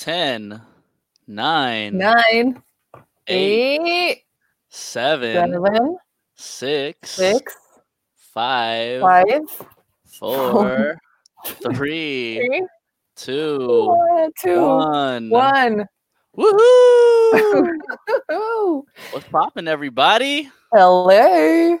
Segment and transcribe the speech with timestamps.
[0.00, 0.62] 10,
[1.26, 2.62] 9, Nine,
[3.26, 4.22] 8, eight,
[4.70, 5.98] 7, seven,
[6.36, 7.54] 6, six,
[8.32, 9.26] 5, five,
[10.18, 10.98] 4,
[11.46, 12.66] 3, three,
[13.16, 15.28] 2, one, two, 1.
[15.28, 15.86] one.
[16.38, 17.62] Woohoo!
[19.12, 20.48] What's poppin', everybody?
[20.74, 21.76] LA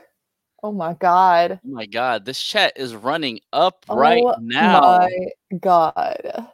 [0.62, 1.58] oh my god.
[1.64, 4.34] Oh my god, this chat is running up oh right now.
[4.34, 4.80] oh now.
[4.98, 5.08] my
[5.58, 6.50] god.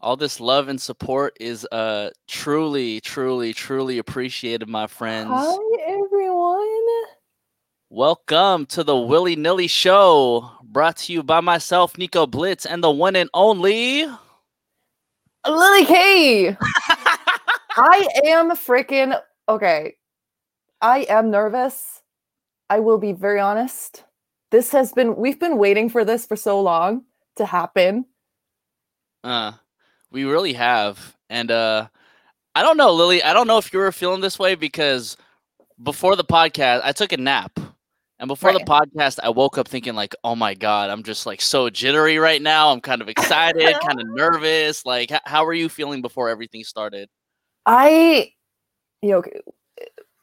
[0.00, 5.28] All this love and support is uh truly, truly, truly appreciated, my friends.
[5.28, 5.56] Hi
[5.88, 6.84] everyone.
[7.90, 12.90] Welcome to the Willy Nilly Show, brought to you by myself, Nico Blitz, and the
[12.92, 14.06] one and only.
[15.44, 16.56] Lily K.
[17.76, 19.96] I am freaking okay.
[20.80, 22.02] I am nervous.
[22.70, 24.04] I will be very honest.
[24.52, 27.02] This has been we've been waiting for this for so long
[27.34, 28.04] to happen.
[29.24, 29.52] Uh,
[30.10, 31.88] we really have, and uh,
[32.54, 33.22] I don't know, Lily.
[33.22, 35.16] I don't know if you were feeling this way because
[35.82, 37.58] before the podcast, I took a nap.
[38.20, 41.40] And before the podcast, I woke up thinking like, "Oh my god, I'm just like
[41.40, 42.72] so jittery right now.
[42.72, 44.84] I'm kind of excited, kind of nervous.
[44.84, 47.08] Like, h- how are you feeling before everything started?"
[47.64, 48.32] I
[49.02, 49.22] you know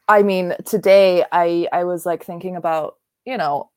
[0.07, 3.69] I mean today I I was like thinking about, you know,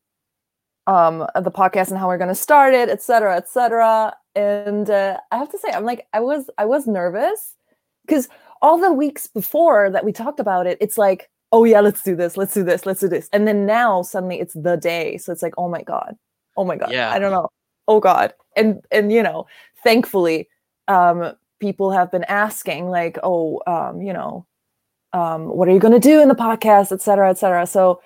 [0.89, 4.17] um the podcast and how we're going to start it, et cetera, et cetera.
[4.35, 7.55] And uh, I have to say I'm like I was I was nervous
[8.07, 8.29] because
[8.63, 12.17] all the weeks before that we talked about it, it's like, oh yeah, let's do
[12.17, 13.29] this, let's do this, let's do this.
[13.33, 15.19] And then now suddenly it's the day.
[15.19, 16.17] So it's like, oh my God.
[16.57, 16.91] Oh my God.
[16.91, 17.13] Yeah.
[17.13, 17.49] I don't know.
[17.87, 18.33] Oh God.
[18.57, 19.47] And and you know,
[19.85, 20.49] thankfully,
[20.89, 24.47] um, people have been asking, like, oh, um, you know,
[25.13, 27.67] um, what are you gonna do in the podcast, et cetera, et cetera.
[27.67, 28.01] So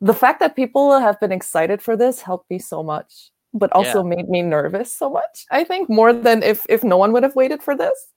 [0.00, 4.02] the fact that people have been excited for this helped me so much, but also
[4.02, 5.46] made me nervous so much.
[5.50, 8.08] I think more than if if no one would have waited for this.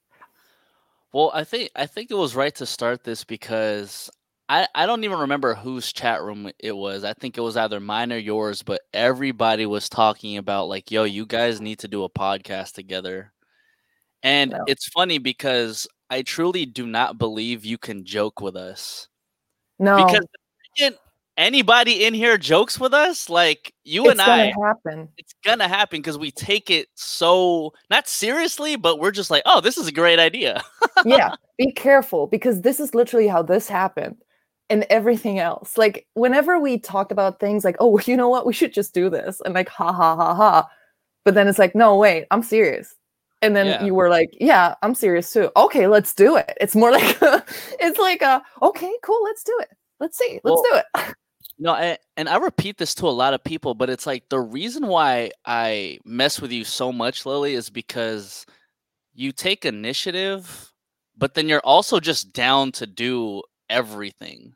[1.13, 4.09] Well, I think I think it was right to start this because
[4.49, 7.03] I I don't even remember whose chat room it was.
[7.03, 11.03] I think it was either mine or yours, but everybody was talking about like, "Yo,
[11.03, 13.33] you guys need to do a podcast together."
[14.23, 14.63] And Yeah.
[14.67, 19.07] it's funny because I truly do not believe you can joke with us.
[19.79, 20.39] No, Because the
[20.77, 20.97] second
[21.37, 25.09] anybody in here jokes with us, like you it's and I, It's gonna happen.
[25.17, 29.61] it's gonna happen because we take it so not seriously, but we're just like, oh,
[29.61, 30.63] this is a great idea.
[31.05, 34.17] yeah, be careful because this is literally how this happened
[34.69, 35.77] and everything else.
[35.77, 39.09] Like whenever we talked about things like, oh, you know what, we should just do
[39.09, 40.67] this and like ha ha ha ha.
[41.23, 42.95] But then it's like, no, wait, I'm serious.
[43.41, 43.83] And then Yeah.
[43.85, 45.51] you were like, yeah, I'm serious too.
[45.55, 46.57] Okay, let's do it.
[46.59, 49.69] It's more like it's like a okay, cool, let's do it.
[49.99, 50.39] Let's see.
[50.43, 51.15] Let's Well, do it.
[51.59, 54.39] No, and, and I repeat this to a lot of people, but it's like the
[54.39, 58.45] reason why I mess with you so much, Lily, is because
[59.15, 60.73] you take initiative,
[61.17, 64.53] but then you're also just down to do everything.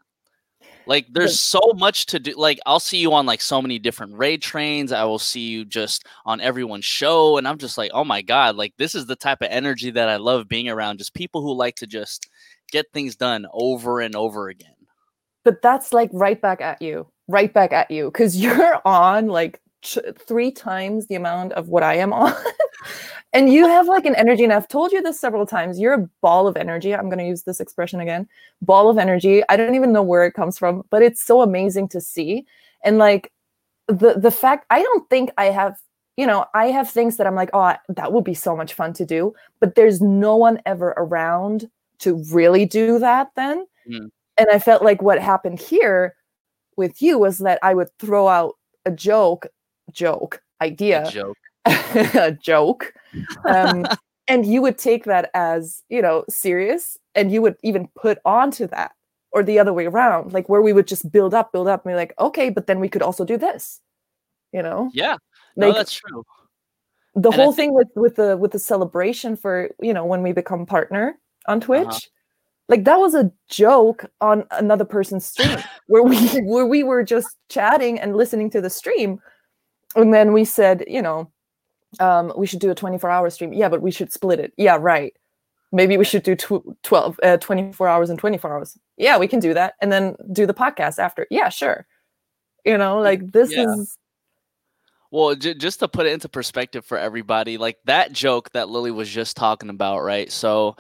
[0.88, 2.34] Like there's so much to do.
[2.38, 4.92] Like I'll see you on like so many different raid trains.
[4.92, 8.56] I will see you just on everyone's show, and I'm just like, oh my god,
[8.58, 11.00] like this is the type of energy that I love being around.
[11.00, 12.30] Just people who like to just
[12.72, 14.74] get things done over and over again.
[15.44, 19.62] But that's like right back at you right back at you because you're on like
[19.82, 22.34] ch- three times the amount of what i am on.
[23.34, 26.10] And you have like an energy and i've told you this several times you're a
[26.22, 28.28] ball of energy i'm going to use this expression again
[28.62, 31.88] ball of energy i don't even know where it comes from but it's so amazing
[31.90, 32.46] to see.
[32.84, 33.32] And like
[33.88, 35.78] the the fact i don't think i have
[36.18, 38.94] you know i have things that i'm like oh that would be so much fun
[38.94, 41.70] to do but there's no one ever around
[42.02, 43.66] to really do that then.
[43.90, 44.10] Mm.
[44.42, 46.16] And I felt like what happened here
[46.78, 49.46] with you was that I would throw out a joke,
[49.92, 51.38] joke A idea, joke.
[51.66, 52.94] a joke,
[53.46, 53.86] um,
[54.28, 58.66] and you would take that as you know serious, and you would even put onto
[58.68, 58.94] that,
[59.32, 61.92] or the other way around, like where we would just build up, build up, and
[61.92, 63.80] be like, okay, but then we could also do this,
[64.52, 65.18] you know, Yeah,
[65.56, 66.24] no, like that's true.
[67.16, 70.24] the and whole think- thing with with the with the celebration for you know when
[70.24, 72.10] we become partner on Twitch,
[72.72, 77.38] like that was a joke on another person's stream where we where we were just
[77.50, 79.20] chatting and listening to the stream,
[79.96, 81.30] and then we said, you know,
[82.00, 83.54] um, we should do a twenty four hour stream.
[83.54, 84.54] Yeah, but we should split it.
[84.58, 85.14] Yeah, right.
[85.74, 88.78] Maybe we should do tw- 12, uh, 24 hours and 24 hours.
[88.98, 89.76] Yeah, we can do that.
[89.82, 91.26] And then do the podcast after.
[91.32, 91.88] Yeah, sure.
[92.66, 93.74] You know, like this Yeah.
[93.76, 93.98] is
[95.12, 98.92] Well, j- just to put it into perspective for everybody, like that joke that Lily
[98.92, 100.30] was just talking about, right?
[100.30, 100.76] So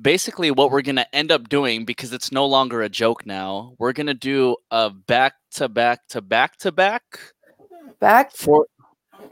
[0.00, 3.74] basically, what we're going to end up doing, because it's no longer a joke now,
[3.78, 7.02] we're going to do a back to back to back to back
[8.00, 8.66] back for.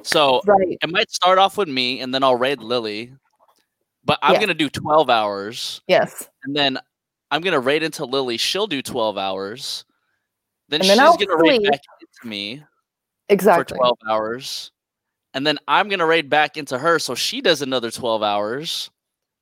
[0.02, 0.78] So right.
[0.82, 3.12] it might start off with me and then I'll raid Lily.
[4.04, 4.40] but I'm Yeah.
[4.40, 6.28] gonna do 12 hours, Yes.
[6.44, 6.78] and then
[7.30, 8.38] I'm gonna raid into Lily.
[8.38, 9.84] She'll do 12 hours.
[10.68, 12.62] Then And she's I'll gonna raid back into me
[13.28, 13.74] Exactly.
[13.74, 14.72] for 12 hours.
[15.34, 18.90] And then I'm gonna raid back into her, so she does another 12 hours.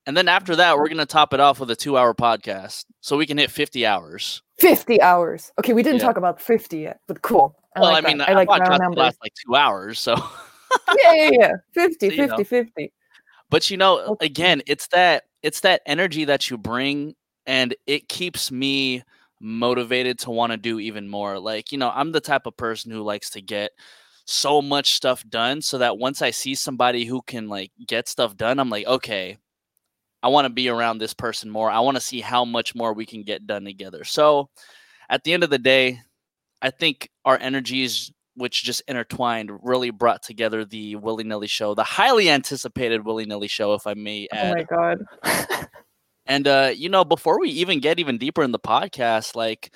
[0.08, 3.26] And then after that, we're gonna top it off with a two-hour podcast, so we
[3.26, 4.42] can hit 50 hours.
[4.58, 5.52] 50 hours.
[5.58, 6.06] Okay, we didn't Yeah.
[6.06, 7.54] talk about 50 yet, but cool.
[7.76, 8.28] I well, like I mean, that.
[8.30, 8.96] a I like round numbers.
[8.96, 10.14] lasts like two hours, so.
[11.04, 11.52] yeah, yeah, yeah.
[11.74, 12.36] 50, So, you know.
[12.38, 12.92] 50, 50.
[13.50, 14.26] but you know Okay.
[14.26, 17.14] again it's that it's that energy that you bring
[17.46, 19.02] and it keeps me
[19.40, 22.90] motivated to want to do even more like you know i'm the type of person
[22.90, 23.70] who likes to get
[24.26, 28.36] so much stuff done so that once i see somebody who can like get stuff
[28.36, 29.38] done i'm like okay
[30.22, 32.92] i want to be around this person more i want to see how much more
[32.92, 34.48] we can get done together so
[35.08, 36.00] at the end of the day
[36.62, 41.82] i think our energies which just intertwined really brought together the Willy Nilly show, the
[41.82, 44.98] highly anticipated Willy Nilly show, if I may Oh my god.
[46.28, 49.72] And uh, you know, before we even get even deeper in the podcast, like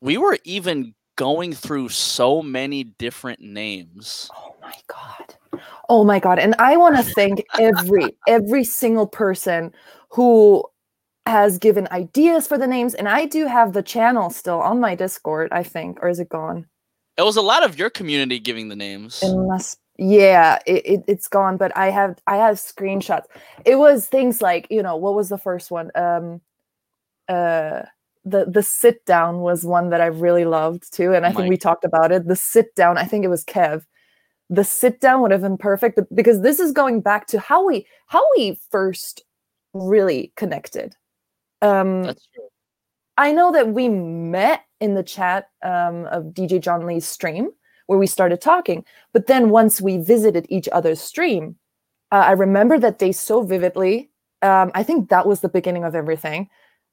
[0.00, 4.30] we were even going through so many different names.
[4.34, 5.34] Oh my god.
[5.88, 6.38] Oh my god.
[6.38, 9.72] And I want to thank every every single person
[10.10, 10.64] who
[11.26, 14.94] has given ideas for the names and I do have the channel still on my
[14.94, 16.66] Discord, I think, or is it gone?
[17.18, 19.22] It was a lot of your community giving the names.
[19.22, 23.24] Unless yeah, it, it it's gone, but I have I have screenshots.
[23.64, 25.90] It was things like, you know, what was the first one?
[25.94, 26.40] Um
[27.28, 27.82] uh
[28.26, 31.56] the the sit down was one that I really loved too, and I think we
[31.56, 32.26] talked about it.
[32.26, 33.84] The sit down, I think it was Kev.
[34.48, 37.66] The sit down would have been perfect but- because this is going back to how
[37.66, 39.24] we how we first
[39.74, 40.96] really connected.
[41.62, 42.48] Um That's true.
[43.18, 47.50] I know that we met in the chat um, of DJ John Lee's stream
[47.86, 48.84] where we started talking.
[49.12, 51.56] But then once we visited each other's stream,
[52.12, 54.10] uh, I remember that day so vividly.
[54.42, 56.48] Um, I think that was the beginning of everything.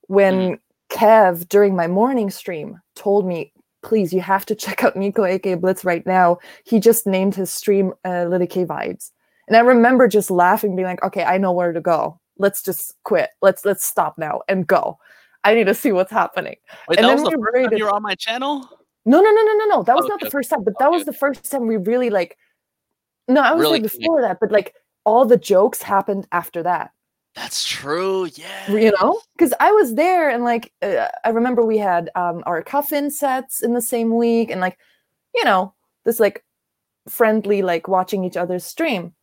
[0.08, 0.60] When
[0.90, 3.53] Kev, during my morning stream, told me,
[3.84, 6.40] please, you have to check out Nico aka Blitz right now.
[6.66, 9.12] He just named his stream uh, Lily K Vibes.
[9.48, 12.20] And I remember just laughing, being like, okay, I know where to go.
[12.38, 13.30] Let's just quit.
[13.42, 14.98] Let's let's stop now and go.
[15.44, 16.56] I need to see what's happening.
[16.88, 18.70] Wait, and that then was the we first time you were on my channel?
[19.06, 19.84] No, no, no, no, no, no.
[19.84, 21.12] That was not Okay, the first time, but that was okay.
[21.12, 22.38] the first time we really like.
[23.28, 24.74] No, I was Really like before that, but like
[25.06, 26.92] all the jokes happened after that.
[27.36, 28.30] That's true.
[28.36, 28.72] Yeah.
[28.72, 32.62] You know, because I was there and like uh, I remember we had um our
[32.62, 34.78] coffin sets in the same week and like,
[35.34, 35.74] you know,
[36.06, 36.44] this like
[37.10, 39.14] friendly like watching each other's stream.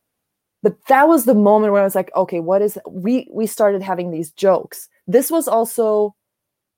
[0.63, 3.81] But that was the moment where I was like, okay, what is we we started
[3.81, 4.89] having these jokes.
[5.07, 6.13] This was also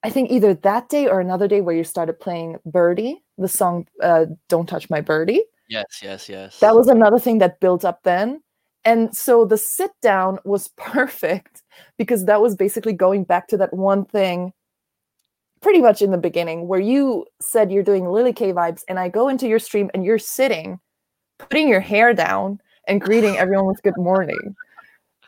[0.04, 3.88] I think either that day or another day where you started playing Birdie, the song
[4.04, 5.44] uh, Don't Touch My Birdie.
[5.68, 6.60] Yes, yes, yes.
[6.60, 8.43] That was another thing that built up then.
[8.86, 11.64] And so the sit down was perfect
[11.98, 14.54] because that was basically going back to that one thing
[15.62, 19.08] pretty much in the beginning where you said you're doing Lily K vibes and I
[19.08, 20.80] go into your stream and you're sitting,
[21.38, 24.56] putting your hair down and greeting everyone with good morning.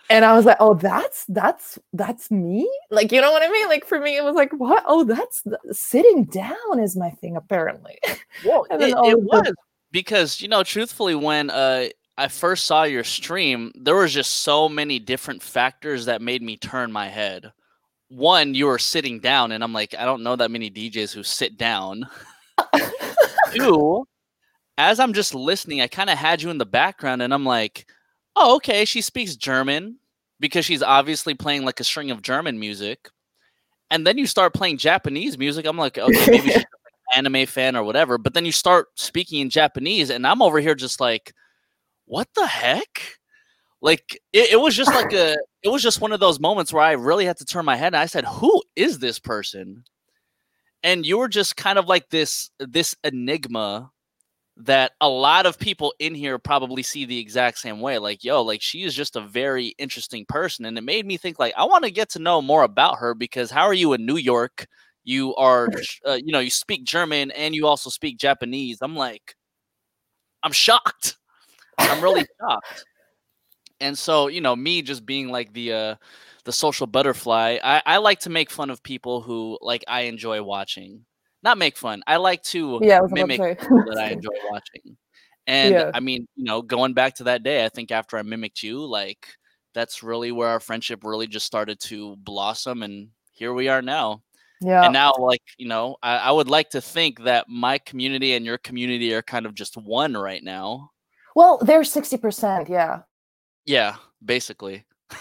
[0.10, 3.68] And I was like, "Oh, that's that's that's me." Like, you know what I mean?
[3.68, 4.84] Like for me it was like, "What?
[4.86, 7.98] Oh, that's the, sitting down is my thing apparently."
[8.46, 9.52] Well, And it, it was
[9.92, 14.69] because you know, truthfully, when uh, I first saw your stream, there was just so
[14.69, 17.51] many different factors that made me turn my head.
[18.07, 21.23] One, you were sitting down, and I'm like, I don't know that many DJs who
[21.23, 22.07] sit down.
[23.54, 24.07] Two,
[24.78, 27.85] as I'm just listening, I kind of had you in the background, and I'm like,
[28.35, 29.97] oh, okay, she speaks German
[30.40, 33.09] because she's obviously playing like a string of German music.
[33.92, 35.66] And then you start playing Japanese music.
[35.66, 36.57] I'm like, okay, maybe she's
[37.16, 38.18] an anime fan or whatever.
[38.18, 41.33] But then you start speaking in Japanese, and I'm over here just like,
[42.06, 43.18] what the heck?
[43.81, 46.83] Like it, it was just like a it was just one of those moments where
[46.83, 49.83] I really had to turn my head and I said, Who is this person?
[50.83, 53.92] And you were just kind of like this this enigma
[54.57, 57.97] that a lot of people in here probably see the exact same way.
[57.97, 60.66] Like, yo, like she is just a very interesting person.
[60.66, 63.14] And it made me think like I want to get to know more about her
[63.14, 64.68] because how are you in New York?
[65.04, 65.69] You are
[66.07, 68.80] uh, you know, you speak German and you also speak Japanese.
[68.81, 69.35] I'm like
[70.44, 71.18] I'm shocked.
[71.77, 72.85] I'm really shocked.
[73.79, 75.95] And so, you know, me just being like the uh
[76.45, 80.41] the social butterfly, I, I like to make fun of people who like I enjoy
[80.44, 81.05] watching.
[81.44, 82.03] Not make fun.
[82.07, 84.97] I like to yeah, to mimic people that I enjoy watching.
[85.47, 85.91] And Yeah.
[85.94, 88.85] I mean, you know, going back to that day, I think after I mimicked you,
[88.85, 89.27] like
[89.73, 94.21] that's really where our friendship really just started to blossom and here we are now.
[94.61, 94.83] Yeah.
[94.83, 98.45] And now like, you know, I, I would like to think that my community and
[98.45, 100.91] your community are kind of just one right now.
[101.35, 103.01] Well, they're 60%, yeah.
[103.65, 104.85] Yeah, basically.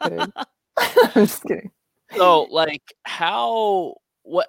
[0.00, 0.32] I'm
[1.14, 1.70] just kidding.
[2.16, 4.48] So, like, how what?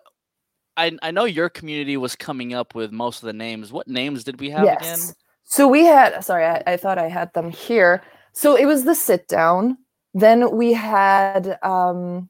[0.75, 3.71] I I know your community was coming up with most of the names.
[3.71, 4.81] What names did we have yes.
[4.81, 5.15] again?
[5.43, 6.23] So we had.
[6.23, 8.03] Sorry, I, I thought I had them here.
[8.33, 9.77] So it was the sit down.
[10.13, 11.57] Then we had.
[11.63, 12.29] um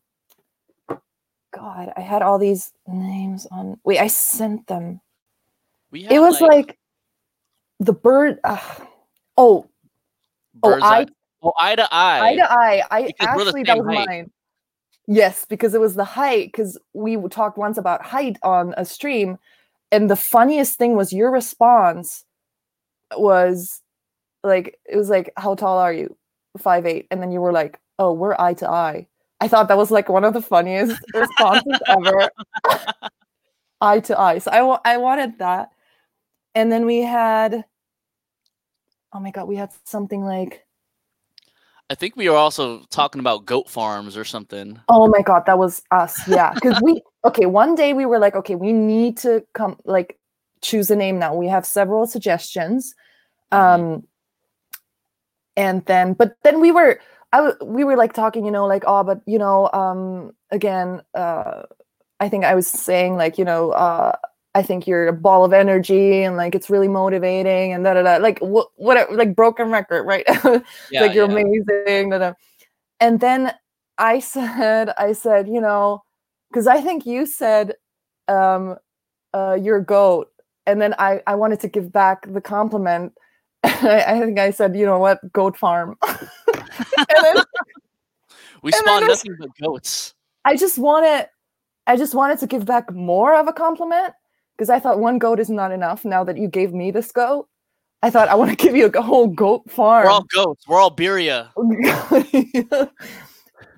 [1.54, 3.80] God, I had all these names on.
[3.84, 5.02] Wait, I sent them.
[5.92, 6.78] We It had, was like,
[7.80, 8.40] the bird.
[8.44, 8.58] Uh,
[9.38, 9.68] oh,
[10.64, 11.08] oh, bird's I eye-
[11.44, 12.20] oh, eye to eye.
[12.30, 12.84] eye to eye.
[12.92, 14.08] I Because actually that was height.
[14.08, 14.32] mine.
[15.08, 16.48] Yes, because it was the height.
[16.52, 19.38] Because we talked once about height on a stream,
[19.92, 22.26] and the funniest thing was your response
[23.18, 23.82] was
[24.44, 26.16] like it was like, "How tall are you?"
[26.58, 29.08] Five eight, and then you were like, "Oh, we're eye to eye."
[29.40, 32.30] I thought that was like one of the funniest responses ever.
[33.82, 34.40] eye to eye.
[34.40, 34.52] So
[34.84, 35.70] I I wanted that,
[36.58, 37.64] and then we had.
[39.14, 40.66] Oh my god, we had something like.
[41.90, 44.80] I think we were also talking about goat farms or something.
[44.90, 46.28] Oh my god, that was us.
[46.28, 47.46] Yeah, because we okay.
[47.46, 50.20] One day we were like, okay, we need to come like
[50.62, 51.36] choose a name now.
[51.36, 52.96] We have several suggestions,
[53.54, 53.96] Mhm.
[53.96, 54.08] um,
[55.56, 57.00] and then but then we were
[57.34, 61.04] I w- we were like talking, you know, like oh, but you know, um, again,
[61.14, 61.64] uh,
[62.20, 64.14] I think I was saying like you know, uh,
[64.58, 68.02] I think you're a ball of energy and like it's really motivating and da da
[68.02, 68.18] da.
[68.18, 70.26] Like what whatever, like broken record, right?
[70.92, 71.40] Yeah, like you're yeah.
[71.40, 72.10] amazing.
[72.10, 72.34] da, da.
[73.00, 73.54] And then
[74.00, 76.02] I said, I said, you know,
[76.50, 77.76] because I think you said
[78.28, 78.78] um
[79.34, 80.32] uh you're a goat.
[80.66, 83.14] And then I, I wanted to give back the compliment.
[83.64, 85.98] I, I think I said, you know what, goat farm.
[86.08, 86.18] and
[87.22, 87.36] then
[88.64, 90.14] We and then spawned there's- nothing but goats.
[90.46, 91.28] I just wanted
[91.86, 94.14] I just wanted to give back more of a compliment
[94.58, 96.04] because I thought one goat is not enough.
[96.04, 97.48] Now that you gave me this goat,
[98.02, 100.06] I thought I want to give you a whole goat farm.
[100.06, 100.68] We're all goats.
[100.68, 101.50] We're all Beria.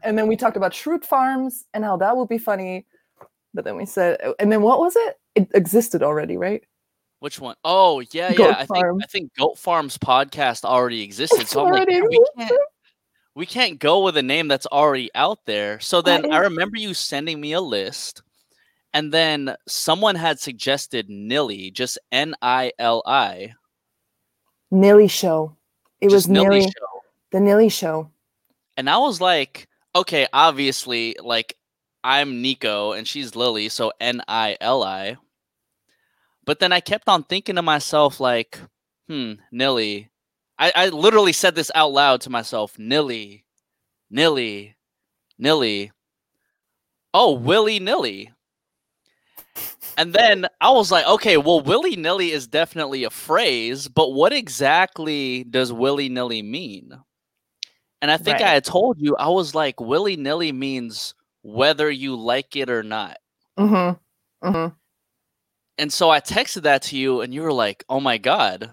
[0.04, 2.86] and then we talked about Schrute Farms and how that would be funny.
[3.54, 5.20] But then we said, and then what was it?
[5.36, 6.64] It existed already, right?
[7.20, 7.56] Which one?
[7.66, 8.56] Oh yeah, Goat yeah.
[8.58, 11.42] I think I think Goat Farms podcast already existed.
[11.42, 12.60] It's so I'm like, already we can't
[13.36, 15.80] we can't go with a name that's already out there.
[15.82, 18.22] So then I is- remember you sending me a list,
[18.94, 23.54] and then someone had suggested Nilly, just N I L I.
[24.72, 25.56] Nilly Show.
[26.02, 27.02] It was just Nili Nilly, Show.
[27.32, 28.10] the Nilly Show.
[28.78, 31.56] And I was like, okay, obviously, like
[32.04, 35.18] I'm Nico and she's Lily, so N I L I.
[36.46, 38.60] But then I kept on thinking to myself, like,
[39.08, 40.10] hmm, Nilly.
[40.58, 43.46] I, I literally said this out loud to myself, Nilly,
[44.10, 44.76] Nilly,
[45.38, 45.92] Nilly.
[47.14, 48.32] Oh, Willy Nilly.
[50.00, 54.32] And then I was like, okay, well, willy nilly is definitely a phrase, but what
[54.32, 56.94] exactly does willy nilly mean?
[58.02, 62.16] And I think I had told you, I was like, willy nilly means whether you
[62.16, 63.18] like it or not.
[63.60, 64.48] Mm-hmm.
[64.48, 64.74] Mm-hmm.
[65.80, 68.72] And so I texted that to you, and you were like, oh my God.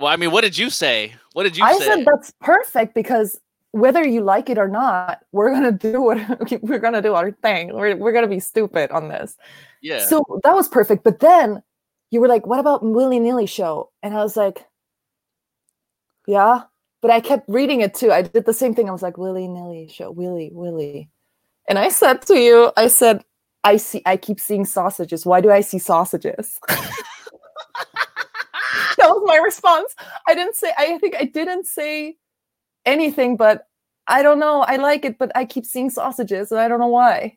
[0.00, 1.14] Well, I mean, what did you say?
[1.32, 1.84] What did you I say?
[1.84, 3.40] I said that's perfect because
[3.72, 7.74] whether you like it or not, we're gonna do what we're gonna do our thing.
[7.74, 9.36] We're we're gonna be stupid on this.
[9.80, 10.04] yeah.
[10.04, 11.04] So that was perfect.
[11.04, 11.62] But then
[12.10, 13.90] you were like, what about Willy Nilly show?
[14.02, 14.66] And I was like,
[16.26, 16.62] yeah.
[17.02, 18.12] But I kept reading it too.
[18.12, 18.88] I did the same thing.
[18.88, 21.08] I was like, Willy Nilly show, Willy, Willy.
[21.68, 23.24] And I said to you, I said,
[23.62, 25.24] I see I keep seeing sausages.
[25.24, 26.58] Why do I see sausages?
[26.68, 26.80] that
[28.98, 29.94] was my response.
[30.26, 32.16] I didn't say I think I didn't say
[32.86, 33.66] anything, but
[34.06, 34.62] I don't know.
[34.62, 37.36] I like it, but I keep seeing sausages and I don't know why.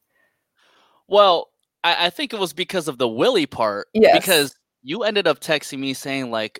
[1.07, 1.49] Well,
[1.83, 3.87] I, I think it was because of the Willy part.
[3.93, 4.17] Yes.
[4.19, 6.59] Because you ended up texting me saying like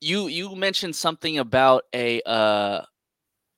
[0.00, 2.82] you you mentioned something about a uh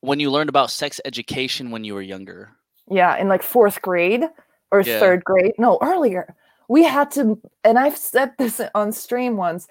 [0.01, 2.51] when you learned about sex education when you were younger.
[2.91, 4.25] yeah, in like fourth grade
[4.73, 4.99] or Yeah.
[4.99, 5.53] third grade.
[5.59, 6.35] No, earlier.
[6.69, 9.69] We had to, and I've said this on stream once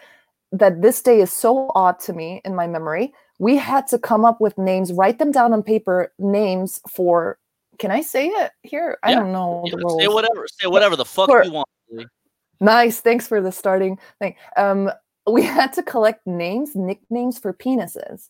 [0.51, 3.13] that this day is so odd to me in my memory.
[3.39, 7.38] We had to come up with names, write them down on paper, names for.
[7.79, 8.98] Can I say it here?
[9.03, 9.19] I Yeah.
[9.19, 10.01] don't know Yeah, the rules.
[10.01, 11.67] say whatever, say whatever the fuck for- you want.
[12.60, 13.00] Nice.
[13.00, 14.36] Thanks for the starting thing.
[14.58, 14.91] Um,
[15.25, 18.27] we had to collect names, nicknames for penises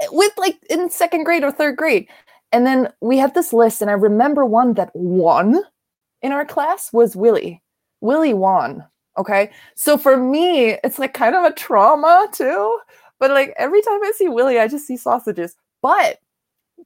[0.00, 2.08] eh, with like in second grade or third grade.
[2.52, 5.62] And then we had this list, and I remember one that won
[6.22, 7.62] in our class was Willie.
[8.00, 8.84] Willie won.
[9.16, 9.50] Okay.
[9.76, 12.76] So for me, it's like kind of a trauma too.
[13.20, 15.54] But like every time I see Willie, I just see sausages.
[15.82, 16.18] But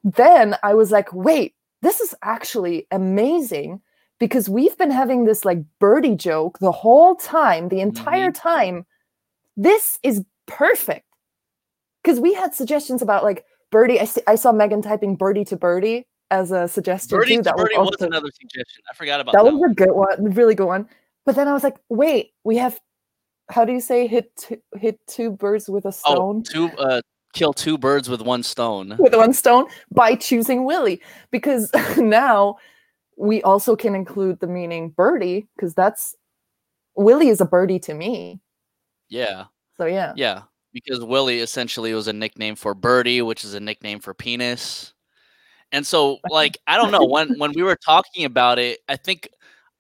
[0.03, 3.81] then I was like, wait, this is actually amazing
[4.19, 8.49] because we've been having this like birdie joke the whole time, the entire mm-hmm.
[8.49, 8.87] time.
[9.57, 11.07] This is perfect.
[12.03, 14.01] Because we had suggestions about like Birdie.
[14.01, 17.43] I, see, I saw Megan typing Birdie to Birdie as a suggestion Birdie too.
[17.43, 18.83] to That Birdie was, was another suggestion.
[18.91, 19.53] I forgot about that that.
[19.53, 19.71] was one.
[19.71, 20.89] a good one, really good one.
[21.25, 22.79] But then I was like, wait, we have.
[23.51, 26.43] How do you say hit two, hit two birds with a Oh, stone?
[26.43, 27.01] two uh,
[27.33, 28.97] kill two birds with one stone.
[28.99, 32.57] with one stone by choosing Willie because now
[33.17, 36.17] we also can include the meaning birdie because that's
[36.97, 38.41] Willie is a birdie to me.
[39.09, 39.45] Yeah,
[39.77, 40.13] So yeah.
[40.17, 40.43] yeah.
[40.73, 44.93] Because Willie essentially was a nickname for Birdie, which is a nickname for penis.
[45.71, 49.29] And so, like, I don't know when when we were talking about it, I think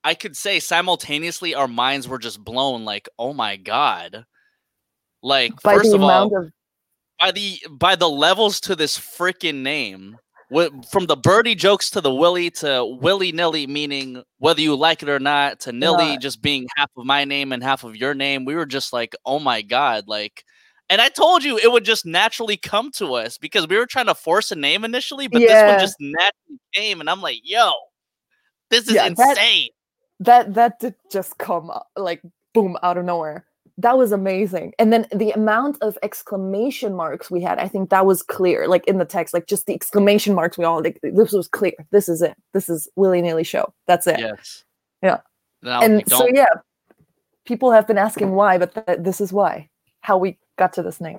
[0.04, 2.84] I could say simultaneously our minds were just blown.
[2.84, 4.26] Like, oh my god!
[5.23, 6.52] Like, By first of all, of
[7.18, 10.18] by the by the levels to this freaking name
[10.90, 15.08] from the birdie jokes to the willy to willy nilly meaning whether you like it
[15.08, 16.20] or not to nilly Not.
[16.20, 19.16] just being half of my name and half of your name we were just like
[19.25, 20.44] oh my god like
[20.90, 24.06] and i told you it would just naturally come to us because we were trying
[24.06, 25.66] to force a name initially but this Yeah.
[25.70, 27.73] one just naturally came and i'm like yo
[28.70, 29.70] this is Yeah, insane
[30.25, 32.21] that that did just come like
[32.52, 33.45] boom out of nowhere.
[33.78, 34.73] That was amazing.
[34.78, 38.69] And then the amount of exclamation marks we had, I think that was clear.
[38.69, 41.73] Like in the text, like just the exclamation marks we all like this was clear.
[41.90, 42.37] This is it.
[42.52, 43.73] This is Willy Nilly show.
[43.87, 44.21] That's it.
[44.21, 44.64] yes
[45.02, 45.19] Yeah.
[45.64, 46.47] and, and so yeah
[47.45, 49.69] people have been asking why but th- this is why
[50.00, 51.19] how we got to this name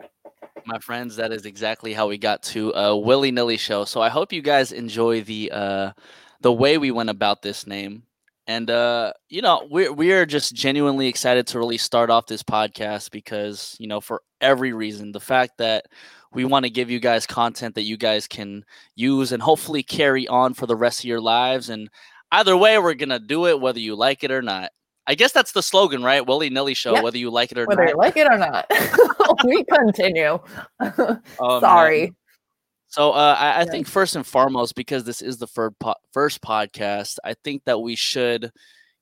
[0.66, 4.32] my friends that is exactly how we got to a willy-nilly show so i hope
[4.34, 5.92] you guys enjoy the uh
[6.42, 8.02] the way we went about this name
[8.48, 13.12] and uh you know we're we're just genuinely excited to really start off this podcast
[13.12, 15.86] because you know for every reason the fact that
[16.34, 18.64] we want to give you guys content that you guys can
[18.96, 21.90] use and hopefully carry on for the rest of your lives and
[22.32, 24.72] either way we're gonna do it whether you like it or not.
[25.08, 26.26] I guess that's the slogan right?
[26.26, 27.04] Willy-nilly show Yep.
[27.04, 27.90] whether you like it or whether not.
[27.92, 28.66] you like it or not.
[29.46, 30.40] We continue.
[31.40, 31.60] Oh,
[32.06, 32.16] man.
[32.96, 33.72] So uh, I, I Yeah.
[33.72, 37.82] think first and foremost, because this is the first po- first podcast, I think that
[37.82, 38.52] we should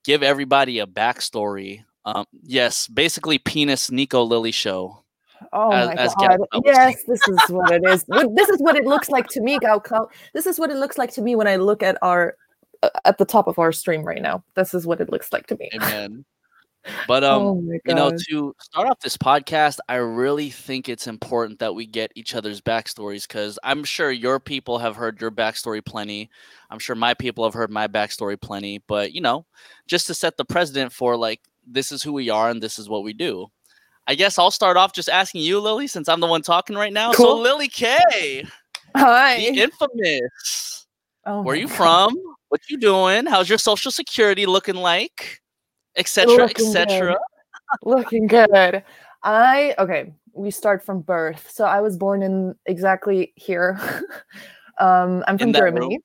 [0.04, 1.84] give everybody a backstory.
[2.04, 5.04] Um, yes, basically, penis Nico Lily show.
[5.52, 8.84] oh As- my as god yes this is what it is this is what it
[8.84, 9.80] looks like to me Gao
[10.32, 12.34] this is what it looks like to me when i look at our
[12.82, 15.46] uh, at the top of our stream right now this is what it looks like
[15.48, 16.24] to me Amen.
[17.06, 21.58] But um, oh you know, to start off this podcast, I really think it's important
[21.60, 25.84] that we get each other's backstories because I'm sure your people have heard your backstory
[25.84, 26.30] plenty.
[26.70, 28.82] I'm sure my people have heard my backstory plenty.
[28.86, 29.46] But you know,
[29.86, 32.88] just to set the precedent for like this is who we are and this is
[32.88, 33.50] what we do.
[34.06, 36.92] I guess I'll start off just asking you, Lily, since I'm the one talking right
[36.92, 37.12] now.
[37.12, 38.44] So, Lily K,
[38.94, 40.86] hi the infamous.
[41.24, 41.76] oh Where you God.
[41.76, 42.16] from?
[42.48, 43.26] What you doing?
[43.26, 45.40] How's your social security looking like?
[45.96, 46.32] Etc.
[46.44, 47.16] Etc.
[47.82, 48.82] looking good
[49.22, 53.78] i okay we start from birth so i was born in exactly here
[54.78, 55.74] um i'm from that room?
[55.74, 55.98] germany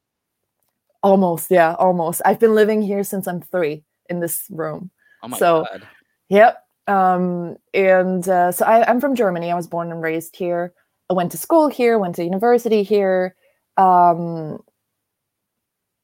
[1.03, 4.89] almost yeah almost i've been living here since i'm three in this room
[5.21, 5.87] Oh my So- god.
[6.29, 10.73] yep um and uh, so I, i'm from germany i was born and raised here
[11.09, 13.35] i went to school here went to university here
[13.77, 14.59] um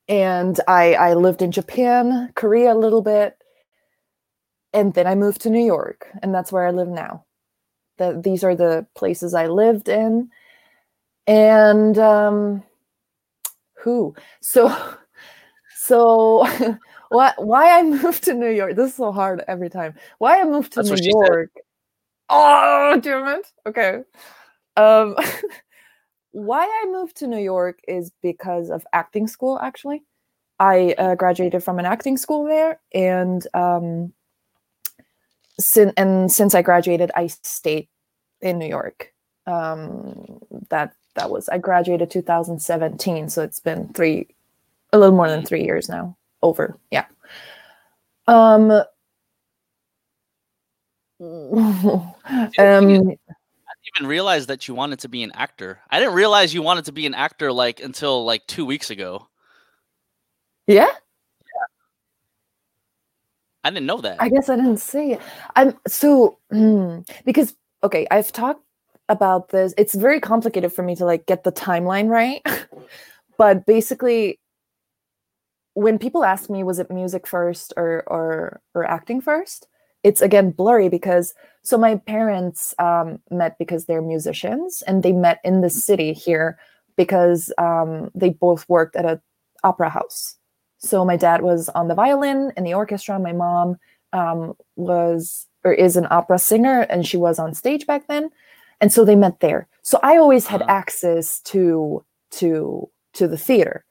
[0.08, 3.36] and i i lived in japan korea a little bit
[4.76, 7.26] and then I moved to New York, and that's where I live now.
[7.98, 10.30] That these are the places I lived in,
[11.28, 12.64] and um,
[13.76, 14.14] who?
[14.42, 14.76] So,
[15.78, 16.46] so
[17.10, 17.44] what?
[17.44, 18.76] Why I moved to New York?
[18.76, 19.96] This is so hard every time.
[20.18, 21.28] Why I moved to That's New she said.
[21.28, 21.52] York?
[22.30, 23.52] Oh, damn it!
[23.66, 24.02] Okay.
[24.76, 25.16] Um,
[26.32, 29.58] why I moved to New York is because of acting school.
[29.62, 30.04] Actually,
[30.60, 34.12] I uh, graduated from an acting school there, and um,
[35.60, 37.88] sin- and since I graduated, I stayed
[38.42, 39.14] in New York.
[39.48, 40.40] Um,
[40.70, 44.28] that that was I graduated 2017, so it's been three,
[44.92, 46.18] a little more than three years now.
[46.42, 47.06] Over, yeah.
[48.28, 48.72] Um.
[51.20, 53.16] um.
[53.86, 55.80] didn't even realize that you wanted to be an actor.
[55.90, 59.28] I didn't realize you wanted to be an actor like until like two weeks ago.
[60.68, 60.92] Yeah,
[63.66, 64.22] I didn't know that.
[64.22, 65.22] I guess I didn't see it.
[65.56, 68.62] I'm so hmm, because okay, I've talked
[69.10, 69.74] about this.
[69.76, 72.46] It's very complicated for me to like get the timeline right.
[73.40, 74.40] but basically
[75.74, 79.68] when people ask me was it music first or or or acting first,
[80.04, 85.40] it's again blurry because so my parents um, met because they're musicians and they met
[85.44, 86.60] in the city here
[86.98, 89.20] because um, they both worked at a
[89.64, 90.38] opera house.
[90.86, 93.20] So my dad was on the violin in the orchestra.
[93.20, 93.78] My mom
[94.14, 98.30] um, was or is an opera singer, and she was on stage back then.
[98.82, 100.80] and so they met there so i always had Uh-huh.
[100.82, 102.04] access to
[102.40, 102.50] to
[103.18, 103.86] to the theater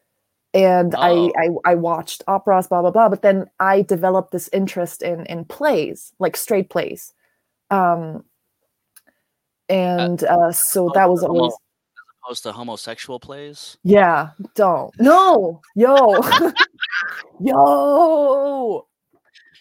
[0.53, 1.33] and I, Oh.
[1.43, 5.45] I i watched operas blah blah blah but then i developed this interest in in
[5.57, 7.13] plays like straight plays
[7.71, 8.25] um
[9.69, 11.55] and uh so that was always
[12.25, 13.77] opposed to homosexual plays.
[13.85, 16.15] yeah don't no yo
[17.41, 18.87] yo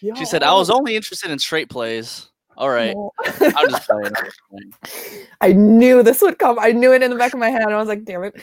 [0.00, 3.10] yo She said, "I was only interested in straight plays." All right, No.
[3.40, 4.12] I'm just playing.
[4.16, 5.26] I'm just playing.
[5.40, 6.58] I knew this would come.
[6.60, 7.62] I knew it in the back of my head.
[7.62, 8.40] I was like, damn it.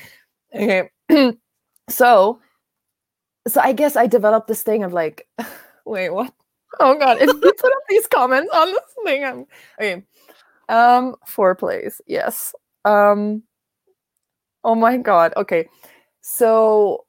[0.54, 0.90] Okay.
[1.90, 2.40] so
[3.48, 5.28] so I guess I developed this thing of like,
[5.86, 6.34] wait, what?
[6.80, 9.46] Oh god, if you put up these comments on this thing, I'm
[9.80, 10.04] okay.
[10.68, 12.54] Um, four plays, yes.
[12.86, 13.44] Um
[14.64, 15.34] oh my god.
[15.38, 15.68] Okay.
[16.22, 17.06] So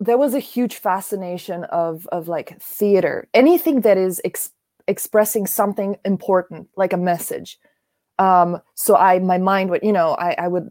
[0.00, 3.28] there was a huge fascination of of like theater.
[3.34, 4.52] Anything that is ex-
[4.88, 7.58] expressing something important, like a message
[8.18, 10.70] um so i my mind would, you know i i would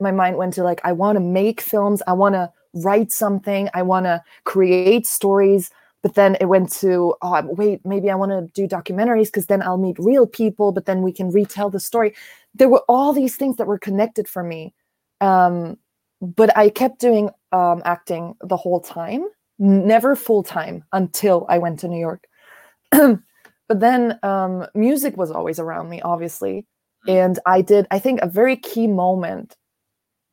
[0.00, 3.68] my mind went to like i want to make films i want to write something
[3.72, 5.70] i want to create stories
[6.02, 9.62] but then it went to oh wait maybe i want to do documentaries because then
[9.62, 12.14] i'll meet real people but then we can retell the story
[12.58, 14.74] there were all these things that were connected for me
[15.20, 15.76] um
[16.20, 19.24] but i kept doing um acting the whole time
[19.58, 22.26] never full time until i went to new york
[22.90, 26.66] but then um, music was always around me obviously
[27.06, 27.24] Mm.
[27.24, 29.56] and i did i think a very key moment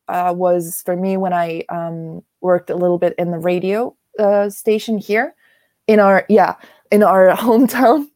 [0.07, 4.49] uh, was for me when i um, worked a little bit in the radio uh,
[4.49, 5.35] station here
[5.87, 6.55] in our yeah
[6.91, 8.07] in our hometown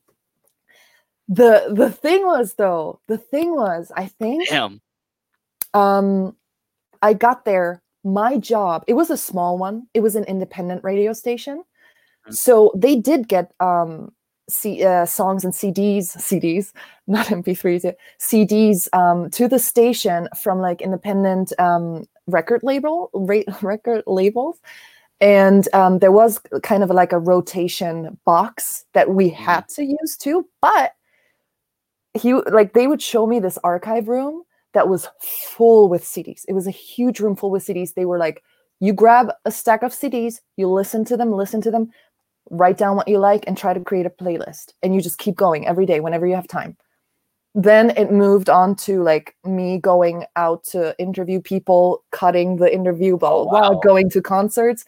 [1.27, 4.81] the the thing was though the thing was i think Damn.
[5.73, 6.35] um
[7.01, 11.13] i got there my job it was a small one it was an independent radio
[11.13, 11.63] station
[12.27, 12.33] Mm.
[12.33, 14.11] so they did get um
[14.49, 16.71] C, uh, songs and cds cds
[17.07, 23.41] not mp3s yet cds um to the station from like independent um record label ra-
[23.61, 24.59] record labels
[25.21, 30.17] and um there was kind of like a rotation box that we had to use
[30.17, 30.93] too but
[32.17, 36.43] he like they would show me this archive room that was full with CDs.
[36.47, 37.93] It was a huge room full with CDs.
[37.93, 38.43] They were like,
[38.79, 41.89] you grab a stack of CDs, you listen to them, listen to them,
[42.49, 44.73] write down what you like, and try to create a playlist.
[44.83, 46.77] And you just keep going every day whenever you have time.
[47.55, 53.17] Then it moved on to like me going out to interview people, cutting the interview,
[53.17, 53.79] blah, blah, blah, wow.
[53.83, 54.85] going to concerts.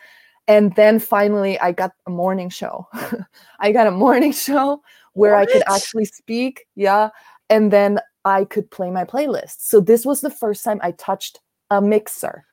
[0.47, 2.87] And then finally, I got a morning show.
[3.59, 4.81] I got a morning show
[5.13, 6.65] where I could actually speak.
[6.75, 7.09] Yeah.
[7.49, 9.57] And then I could play my playlist.
[9.59, 12.45] So this was the first time I touched a mixer,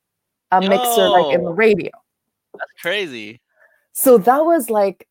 [0.51, 1.91] a mixer like in the radio.
[2.55, 3.41] That's crazy.
[3.93, 5.09] So that was like,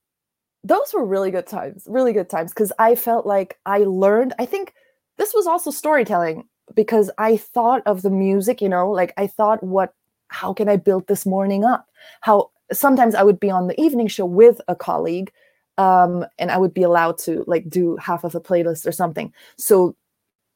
[0.63, 4.33] those were really good times, really good times because I felt like I learned.
[4.39, 4.73] I think
[5.17, 9.61] this was also storytelling because I thought of the music, you know, like I thought,
[9.63, 9.93] what,
[10.29, 11.87] how can I build this morning up?
[12.21, 15.31] How sometimes I would be on the evening show with a colleague
[15.77, 19.33] um, and I would be allowed to like do half of a playlist or something.
[19.57, 19.95] So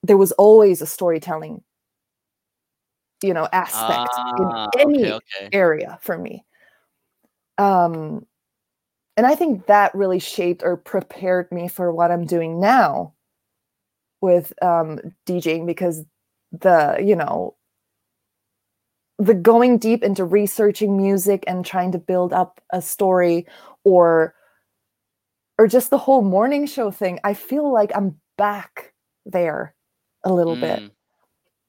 [0.04, 1.62] there was always a storytelling,
[3.22, 5.50] you know, aspect Ah, in any okay, okay.
[5.52, 6.46] area for me.
[7.58, 8.26] Um,
[9.18, 13.14] and I think that really shaped or prepared me for what I'm doing now
[14.22, 16.06] with um, DJing because
[16.54, 17.56] the, you know,
[19.18, 23.46] the going deep into researching music and trying to build up a story
[23.84, 24.34] or
[25.60, 28.94] or just the whole morning show thing i feel like i'm back
[29.26, 29.76] there
[30.24, 30.82] a little bit.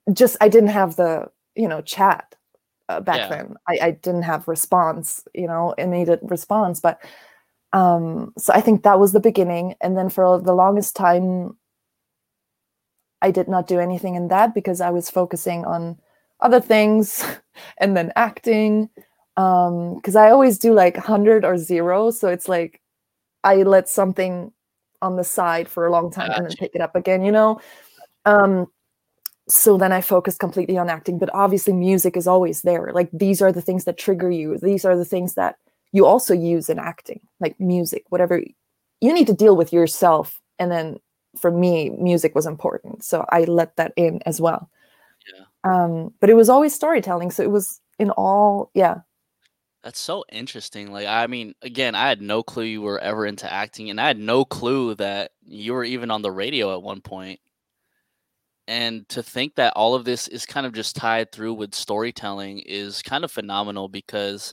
[0.08, 2.34] Mm, just i didn't have the you know chat
[2.88, 3.28] uh, back Yeah.
[3.28, 3.54] then.
[3.68, 7.00] I, I didn't have response you know immediate response but
[7.72, 11.56] um so i think that was the beginning and then for the longest time
[13.22, 15.98] i did not do anything in that because i was focusing on
[16.40, 17.24] other things
[17.78, 18.88] and then acting
[19.36, 22.80] um because i always do like 100 or 0 so it's like
[23.44, 24.52] i let something
[25.02, 27.60] on the side for a long time and then pick it up again you know?
[28.24, 28.66] Um
[29.48, 32.90] so then i focused completely on acting but obviously music is always there.
[32.92, 34.58] Like these are the things that trigger you.
[34.58, 35.56] These are the things that
[35.92, 38.42] you also use in acting like music whatever.
[39.00, 40.98] You need to deal with yourself and then
[41.40, 44.68] for me music was important so i let that in as well.
[45.32, 45.44] Yeah.
[45.84, 49.00] um but it was always storytelling so it was in all yeah
[49.82, 50.92] That's so interesting.
[50.92, 54.06] Like, I mean, again, I had no clue you were ever into acting, and I
[54.08, 57.40] had no clue that you were even on the radio at one point.
[58.68, 62.60] And to think that all of this is kind of just tied through with storytelling
[62.60, 64.52] is kind of phenomenal because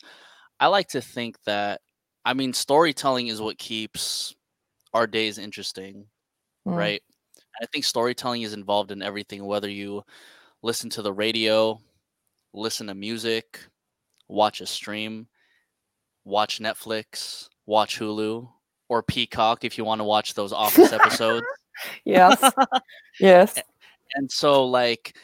[0.60, 1.82] I like to think that,
[2.26, 4.36] I mean, storytelling is what keeps
[4.94, 6.08] our days interesting,
[6.68, 6.78] Mm.
[6.78, 7.04] right?
[7.62, 10.04] I think storytelling is involved in everything, whether you
[10.64, 11.80] listen to the radio,
[12.54, 13.62] listen to music,
[14.28, 15.28] watch a stream,
[16.26, 18.50] watch Netflix, watch Hulu,
[18.90, 21.46] or Peacock if you want to watch those Office episodes.
[22.06, 22.40] yes.
[23.20, 23.62] yes.
[24.16, 25.18] And so, like,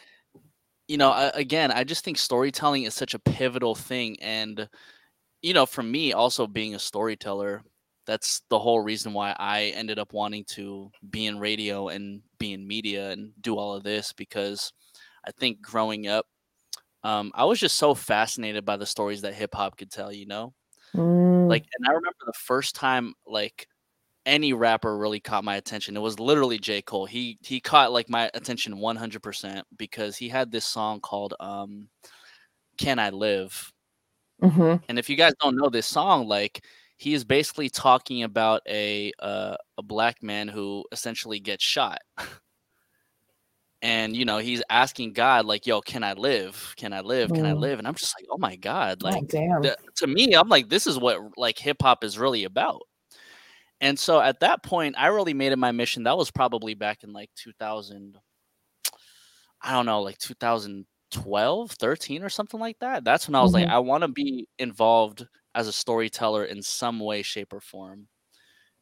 [0.87, 4.17] you know, I, again, I just think storytelling is such a pivotal thing.
[4.21, 4.67] And,
[5.41, 7.63] you know, for me, also being a storyteller,
[8.05, 12.53] that's the whole reason why I ended up wanting to be in radio and be
[12.53, 14.73] in media and do all of this because
[15.25, 16.25] I think growing up,
[17.03, 20.25] um, I was just so fascinated by the stories that hip hop could tell, you
[20.25, 20.53] know?
[20.95, 21.49] Mm.
[21.49, 23.67] Like, and I remember the first time, like,
[24.25, 25.97] any rapper really caught my attention.
[25.97, 26.81] It was literally J.
[26.81, 27.05] Cole.
[27.05, 31.89] He he caught like my attention 100% because he had this song called um
[32.77, 33.73] Can I Live?
[34.41, 36.65] hmm And if you guys don't know this song, like
[36.97, 41.99] he is basically talking about a uh, a black man who essentially gets shot.
[43.83, 46.73] and you know, he's asking God like, "Yo, can I live?
[46.77, 47.33] Can I live?
[47.33, 47.55] Can I Mm.
[47.55, 49.63] live?" And I'm just like, "Oh my god." Oh, Like damn.
[49.63, 52.83] the, to me, I'm like, this is what like hip hop is really about.
[53.81, 56.03] And so at that point, I really made it my mission.
[56.03, 58.19] That was probably back in like 2000,
[59.61, 63.03] I don't know, like 2012, 13 or something like that.
[63.03, 63.69] That's when I was like, Mhm.
[63.69, 68.07] I want to be involved as a storyteller in some way, shape, or form.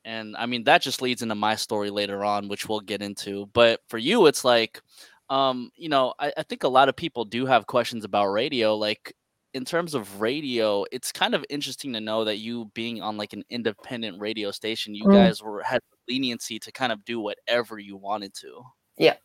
[0.03, 3.47] And I mean, that just leads into my story later on, which we'll get into.
[3.53, 4.81] But for you, it's like,
[5.29, 8.75] um, you know, I, I think a lot of people do have questions about radio.
[8.75, 9.13] Like,
[9.53, 13.33] in terms of radio, it's kind of interesting to know that you being on like
[13.33, 15.13] an independent radio station, you Mm.
[15.13, 18.63] guys were had leniency to kind of do whatever you wanted to.
[18.97, 19.17] Yeah.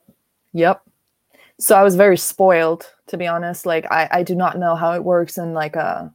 [0.52, 0.82] Yep.
[1.60, 3.66] So I was very spoiled, to be honest.
[3.66, 6.12] Like I, I do not know how it works in like a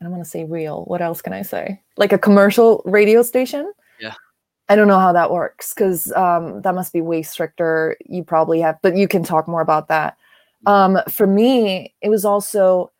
[0.00, 0.84] I don't want to say real.
[0.84, 1.80] What else can I say?
[1.96, 3.72] Like a commercial radio station.
[4.00, 4.14] Yeah.
[4.68, 7.96] I don't know how that works because um, that must be way stricter.
[8.06, 10.16] You probably have, but you can talk more about that.
[10.66, 12.90] Um, for me, it was also,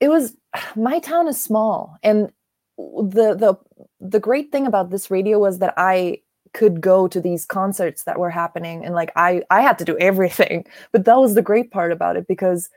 [0.00, 0.36] it was
[0.76, 2.30] my town is small, and
[2.76, 3.54] the the
[4.00, 6.20] the great thing about this radio was that I
[6.54, 9.98] could go to these concerts that were happening and like I I had to do
[9.98, 10.64] everything.
[10.92, 12.68] But that was the great part about it because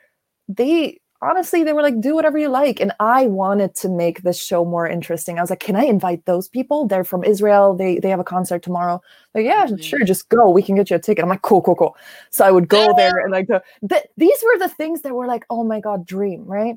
[0.47, 4.41] they honestly they were like do whatever you like and I wanted to make this
[4.41, 5.37] show more interesting.
[5.37, 6.87] I was like, "Can I invite those people?
[6.87, 7.75] They're from Israel.
[7.75, 9.01] They they have a concert tomorrow."
[9.35, 9.81] Like, "Yeah, Mhm.
[9.83, 10.49] sure, just go.
[10.49, 11.95] We can get you a ticket." I'm like, "Cool, cool, cool."
[12.31, 15.27] So I would go there and like the, the these were the things that were
[15.27, 16.75] like, "Oh my god, dream," right?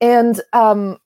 [0.00, 0.98] And um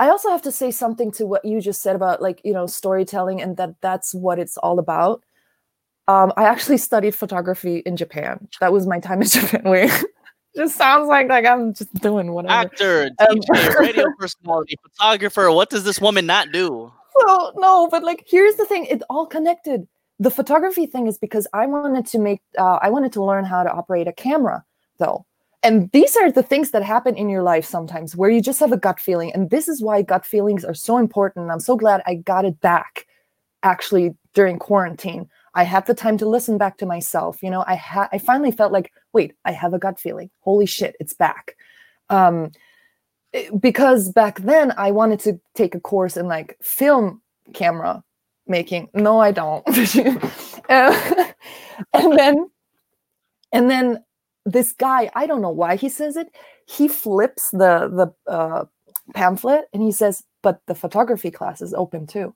[0.00, 2.66] I also have to say something to what you just said about like, you know,
[2.66, 5.24] storytelling and that that's what it's all about.
[6.08, 8.48] Um, I actually studied photography in Japan.
[8.60, 9.62] That was my time in Japan.
[9.64, 9.90] Where
[10.54, 12.52] just sounds like like I'm just doing whatever.
[12.52, 15.50] Actor, Um, DJ, radio personality, photographer.
[15.50, 16.92] What does this woman not do?
[17.20, 19.86] So no, but like here's the thing: it all connected.
[20.18, 23.64] The photography thing is because I wanted to make, uh, I wanted to learn how
[23.64, 24.64] to operate a camera,
[24.98, 25.26] though.
[25.64, 28.72] And these are the things that happen in your life sometimes, where you just have
[28.72, 31.50] a gut feeling, and this is why gut feelings are so important.
[31.50, 33.06] I'm so glad I got it back,
[33.62, 35.28] actually during quarantine.
[35.54, 37.42] I had the time to listen back to myself.
[37.42, 40.30] You know, I had, I finally felt like, wait, I have a gut feeling.
[40.40, 41.56] Holy shit, it's back.
[42.08, 42.52] Um,
[43.34, 47.20] eh, because back then I wanted to take a course in like film
[47.52, 48.02] camera
[48.46, 48.88] making.
[48.94, 49.64] No, I don't.
[51.92, 52.50] And then,
[53.52, 54.04] and then
[54.44, 56.28] this guy, I don't know why he says it.
[56.66, 58.64] He flips the the uh,
[59.14, 62.34] pamphlet and he says, "But the photography class is open too."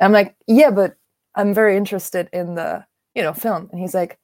[0.00, 0.96] I'm like, "Yeah, but
[1.38, 4.18] I'm very interested in the you know film." And he's like,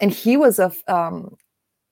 [0.00, 1.36] and he was a um,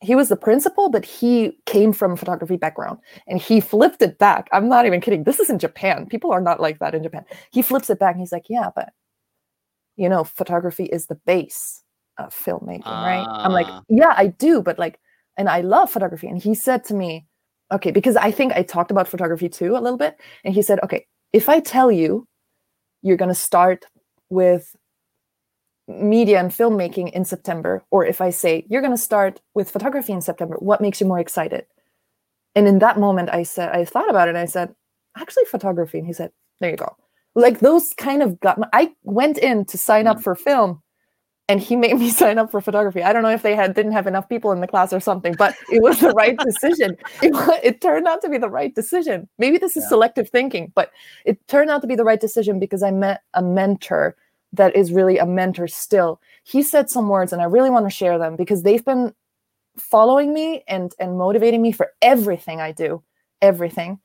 [0.00, 4.18] he was the principal, but he came from a photography background and he flipped it
[4.18, 4.48] back.
[4.52, 5.24] I'm not even kidding.
[5.24, 6.06] This is in Japan.
[6.06, 7.24] People are not like that in Japan.
[7.52, 8.90] He flips it back and he's like, yeah, but
[9.96, 11.83] you know, photography is the base
[12.18, 13.26] of filmmaking, right?
[13.28, 13.83] I'm like, Ah.
[13.90, 14.98] yeah, I do, but like,
[15.37, 16.28] and I love photography.
[16.28, 17.26] And he said to me,
[17.70, 20.16] okay, because I think I talked about photography too a little bit.
[20.44, 22.26] And he said, okay, if I tell you
[23.02, 23.85] you're going to start
[24.30, 24.74] with
[25.88, 30.12] media and filmmaking in September, or if I say you're going to start with photography
[30.12, 31.66] in September, what makes you more excited?
[32.54, 34.74] And in that moment, I said, I thought about it and I said,
[35.16, 35.98] actually, photography.
[35.98, 36.96] And he said, there you go.
[37.34, 40.22] Like those kind of got, I went in to sign up Mm.
[40.22, 40.82] for film
[41.48, 43.02] and he made me sign up for photography.
[43.02, 45.34] I don't know if they had didn't have enough people in the class or something,
[45.34, 46.96] but it was the right decision.
[47.22, 47.32] It,
[47.64, 49.28] it turned out to be the right decision.
[49.38, 49.88] Maybe this is Yeah.
[49.90, 50.90] selective thinking, but
[51.24, 54.16] it turned out to be the right decision because I met a mentor
[54.52, 56.20] that is really a mentor still.
[56.44, 59.14] He said some words and I really want to share them because they've been
[59.78, 63.02] following me and and motivating me for everything I do,
[63.40, 64.00] everything.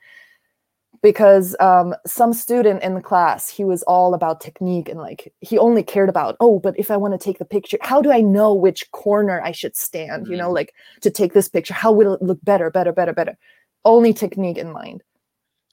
[1.02, 5.58] because um, some student in the class he was all about technique and like he
[5.58, 8.22] only cared about oh but if i want to take the picture how do i
[8.22, 10.54] know which corner i should stand you know Mhm.
[10.56, 13.38] like to take this picture how will it look better better better better
[13.84, 15.04] only technique in mind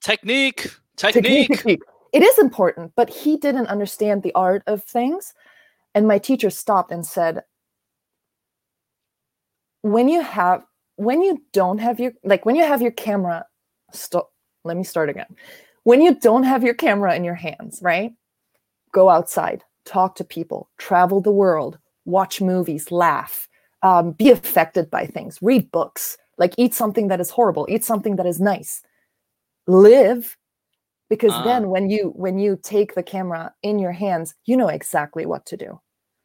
[0.02, 1.56] Technique, technique, technique.
[1.56, 1.82] technique.
[2.12, 5.35] It is important, but he didn't understand the art of things.
[5.94, 7.42] And my teacher stopped and said,
[9.83, 10.62] when you have,
[10.96, 13.46] when you don't have your, like when you have your camera,
[13.92, 14.31] stop,
[14.64, 15.27] let me start again.
[15.85, 18.12] When you don't have your camera in your hands, right?
[18.92, 23.48] Go outside, talk to people, travel the world, watch movies, laugh,
[23.83, 28.16] um, be affected by things, read books, like eat something that is horrible, eat something
[28.16, 28.83] that is nice,
[29.66, 30.37] live
[31.12, 31.44] because Ah.
[31.44, 35.44] then when you when you take the camera in your hands you know exactly what
[35.51, 35.70] to do.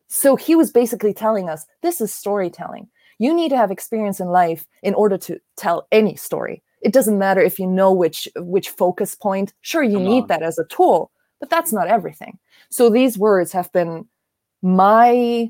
[0.07, 2.87] So he was basically telling us this is storytelling.
[3.19, 6.63] You need to have experience in life in order to tell any story.
[6.87, 9.53] It doesn't matter if you know which which focus point.
[9.61, 10.27] Sure you need on.
[10.27, 12.39] that as a tool but that's not everything.
[12.69, 14.07] So these words have been
[14.61, 15.49] my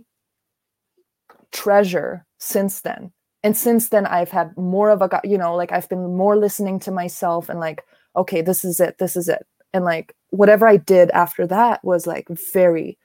[1.51, 3.11] treasure since then.
[3.43, 6.79] And since then i've had more of a you know like i've been more listening
[6.81, 7.79] to myself and like
[8.17, 12.07] okay this is it this is it and like whatever i did after that was
[12.07, 12.97] like very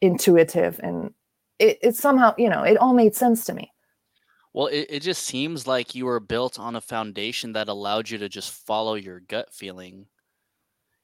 [0.00, 1.12] intuitive and
[1.58, 3.72] it, it somehow you know it all made sense to me
[4.52, 8.18] Well, it, it just seems like you were built on a foundation that allowed you
[8.18, 10.06] to just follow your gut feeling.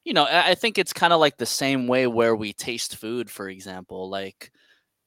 [0.05, 3.31] You know, I think it's kind of like the same way where we taste food,
[3.31, 4.09] for example.
[4.11, 4.51] Like,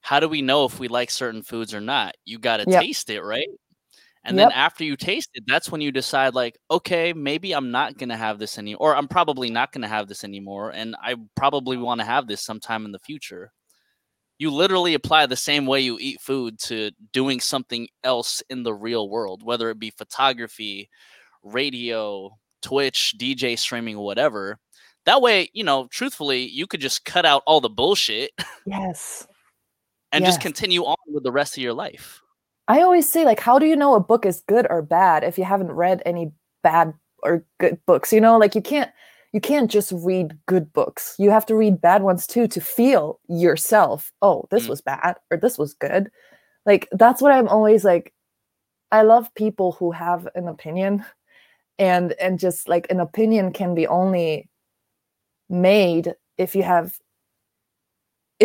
[0.01, 2.15] how do we know if we like certain foods or not?
[2.25, 2.81] You got to Yep.
[2.81, 3.47] taste it, right?
[4.25, 7.97] And then after you taste it, that's when you decide, like, okay, maybe I'm not
[7.97, 10.71] going to have this any, or I'm probably not going to have this anymore.
[10.71, 13.51] And I probably want to have this sometime in the future.
[14.37, 18.73] You literally apply the same way you eat food to doing something else in the
[18.73, 20.89] real world, whether it be photography,
[21.43, 24.57] radio, Twitch, DJ streaming, whatever.
[25.05, 28.31] That way, you know, truthfully, you could just cut out all the bullshit
[28.65, 29.27] yes
[30.11, 32.21] and just continue on with the rest of your life.
[32.67, 35.37] I always say like how do you know a book is good or bad if
[35.37, 36.31] you haven't read any
[36.63, 38.11] bad or good books?
[38.13, 38.91] You know like you can't
[39.33, 41.15] you can't just read good books.
[41.19, 44.69] You have to read bad ones too to feel yourself oh this Mm.
[44.69, 46.09] was bad or this was good.
[46.65, 48.13] Like that's what i'm always like
[48.91, 51.05] i love people who have an opinion
[51.77, 54.49] and and just like an opinion can be only
[55.49, 56.93] made if you have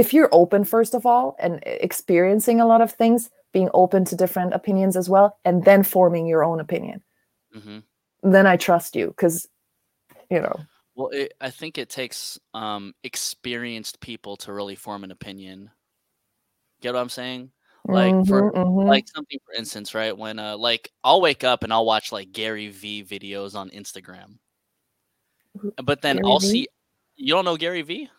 [0.00, 4.16] if you're open first of all and experiencing a lot of things being open to
[4.16, 7.02] different opinions as well and then forming your own opinion
[7.52, 7.78] hmm
[8.22, 9.46] then i trust you because
[10.30, 10.56] you know
[10.96, 15.70] Well, it, I think it takes um, experienced people to really form an opinion.
[16.82, 17.50] Get what I'm saying?
[17.86, 18.88] Like for Mhm, mhm.
[18.88, 20.16] like something for instance, right?
[20.16, 24.38] When uh, like I'll wake up and I'll watch like Gary V videos on Instagram,
[25.82, 26.46] but then Gary I'll V?
[26.46, 26.68] see.
[27.16, 28.10] You don't know Gary V?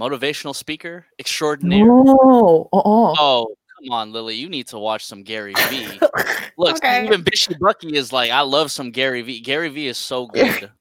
[0.00, 1.86] Motivational speaker extraordinaire.
[1.86, 3.14] no uh-uh.
[3.18, 4.34] Oh, come on, Lily.
[4.34, 6.00] You need to watch some Gary V.
[6.58, 7.04] Look, Okay.
[7.04, 9.40] even Bishy Bucky is like, I love some Gary V.
[9.40, 10.70] Gary V is so good.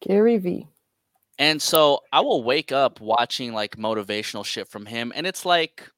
[0.00, 0.66] gary v
[1.38, 5.12] And so I will wake up watching like motivational shit from him.
[5.14, 5.88] And it's like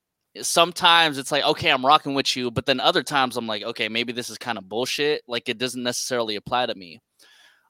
[0.40, 2.50] sometimes it's like, okay, I'm rocking with you.
[2.50, 5.22] But then other times I'm like, okay, maybe this is kind of bullshit.
[5.26, 7.00] Like it doesn't necessarily apply to me.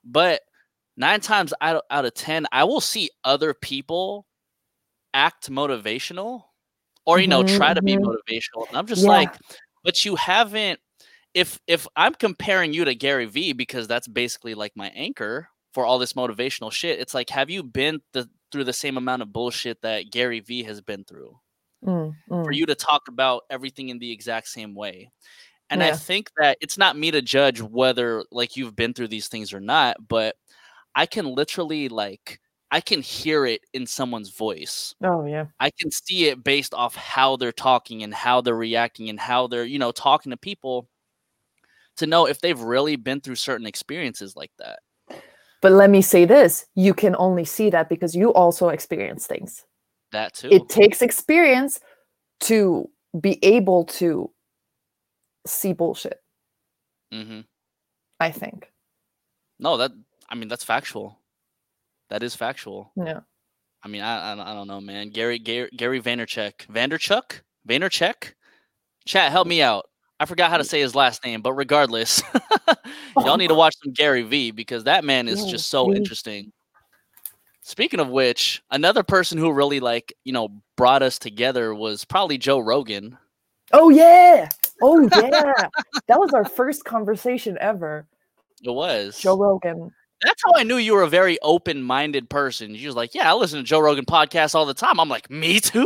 [0.03, 0.41] But
[0.97, 4.25] nine times out, out of 10, I will see other people
[5.13, 6.43] act motivational
[7.05, 8.05] or, you know, Mhm, try to be mhm.
[8.05, 8.67] motivational.
[8.69, 9.09] And I'm just Yeah.
[9.09, 9.37] like,
[9.83, 10.79] but you haven't.
[11.33, 15.85] If if I'm comparing you to Gary Vee because that's basically like my anchor for
[15.85, 19.33] all this motivational shit, it's like, have you been the, through the same amount of
[19.33, 21.37] bullshit that Gary Vee has been through
[21.83, 25.11] Mm, for you to talk about everything in the exact same way?
[25.69, 29.29] And I think that it's not me to judge whether like you've been through these
[29.29, 30.35] things or not, but
[30.95, 32.39] I can literally like
[32.73, 34.95] I can hear it in someone's voice.
[35.03, 39.09] oh yeah I can see it based off how they're talking and how they're reacting
[39.09, 40.89] and how they're, you know, talking to people
[41.97, 44.79] to know if they've really been through certain experiences like that.
[45.61, 49.63] but let me say this you can only see that because you also experience things
[50.11, 50.49] That too.
[50.51, 51.79] it takes experience
[52.41, 52.89] to
[53.21, 54.31] be able to
[55.45, 56.17] see bullshit
[57.13, 57.41] Mm-hmm.
[58.19, 58.71] i think
[59.59, 59.91] No, that
[60.27, 61.19] I mean that's factual.
[62.09, 62.91] That is factual.
[62.95, 63.21] yeah
[63.83, 65.09] I mean, I I, don't- I don't know, man.
[65.09, 68.33] Gary Gary Gary Vaynerchuk, Vanderchuk, Vaynerchuk.
[69.05, 69.85] Chat, help me out.
[70.19, 72.23] I forgot how to say his last name, but regardless,
[73.17, 76.53] y'all need to watch some Gary V because that man is Yeah, just so interesting.
[77.61, 82.37] Speaking of which, another person who really like you know brought us together was probably
[82.37, 83.17] Joe Rogan.
[83.73, 84.49] oh yeah
[84.81, 85.67] oh yeah
[86.07, 88.05] that was our first conversation ever
[88.61, 89.91] It was joe rogan
[90.23, 92.75] That's how I knew you were a very open-minded person.
[92.75, 95.29] You was like, "Yeah, I listen to Joe Rogan podcast all the time." I'm like,
[95.29, 95.85] "Me too."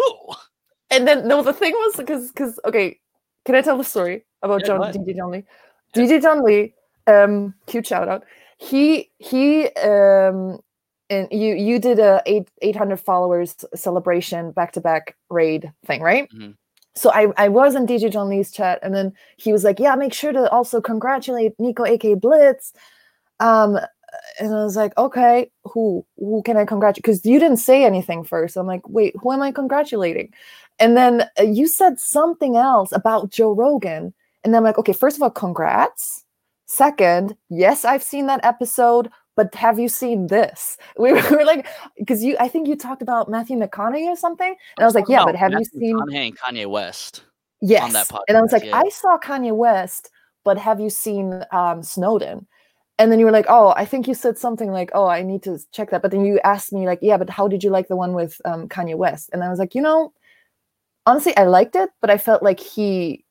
[0.90, 3.00] And then no, the thing was because because okay,
[3.46, 4.96] can I tell the story about Yeah, John ahead.
[4.96, 5.44] DJ John Lee?
[5.94, 6.74] DJ John Lee,
[7.08, 8.24] um, cute shout out.
[8.58, 10.60] He he um
[11.10, 16.02] and you you did a eight eight hundred followers celebration back to back raid thing,
[16.02, 16.30] right?
[16.32, 16.56] Mhm.
[16.96, 19.96] So I I was in DJ John Lee's chat, and then he was like, "Yeah,
[19.96, 22.74] make sure to also congratulate Nico, aka Blitz."
[23.40, 23.78] Um,
[24.40, 28.24] and I was like, "Okay, who who can I congratulate?" Because you didn't say anything
[28.24, 28.58] first.
[28.58, 30.34] I'm like, "Wait, who am I congratulating?"
[30.80, 34.14] And then uh, you said something else about Joe Rogan,
[34.44, 36.24] and I'm like, "Okay, first of all, congrats."
[36.66, 40.78] Second, yes, I've seen that episode, but have you seen this?
[40.98, 41.66] We were like,
[41.98, 45.10] because you, I think you talked about Matthew McConaughey or something, and I was like,
[45.10, 47.24] "Yeah, but have Matthew you seen?" McConaughey and Kanye West?
[47.62, 47.94] Yes.
[47.94, 48.78] that and I was like, yeah.
[48.78, 50.10] I saw Kanye West,
[50.44, 52.48] but have you seen um, Snowden?
[53.00, 55.44] And then you were like, oh, I think you said something like, oh, I need
[55.44, 56.02] to check that.
[56.02, 58.42] But then you asked me, like, yeah, but how did you like the one with
[58.44, 59.30] um, Kanye West?
[59.32, 60.14] And I was like, you know,
[61.06, 63.24] honestly, I liked it, but I felt like he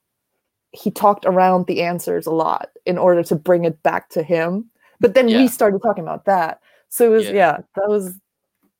[0.73, 4.71] he talked around the answers a lot in order to bring it back to him.
[5.01, 5.39] But then Yeah.
[5.39, 6.61] we started talking about that.
[6.91, 7.33] So it was, Yeah.
[7.33, 8.19] yeah, that was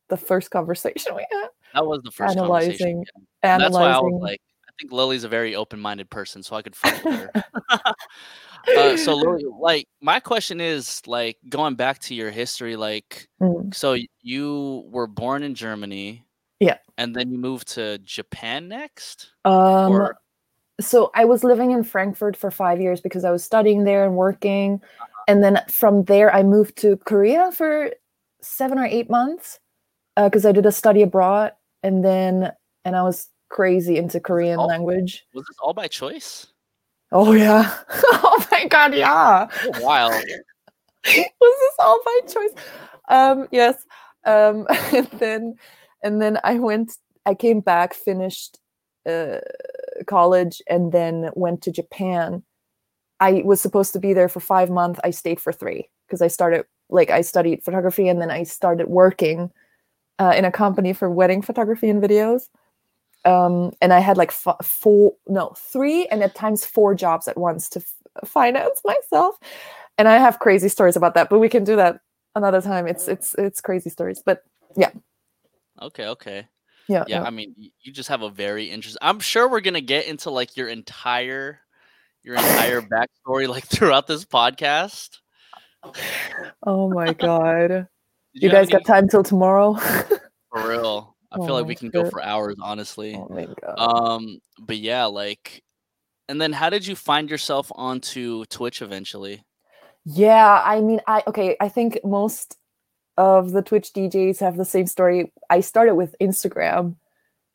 [0.09, 1.49] the first conversation we had.
[1.75, 2.89] That was the first conversation.
[2.89, 3.05] Analyzing.
[3.43, 4.21] And That's why I was analyzing.
[4.21, 7.31] like, I think Lily's a very open-minded person, so I could fuck with her.
[8.77, 9.15] uh, so
[9.61, 13.75] like, my question is, like, going back to your history, like, Mm.
[13.75, 16.25] so you were born in Germany,
[16.61, 16.79] Yeah.
[16.99, 20.19] and then you moved to Japan next, Um, or
[20.81, 24.15] so I was living in Frankfurt for five years because I was studying there and
[24.17, 24.75] working.
[25.01, 25.07] Uh-huh.
[25.29, 27.91] And then from there, I moved to Korea for
[28.43, 29.59] seven or eight months
[30.17, 31.53] because I did a study abroad.
[31.83, 32.53] And then,
[32.85, 35.25] and I was crazy into Korean all- language.
[35.35, 36.47] was this all by choice?
[37.19, 37.75] Oh, yeah.
[37.91, 38.95] oh, my God.
[38.95, 39.49] Yeah.
[39.65, 40.13] Oh, Wild.
[41.07, 42.65] was this all by choice?
[43.09, 43.83] Um, yes.
[44.27, 45.55] Um, and then,
[46.03, 46.93] and then I went.
[47.25, 48.59] I came back, finished
[49.09, 49.39] uh,
[50.07, 52.43] college, and then went to Japan.
[53.19, 55.01] I was supposed to be there for five months.
[55.03, 58.89] I stayed for three because I started like I studied photography, and then I started
[58.89, 59.51] working
[60.19, 62.51] uh, in a company for wedding photography and videos.
[63.27, 67.37] Um, and I had like f- four, no, three, and at times four jobs at
[67.37, 69.39] once to f- finance myself
[69.99, 72.01] and I have crazy stories about that, but we can do that
[72.35, 72.87] another time.
[72.87, 74.43] It's it's it's crazy stories, but
[74.77, 74.91] yeah.
[75.81, 76.49] Okay, okay.
[76.89, 78.99] yeah, Yeah, I mean, you just have a very interesting.
[79.03, 81.61] I'm sure we're gonna get into like your entire,
[82.23, 82.81] your entire
[83.27, 85.19] backstory like throughout this podcast.
[86.67, 87.89] Oh my god,
[88.33, 89.75] you have guys got time till tomorrow?
[90.53, 91.16] for real?
[91.37, 93.15] I Oh feel like we can go for hours, honestly.
[93.15, 93.75] oh my god.
[93.79, 95.63] Um, but yeah, like,
[96.29, 99.45] and then how did you find yourself onto Twitch eventually?
[100.05, 101.57] Yeah, I mean, I okay.
[101.61, 102.57] I think most
[103.17, 105.33] of the Twitch DJs have the same story.
[105.51, 106.97] I started with Instagram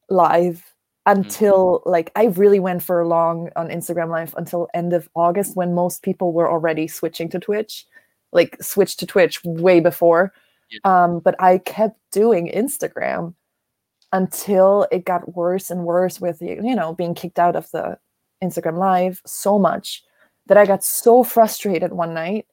[0.09, 0.63] live
[1.05, 5.73] until like I really went for long on Instagram live until end of August when
[5.73, 7.85] most people were already switching to Twitch,
[8.31, 10.33] like switched to Twitch way before.
[10.83, 13.33] Um, but I kept doing Instagram
[14.13, 17.97] until it got worse and worse with you know being kicked out of the
[18.43, 20.03] Instagram live so much
[20.47, 22.45] that I got so frustrated one night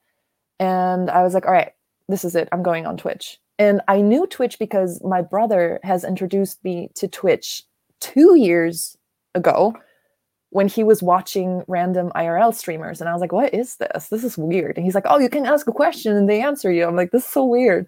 [0.61, 1.73] and I was like, all right,
[2.09, 2.49] this is it.
[2.53, 3.39] I'm going on Twitch.
[3.59, 7.65] And I knew Twitch because my brother has introduced me to Twitch
[8.01, 8.97] two years
[9.35, 9.75] ago
[10.51, 13.01] when he was watching random IRL streamers.
[13.01, 14.09] And I was like, what is this?
[14.09, 14.77] This is weird.
[14.77, 16.87] And he's like, oh, you can ask a question and they answer you.
[16.87, 17.87] I'm like, this is so weird.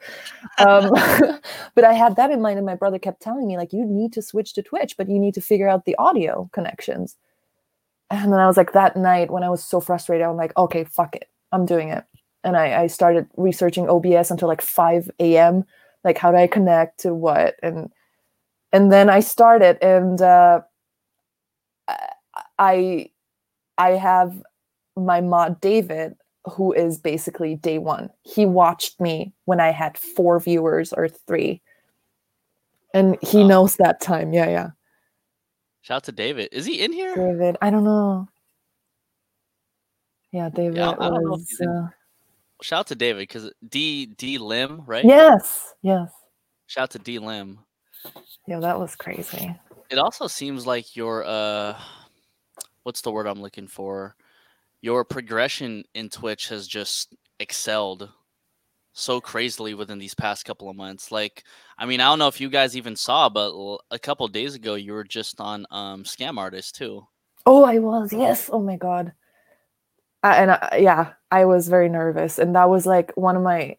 [0.59, 0.91] Um,
[1.75, 2.59] but I had that in mind.
[2.59, 5.19] And my brother kept telling me, like, you need to switch to Twitch, but you
[5.19, 7.17] need to figure out the audio connections.
[8.11, 10.85] And then I was like, that night when I was so frustrated, I'm like, okay,
[10.85, 11.31] fuck it.
[11.53, 12.05] I'm doing it.
[12.45, 15.65] And I, I started researching OBS until like 5 a.m.
[16.05, 17.55] Like, how do I connect to what?
[17.63, 17.91] And
[18.73, 20.61] and then I started, and uh,
[22.61, 23.11] I
[23.79, 24.41] I have
[24.97, 28.11] my mod David, who is basically day one.
[28.23, 31.63] He watched me when I had four viewers or three,
[32.95, 33.47] and he Oh.
[33.47, 34.33] knows that time.
[34.33, 34.71] Yeah, yeah.
[35.81, 36.51] Shout out to David.
[36.53, 37.15] Is he in here?
[37.17, 38.29] David, I don't know.
[40.33, 41.61] Yeah, David I don't was.
[41.61, 41.89] Uh,
[42.63, 45.05] Shout out to David because D D Lim, right?
[45.05, 46.11] yes, yes.
[46.67, 47.59] Shout out to D Lim.
[48.47, 49.57] Yeah, that was crazy.
[49.89, 51.77] It also seems like your uh,
[52.83, 54.17] what's the word I'm looking for?
[54.83, 58.11] Your progression in Twitch has just excelled
[58.93, 61.13] so crazily within these past couple of months.
[61.13, 61.45] Like,
[61.79, 63.53] I mean, I don't know if you guys even saw, but
[63.91, 67.07] a couple days ago you were just on um Scam Artist too.
[67.47, 68.13] Oh, I was.
[68.13, 68.51] Yes.
[68.53, 69.13] Oh my god.
[70.23, 73.77] I, and I, yeah, I was very nervous, and that was like one of my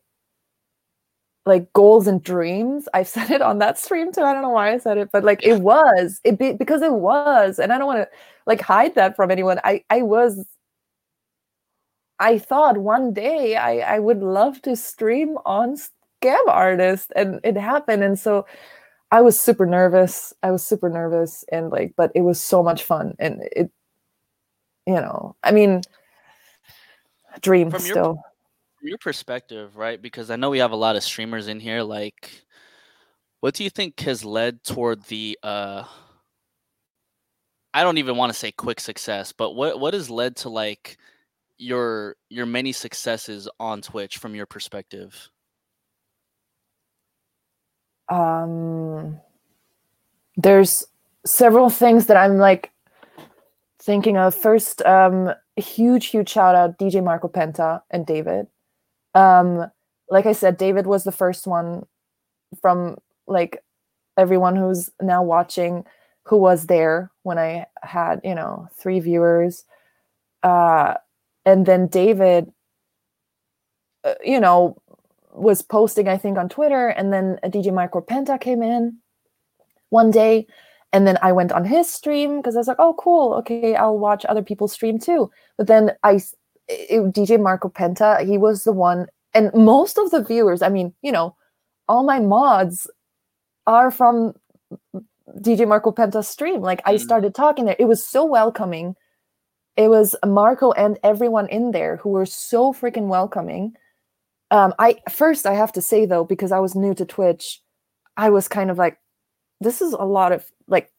[1.46, 2.88] like goals and dreams.
[2.94, 4.22] I've said it on that stream too.
[4.22, 6.94] I don't know why I said it, but like it was it be, because it
[6.94, 8.10] was, and I don't want to
[8.46, 9.60] like hide that from anyone.
[9.64, 10.46] I I was.
[12.20, 15.76] I thought one day I I would love to stream on
[16.24, 18.46] Scam Artist, and it happened, and so
[19.12, 20.34] I was super nervous.
[20.44, 23.72] I was super nervous, and like, but it was so much fun, and it,
[24.86, 25.82] you know, I mean,
[27.42, 28.14] dream From your still.
[28.14, 28.31] from
[28.82, 30.02] your perspective, right?
[30.02, 31.84] Because I know we have a lot of streamers in here.
[31.84, 32.46] Like,
[33.42, 35.38] what do you think has led toward the?
[35.44, 35.84] uh
[37.74, 40.98] I don't even want to say quick success, but what what has led to like
[41.58, 45.30] your your many successes on Twitch from your perspective?
[48.10, 49.20] um
[50.38, 50.84] there's
[51.26, 52.72] several things that i'm like
[53.82, 58.48] thinking of first um huge huge shout out dj marco penta and david
[59.16, 59.70] um
[60.10, 61.86] like i said david was the first one
[62.62, 62.98] from
[63.28, 63.64] like
[64.18, 65.86] everyone who's now watching
[66.26, 69.66] who was there when i had you know three viewers
[70.44, 70.96] uh
[71.46, 72.52] and then david
[74.04, 74.76] uh, you know
[75.34, 78.98] was posting, I think, on Twitter, and then DJ Marco Penta came in
[79.90, 80.48] one day,
[80.94, 84.00] and then I went on his stream because I was like, "Oh, cool, okay, I'll
[84.00, 86.22] watch other people's stream too." But then I,
[86.68, 90.94] it, DJ Marco Penta, he was the one, and most of the viewers, I mean,
[91.02, 91.36] you know,
[91.88, 92.90] all my mods
[93.68, 94.34] are from
[95.40, 96.62] DJ Marco Penta's stream.
[96.62, 98.96] Like I started talking there, it was so welcoming.
[99.78, 103.76] It was Marco and everyone in there who were so freaking welcoming
[104.52, 107.62] um, I first I have to say though, because I was new to Twitch,
[108.18, 109.00] I was kind of like,
[109.62, 110.92] this is a lot of like,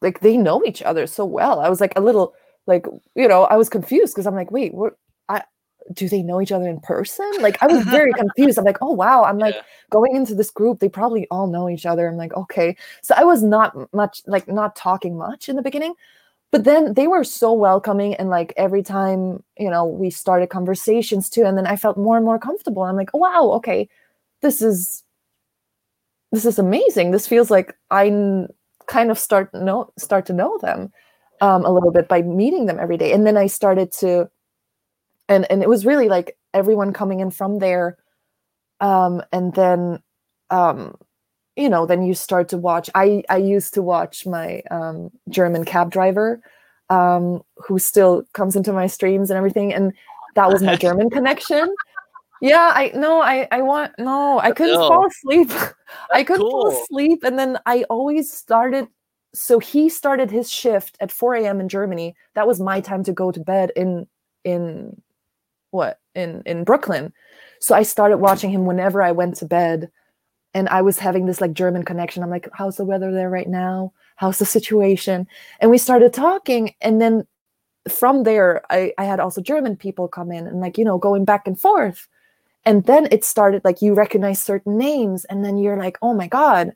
[0.00, 1.60] like they know each other so well.
[1.60, 2.34] I was like a little
[2.66, 4.94] like, you know, I was confused because I'm like, wait, what?
[5.28, 5.42] I
[5.92, 7.30] do they know each other in person?
[7.40, 8.58] Like I was very confused.
[8.58, 9.24] I'm like, oh wow.
[9.24, 9.62] I'm like Yeah.
[9.90, 12.08] going into this group, they probably all know each other.
[12.08, 12.76] I'm like, okay.
[13.02, 15.94] So I was not much like not talking much in the beginning,
[16.52, 21.28] but then they were so welcoming and like every time you know we started conversations
[21.28, 23.88] too and then i felt more and more comfortable i'm like oh, wow okay
[24.42, 25.04] this is
[26.32, 28.08] this is amazing this feels like i
[28.86, 30.92] kind of start know start to know them
[31.40, 33.12] um, a little bit by meeting them every day.
[33.12, 34.30] And then i started to
[35.28, 37.96] and and it was really like everyone coming in from there
[38.80, 40.00] um and then
[40.50, 40.96] um
[41.56, 45.64] you know then you start to watch i i used to watch my um german
[45.64, 46.40] cab driver
[46.90, 49.92] um who still comes into my streams and everything and
[50.34, 51.72] that was my german connection.
[52.42, 55.50] Yeah i no i i want no i couldn't Yo, fall asleep.
[56.12, 58.88] I couldn't fall asleep and then i always started
[59.36, 63.12] so he started his shift at 4 a.m in germany that was my time to
[63.12, 64.06] go to bed in
[64.44, 65.00] in
[65.70, 67.12] what in in brooklyn
[67.60, 69.90] so i started watching him whenever i went to bed
[70.56, 72.22] and I was having this like German connection.
[72.22, 73.92] I'm like, how's the weather there right now?
[74.14, 75.26] How's the situation?
[75.60, 76.74] And we started talking.
[76.80, 77.26] And then
[77.90, 81.26] from there, I, I had also German people come in and like, you know, going
[81.26, 82.08] back and forth.
[82.64, 86.26] And then it started like you recognize certain names, and then you're like, oh my
[86.26, 86.72] God,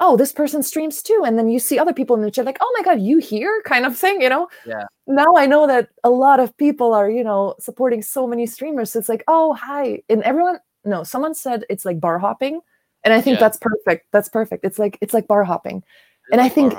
[0.00, 1.22] oh, this person streams too.
[1.26, 3.62] And then you see other people in the chat, like, oh my God, you here?
[3.66, 4.48] Kind of thing, you know?
[4.66, 4.84] Yeah.
[5.06, 8.96] Now I know that a lot of people are, you know, supporting so many streamers.
[8.96, 10.02] It's like, oh, hi.
[10.08, 12.60] And everyone, no, someone said it's like bar hopping
[13.02, 13.40] and i think Yeah.
[13.40, 16.74] that's perfect that's perfect it's like it's like bar hopping It's And I think-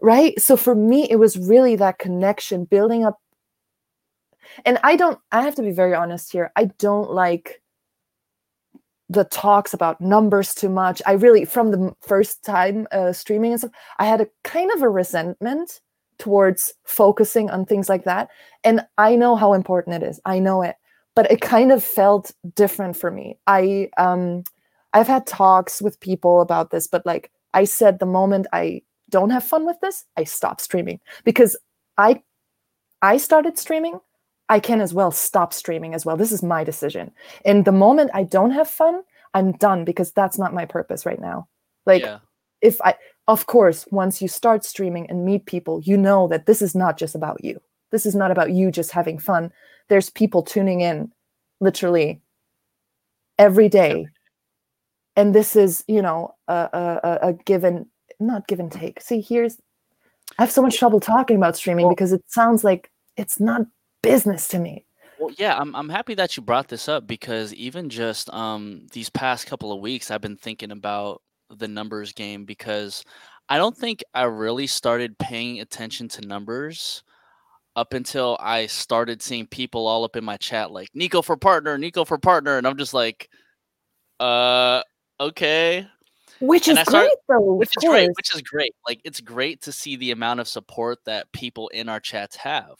[0.00, 3.18] right so for me it was really that connection building up
[4.64, 7.60] and i don't i have to be very honest here i don't like
[9.08, 11.02] the talks about numbers too much.
[11.06, 14.82] I really from the first time uh, streaming and stuff i had a kind of
[14.82, 15.80] a resentment
[16.18, 18.28] towards focusing on things like that.
[18.62, 20.20] And i know how important it is.
[20.24, 20.76] I know it.
[21.14, 23.38] But it kind of felt different for me.
[23.46, 24.44] I um
[24.94, 28.80] i've had talks with people about this but like i said the moment i
[29.10, 31.00] don't have fun with this i stop streaming.
[31.24, 31.56] Because
[31.98, 32.22] i
[33.02, 34.00] i started streaming
[34.48, 37.10] i can as well stop streaming as well this is my decision
[37.44, 39.02] and the moment i don't have fun
[39.34, 41.46] i'm done because that's not my purpose right now
[41.86, 42.18] like yeah.
[42.60, 42.94] if I,
[43.26, 46.98] of course, once you start streaming and meet people, you know that this is not
[46.98, 47.60] just about you.
[47.90, 49.50] This is not about you just having fun.
[49.88, 51.10] There's people tuning in
[51.60, 52.20] literally
[53.38, 54.06] every day.
[55.16, 57.86] And this is, you know, a, a, a- given,
[58.20, 59.00] not give and take.
[59.00, 59.56] See, here's,
[60.38, 63.62] I have so much trouble talking about streaming Well- because it sounds like it's not
[64.04, 64.84] business to me.
[65.18, 69.08] Well, yeah, I'm I'm happy that you brought this up because even just um these
[69.10, 73.04] past couple of weeks, I've been thinking about the numbers game because
[73.48, 77.02] I don't think I really started paying attention to numbers
[77.76, 81.76] up until I started seeing people all up in my chat like Nico for partner,
[81.78, 83.28] Nico for partner, and I'm just like,
[84.20, 84.82] Uh,
[85.20, 85.86] okay.
[86.40, 87.54] Which And is I started- great though.
[87.54, 90.98] which is great which is great like it's great to see the amount of support
[91.06, 92.76] that people in our chats have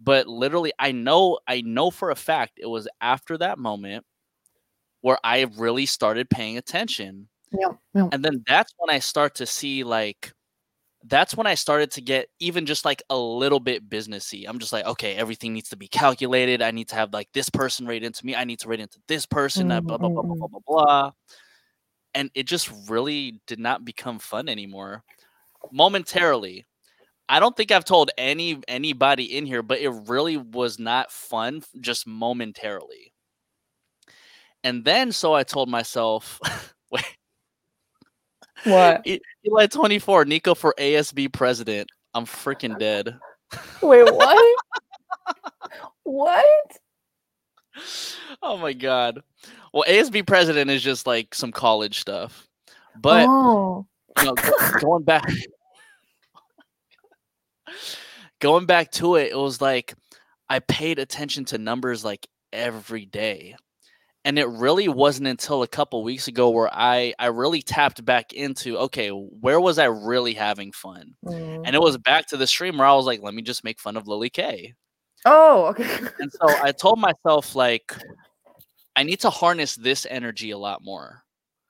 [0.00, 4.04] but literally i know i know for a fact it was after that moment
[5.00, 7.28] where i really started paying attention.
[7.52, 8.08] Yeah, yeah.
[8.12, 10.32] and then that's when i start to see like
[11.04, 14.44] that's when i started to get even just like a little bit businessy.
[14.46, 16.60] I'm just like okay everything needs to be calculated.
[16.60, 18.34] I need to have like this person rate into me.
[18.34, 20.48] I need to rate into this person uh, Mm, blah blah blah blah mm, blah
[20.48, 21.12] blah blah.
[22.14, 25.04] And it just really did not become fun anymore.
[25.72, 26.66] Momentarily
[27.28, 31.62] i don't think i've told any anybody in here but it really was not fun
[31.80, 33.12] just momentarily.
[34.64, 36.40] And then so i told myself
[36.90, 37.04] wait.
[38.64, 39.06] What?
[39.46, 41.88] Eli 24 nico for asb president.
[42.14, 43.16] I'm freaking dead.
[43.82, 44.56] Wait, what?
[46.02, 46.78] what?
[48.42, 49.22] oh my god.
[49.72, 52.48] Well asb president is just like some college stuff.
[53.00, 53.86] But oh,
[54.18, 54.34] you know,
[54.80, 55.24] going back
[58.40, 59.94] going back to it it was like
[60.48, 63.54] i paid attention to numbers like every day
[64.24, 68.32] and it really wasn't until a couple weeks ago where i i really tapped back
[68.32, 71.62] into okay where was i really having fun mm.
[71.64, 73.80] and it was back to the stream where i was like let me just make
[73.80, 74.74] fun of lily k
[75.24, 75.98] oh, okay.
[76.20, 77.92] and so i told myself like
[78.96, 81.22] i need to harness this energy a lot more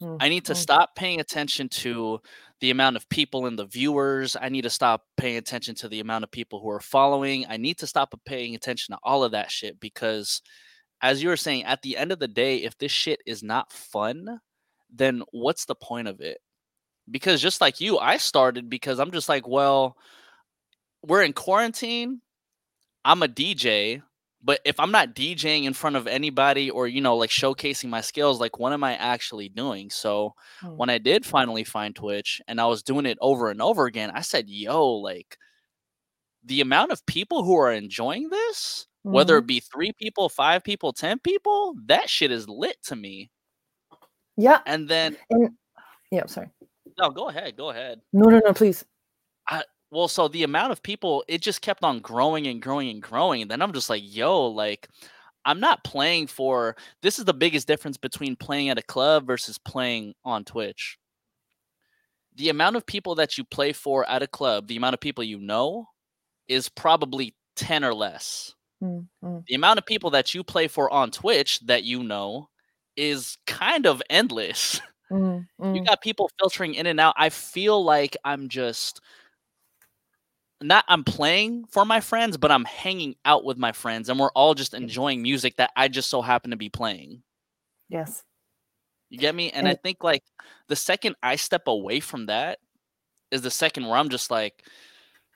[0.03, 2.21] Mm, I need to stop paying attention to
[2.61, 4.37] the amount of people and the viewers.
[4.41, 7.47] I need to stop paying attention to the amount of people who are following.
[7.49, 10.43] I need to stop paying attention to all of that shit because,
[11.01, 13.73] as you were saying, at the end of the day, if this shit is not
[13.73, 14.41] fun,
[14.93, 16.39] then what's the point of it?
[17.11, 19.97] Because just like you, I started because I'm just like, well,
[21.07, 22.21] we're in quarantine.
[23.05, 24.03] I'm a DJ,
[24.43, 28.01] but if I'm not DJing in front of anybody or, you know, like showcasing my
[28.01, 29.91] skills, like what am I actually doing?
[29.91, 30.77] So Mm.
[30.77, 34.11] when I did finally find Twitch and I was doing it over and over again,
[34.13, 35.37] I said, yo, like
[36.45, 39.39] the amount of people who are enjoying this, whether Mhm.
[39.41, 43.31] it be three people, five people, 10 people, that shit is lit to me.
[44.37, 44.61] Yeah.
[44.67, 45.17] And then,
[46.13, 46.27] Yeah.
[46.27, 46.49] Sorry.
[46.99, 48.01] no, go ahead, go ahead.
[48.13, 48.53] No, no, no.
[48.53, 48.85] Please.
[49.91, 53.43] Well so the amount of people it just kept on growing and growing and growing
[53.43, 54.89] and then i'm just like yo like
[55.45, 59.59] i'm not playing for this is the biggest difference between playing at a club versus
[59.59, 60.99] playing on twitch
[62.37, 65.25] the amount of people that you play for at a club the amount of people
[65.25, 65.89] you know
[66.49, 69.45] is probably 10 or less Mm, mm.
[69.49, 72.49] the amount of people that you play for on twitch that you know
[72.97, 74.81] is kind of endless
[75.11, 77.15] Mm, you got people filtering in and out.
[77.17, 79.01] I feel like I'm just
[80.61, 84.33] not I'm playing for my friends, but I'm hanging out with my friends and we're
[84.33, 87.23] all just enjoying music that I just so happen to be playing.
[87.89, 88.25] Yes.
[89.09, 89.51] You get me?
[89.51, 90.23] And I think like
[90.69, 92.59] the second I step away from that
[93.31, 94.65] is the second where I'm just like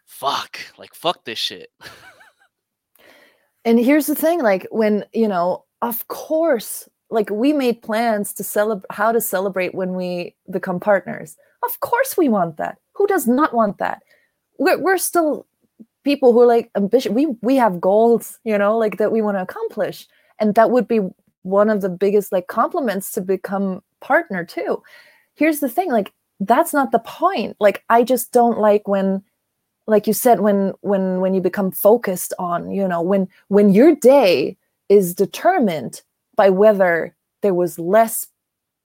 [0.06, 1.70] fuck, like fuck this shit.
[3.64, 8.44] And here's the thing like when, you know, of course, like we made plans to
[8.44, 11.36] celebrate how to celebrate when we become partners.
[11.64, 12.78] Of course we want that.
[12.94, 14.02] Who does not want that?
[14.62, 15.46] We're we're still
[16.04, 17.12] people who are like ambitious.
[17.12, 20.06] We we have goals, you know, like that we want to accomplish.
[20.38, 21.00] And that would be
[21.42, 24.82] one of the biggest like compliments to become partner too.
[25.34, 27.56] Here's the thing, like that's not the point.
[27.60, 29.22] Like I just don't like when
[29.86, 33.94] like you said when when when you become focused on you know when when your
[33.96, 34.56] day
[34.88, 36.02] is determined
[36.36, 38.28] by whether there was less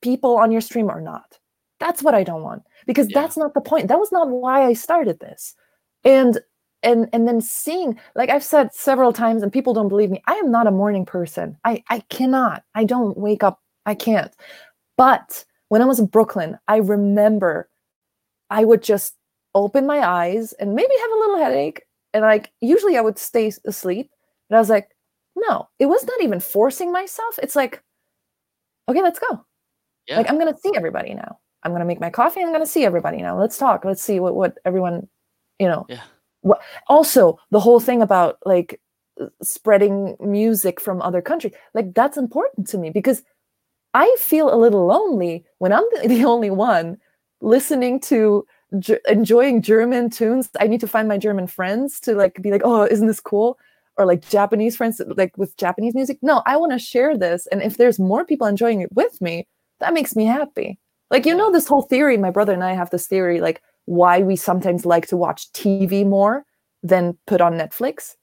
[0.02, 1.38] people on your stream or not
[1.80, 3.22] that's what i don't want because Yeah.
[3.22, 5.56] that's not the point that was not why i started this
[6.04, 6.40] and
[6.84, 10.34] and and then seeing like i've said several times and people don't believe me i
[10.34, 11.58] am not a morning person.
[11.66, 12.64] I i cannot.
[12.76, 13.62] I don't wake up.
[13.86, 14.32] I can't.
[14.96, 17.70] But when i was in brooklyn i remember
[18.50, 19.16] i would just
[19.56, 21.82] open my eyes and maybe have a little headache.
[22.14, 24.12] And like usually i would stay asleep.
[24.50, 24.90] And i was like
[25.36, 27.40] no it was not even forcing myself.
[27.42, 27.84] It's like
[28.90, 29.46] okay let's go.
[30.08, 30.18] Yeah.
[30.18, 31.40] like i'm gonna see everybody now.
[31.64, 33.38] I'm gonna make my coffee i'm gonna see everybody now.
[33.38, 33.84] Let's talk.
[33.84, 35.08] Let's see what what everyone
[35.60, 36.02] you know Yeah.
[36.42, 38.80] what also the whole thing about like
[39.42, 43.24] spreading music from other countries like that's important to me because
[43.94, 46.98] i feel a little lonely when i'm the, only one
[47.42, 48.46] listening to
[49.08, 50.50] enjoying german tunes.
[50.60, 53.58] I need to find my german friends to like be like oh isn't this cool?
[53.98, 56.20] Or like japanese friends like with japanese music.
[56.22, 59.48] No i want to share this and if there's more people enjoying it with me
[59.80, 60.80] that makes me happy.
[61.12, 64.20] Like you know this whole theory my brother and i have this theory like why
[64.20, 66.46] we sometimes like to watch tv more
[66.84, 68.16] than put on netflix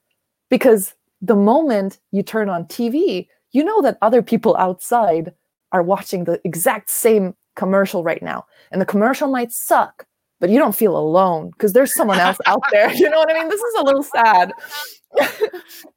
[0.48, 5.32] because the moment you turn on tv you know that other people outside
[5.72, 8.44] are watching the exact same commercial right now.
[8.70, 10.06] And the commercial might suck,
[10.40, 12.92] but you don't feel alone because there's someone else out there.
[12.94, 13.48] You know what I mean?
[13.48, 14.52] This is a little sad.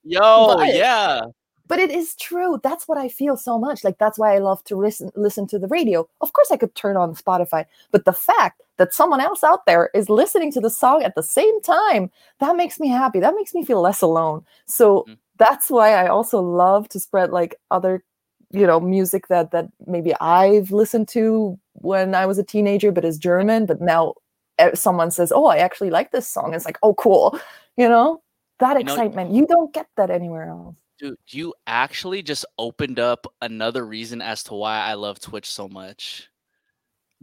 [0.04, 1.22] Yo, but, yeah.
[1.68, 2.60] But it is true.
[2.64, 3.84] That's what I feel so much.
[3.84, 6.08] Like that's why I love to listen listen to the radio.
[6.22, 9.90] Of course I could turn on Spotify, but the fact that someone else out there
[9.94, 13.20] is listening to the song at the same time, that makes me happy.
[13.20, 14.46] That makes me feel less alone.
[14.66, 15.14] So mm-hmm.
[15.38, 18.04] that's why I also love to spread like other
[18.52, 23.06] you know music that that maybe I've listened to when I was a teenager but
[23.06, 24.14] is German but now
[24.58, 27.40] eh, someone says oh I actually like this song it's like oh cool
[27.76, 28.22] you know
[28.60, 33.26] that excitement know, you don't get that anywhere else dude you actually just opened up
[33.42, 36.30] another reason as to why I love Twitch so much?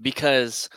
[0.00, 0.68] Because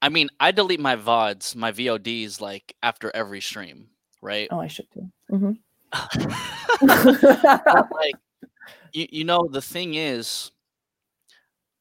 [0.00, 3.88] I mean I delete my VODs my VODs like after every stream
[4.22, 4.48] right?
[4.50, 5.10] Oh I should too.
[5.30, 5.52] Mm-hmm.
[7.92, 8.14] like
[8.92, 10.50] you, you know the thing is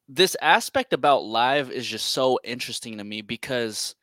[0.10, 3.96] this aspect about live is just so interesting to me because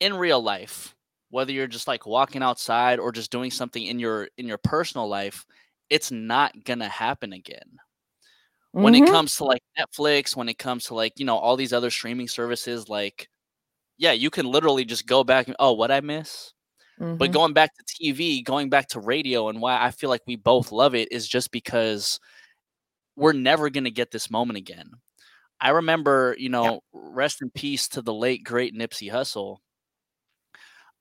[0.00, 0.96] in real life
[1.30, 5.08] whether you're just like walking outside or just doing something in your in your personal
[5.08, 5.46] life
[5.92, 8.82] it's not gonna happen again mm-hmm.
[8.82, 9.12] when it mm-hmm.
[9.12, 12.28] comes to like netflix when it comes to like you know all these other streaming
[12.28, 13.28] services like
[13.98, 16.52] yeah you can literally just go back and oh what i miss
[17.00, 17.16] mm-hmm.
[17.16, 20.36] but going back to tv going back to radio and why i feel like we
[20.36, 22.18] both love it is just because
[23.16, 24.90] we're never going to get this moment again.
[25.60, 29.58] I remember, you know, rest in peace to the late great Nipsey Hussle.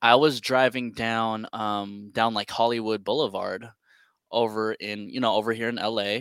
[0.01, 3.69] I was driving down um down like Hollywood Boulevard
[4.32, 6.19] over in, you know, over here in LA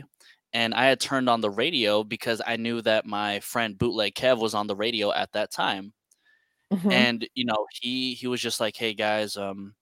[0.52, 4.38] and I had turned on the radio because I knew that my friend Bootleg Kev
[4.38, 5.92] was on the radio at that time.
[6.72, 6.90] Mm-hmm.
[6.90, 9.74] And you know, he he was just like, "Hey guys, um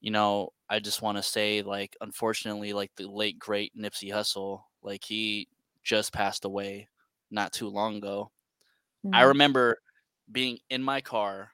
[0.00, 4.60] you know, I just want to say like unfortunately like the late great Nipsey Hussle
[4.82, 5.48] like he
[5.82, 6.88] just passed away
[7.30, 8.30] not too long ago.
[9.04, 9.14] Mm-hmm.
[9.14, 9.78] I remember
[10.30, 11.50] being in my car.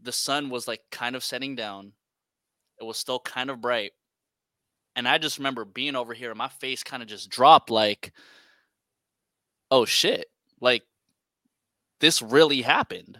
[0.00, 1.92] The sun was like kind of setting down.
[2.80, 3.92] It was still kind of bright.
[4.94, 8.12] And I just remember being over here and my face kind of just dropped like
[9.70, 10.26] oh shit.
[10.60, 10.82] Like
[12.00, 13.18] this really happened.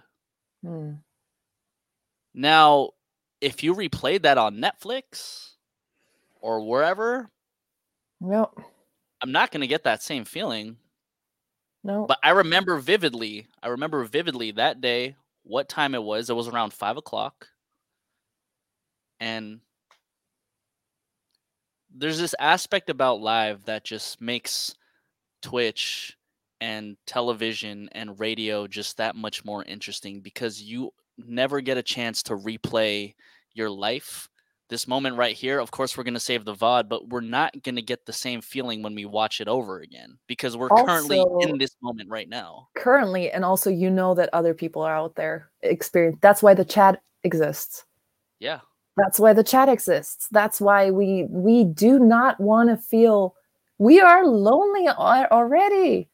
[0.64, 0.98] Mm.
[2.34, 2.90] Now,
[3.40, 5.52] if you replayed that on Netflix
[6.40, 7.30] or wherever,
[8.28, 8.50] Yep.
[9.20, 10.76] I'm not going to get that same feeling.
[11.84, 12.06] No.
[12.06, 16.30] But I remember vividly, I remember vividly that day what time it was.
[16.30, 17.48] It was around five o'clock.
[19.18, 19.60] And
[21.94, 24.74] there's this aspect about live that just makes
[25.42, 26.16] Twitch
[26.60, 32.22] and television and radio just that much more interesting because you never get a chance
[32.22, 33.14] to replay
[33.54, 34.28] your life
[34.72, 37.62] this moment right here, of course, we're going to save the VOD, but we're not
[37.62, 40.86] going to get the same feeling when we watch it over again because we're also,
[40.86, 42.68] currently in this moment right now.
[42.74, 46.16] Currently, and also you know that other people are out there experience.
[46.22, 47.84] That's why the chat exists.
[48.40, 48.60] Yeah.
[48.96, 50.28] That's why the chat exists.
[50.30, 53.34] That's why we we do not want to feel
[53.78, 56.08] we are lonely already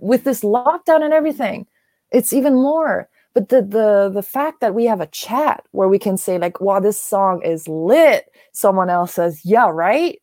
[0.00, 1.66] with this lockdown and everything.
[2.12, 5.98] It's even more but the the the fact that we have a chat where we
[5.98, 10.20] can say like wow this song is lit someone else says yeah right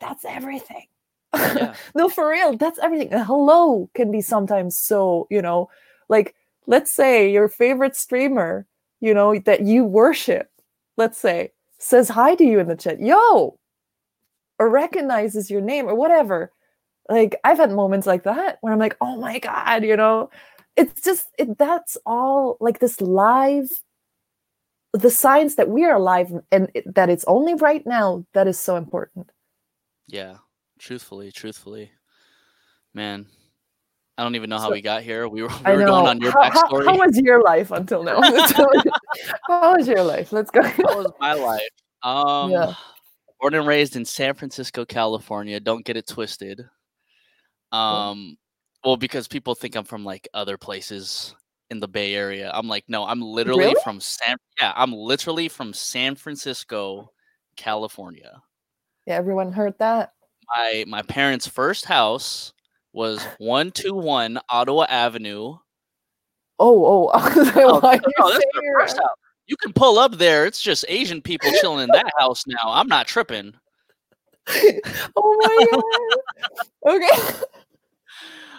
[0.00, 0.86] that's everything
[1.34, 1.74] yeah.
[1.94, 5.68] no for real that's everything hello can be sometimes so you know
[6.08, 6.34] like
[6.66, 8.66] let's say your favorite streamer
[9.00, 10.50] you know that you worship
[10.98, 13.58] let's say says hi to you in the chat yo!
[14.58, 16.52] or recognizes your name or whatever.
[17.08, 20.30] Like i've had moments like that where i'm like oh my god you know?
[20.76, 23.70] It's just it, that's all like this live
[24.92, 28.58] the signs that we are alive and it, that it's only right now that is
[28.58, 29.30] so important.
[30.06, 30.38] Yeah
[30.78, 31.90] truthfully truthfully.
[32.94, 33.26] Man
[34.18, 36.20] i don't even know how so, we got here we were, we were going on
[36.20, 38.20] your how, backstory how, how, was your life until now
[39.48, 41.60] how was your life let's go how was my life
[42.02, 42.74] um yeah.
[43.40, 46.68] born and raised in san francisco california don't get it twisted
[47.72, 48.36] um
[48.84, 51.34] well, because people think I'm from like other places
[51.70, 52.50] in the Bay Area.
[52.54, 53.80] I'm like, no, I'm literally really?
[53.82, 54.36] from San.
[54.60, 57.12] Yeah, I'm literally from San Francisco,
[57.56, 58.40] California.
[59.06, 60.12] Yeah, everyone heard that.
[60.56, 62.52] My my parents' first house
[62.92, 65.56] was one two one Ottawa Avenue.
[66.58, 68.44] Oh, oh, oh, no, that's
[68.78, 69.16] first house.
[69.46, 70.44] You can pull up there.
[70.44, 72.64] It's just Asian people chilling in that house now.
[72.64, 73.54] I'm not tripping.
[75.16, 75.66] oh my
[76.90, 76.96] god.
[76.96, 77.44] okay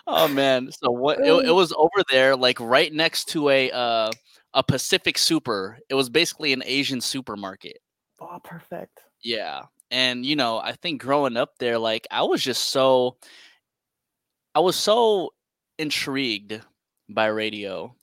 [0.09, 4.11] oh man so what it, it, was over there like right next to a uh
[4.53, 7.79] a pacific super it was basically an asian supermarket
[8.19, 9.61] oh perfect yeah
[9.91, 13.17] and you know i think growing up there like i was just so
[14.59, 15.31] i was so
[15.77, 16.59] intrigued
[17.07, 17.95] by radio.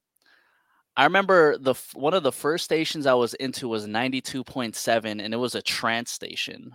[0.97, 5.37] I remember the one of the first stations I was into was 92.7 and it
[5.37, 6.73] was a trance station.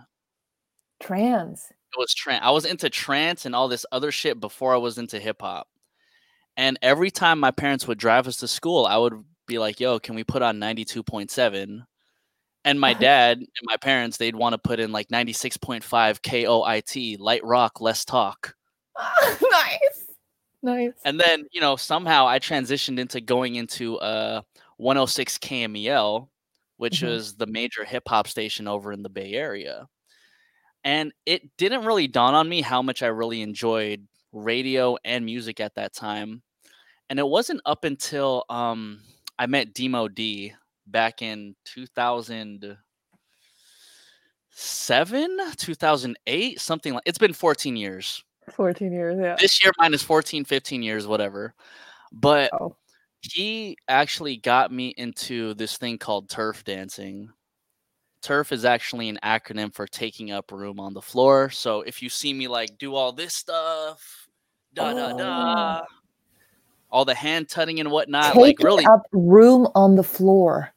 [1.00, 1.66] Trans.
[1.68, 2.44] It was trance.
[2.44, 5.66] I was into trance and all this other shit before I was into hip hop.
[6.56, 9.14] And every time my parents would drive us to school, I would
[9.48, 11.84] be like, "Yo, can we put on 92.7?"
[12.64, 17.42] And my dad and my parents, they'd want to put in like 96.5 KOIT, light
[17.42, 18.54] rock, less talk.
[19.50, 20.06] nice.
[20.62, 20.92] Nice.
[21.04, 24.42] And then, you know, somehow I transitioned into going into uh
[24.76, 26.28] 106 KMEL,
[26.76, 27.08] which Mhm.
[27.08, 29.88] was the major hip hop station over in the Bay Area.
[30.84, 35.60] And it didn't really dawn on me how much I really enjoyed radio and music
[35.60, 36.42] at that time.
[37.10, 39.02] And it wasn't up until um
[39.38, 40.54] I met Demo D
[40.86, 42.78] back in 2007,
[45.56, 48.22] 2008, something like it's been 14 years.
[48.50, 49.36] 14 years, yeah.
[49.38, 51.54] This year minus 14, 15 years, whatever.
[52.12, 52.76] But Oh.
[53.20, 57.30] he actually got me into this thing called turf dancing.
[58.22, 61.50] Turf is actually an acronym for taking up room on the floor.
[61.50, 64.28] So if you see me like do all this stuff,
[64.74, 65.18] da da oh.
[65.18, 65.82] da,
[66.90, 70.72] all the hand tutting and whatnot, like really up room on the floor.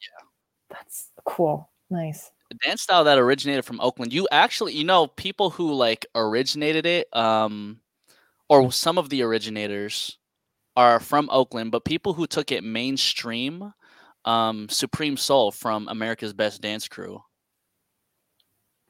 [0.00, 0.26] Yeah.
[0.70, 1.70] That's cool.
[1.90, 2.30] Nice.
[2.64, 4.12] Dance style that originated from Oakland.
[4.12, 7.80] You actually, you know, people who like originated it, um,
[8.48, 10.18] or some of the originators
[10.76, 13.72] are from Oakland, but people who took it mainstream,
[14.24, 17.22] um, Supreme Soul from America's Best Dance Crew.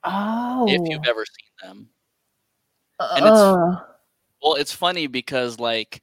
[0.04, 0.66] Oh.
[0.68, 1.88] If you've ever seen them,
[3.00, 3.84] and it's- uh,
[4.42, 6.02] well, it's funny because like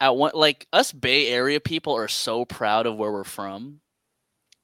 [0.00, 3.80] at one, like us Bay Area people are so proud of where we're from.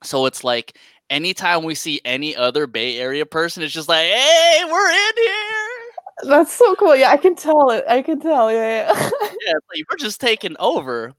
[0.03, 0.79] So it's like
[1.11, 6.31] anytime we see any other Bay Area person, it's just like, hey, we're in here.
[6.31, 6.97] that's so cool.
[6.97, 7.85] Yeah, I can tell it.
[7.89, 8.51] I can tell.
[8.53, 8.93] Yeah.
[8.93, 9.11] yeah.
[9.47, 11.13] yeah, like we're just taking over.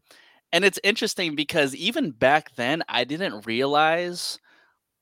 [0.52, 4.40] And it's interesting because even back then, I didn't realize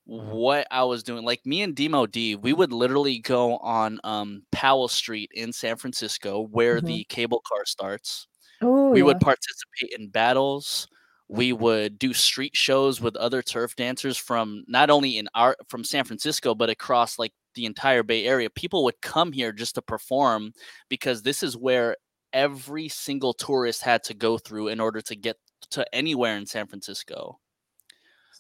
[0.06, 1.26] what I was doing.
[1.26, 5.76] Like me and Demo D, we would literally go on um, Powell Street in San
[5.78, 6.86] Francisco, where Mhm.
[6.86, 8.28] the cable car starts.
[8.62, 9.06] oh, we yeah.
[9.06, 10.88] would participate in battles.
[11.30, 15.84] We would do street shows with other turf dancers from not only in our from
[15.84, 18.50] San Francisco, but across like the entire Bay Area.
[18.50, 20.54] People would come here just to perform
[20.90, 21.98] because this is where
[22.32, 25.38] every single tourist had to go through in order to get
[25.72, 27.40] to anywhere in San Francisco.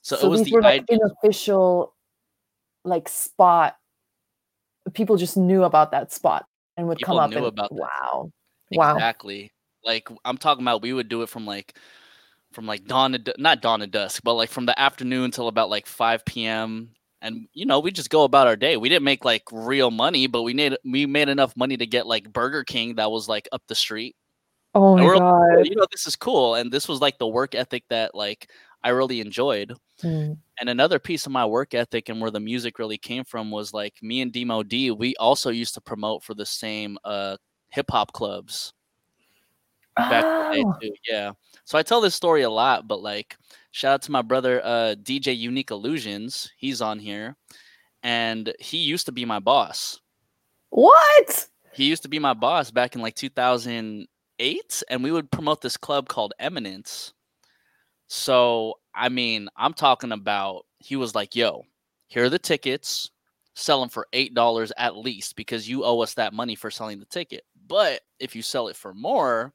[0.01, 0.99] So, it was these the were like idea.
[1.03, 1.93] unofficial,
[2.85, 3.75] like spot.
[4.93, 6.45] People just knew about that spot
[6.77, 8.31] and would come up knew and about that wow,
[8.71, 8.95] wow.
[8.95, 9.51] Exactly.
[9.83, 11.75] Like I'm talking about, we would do it from like
[12.57, 15.69] from like dawn to not dawn to dusk, but like from the afternoon till about
[15.69, 16.89] like 5 p.m.
[17.21, 18.77] And you know, we just go about our day.
[18.77, 22.07] We didn't make like real money, but we made we made enough money to get
[22.07, 24.15] like Burger King that was like up the street.
[24.73, 25.67] Oh my we're like, "Oh, god.
[25.67, 26.55] you know, this is cool.
[26.55, 28.49] And this was like the work ethic that like
[28.83, 29.75] I really enjoyed.
[30.01, 30.39] Mm.
[30.59, 33.71] And another piece of my work ethic and where the music really came from was
[33.71, 37.37] like me and Demo D, we also used to promote for the same uh
[37.69, 38.73] hip hop clubs
[40.05, 40.93] back in the day Oh, too.
[41.07, 41.31] Yeah.
[41.65, 43.37] So I tell this story a lot, but like
[43.71, 46.51] shout out to my brother uh DJ Unique Illusions.
[46.57, 47.35] He's on here.
[48.03, 49.99] And he used to be my boss.
[50.69, 51.47] what?
[51.73, 55.77] He used to be my boss back in like 2008 and we would promote this
[55.77, 57.13] club called Eminence.
[58.07, 61.63] So, I mean, I'm talking about he was like, "Yo,
[62.07, 63.11] here are the tickets.
[63.55, 67.05] Sell them for $8 at least because you owe us that money for selling the
[67.05, 67.43] ticket.
[67.67, 69.53] But if you sell it for more,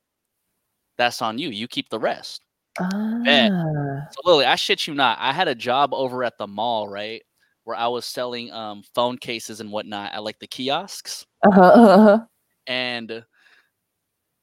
[0.98, 1.48] that's on you.
[1.50, 2.42] You keep the rest."
[2.78, 3.52] Bet.
[3.52, 4.08] Ah.
[4.10, 5.18] So Lily, I shit you not.
[5.20, 7.22] I had a job over at the mall, right?
[7.64, 11.26] Where I was selling um phone cases and whatnot at like the kiosks.
[11.44, 12.18] Uh-huh, uh-huh.
[12.66, 13.24] And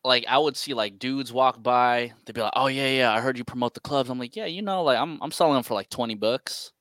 [0.03, 3.19] like I would see like dudes walk by, they'd be like, Oh yeah, yeah, I
[3.19, 4.09] heard you promote the clubs.
[4.09, 6.71] I'm like, Yeah, you know, like I'm I'm selling them for like 20 bucks.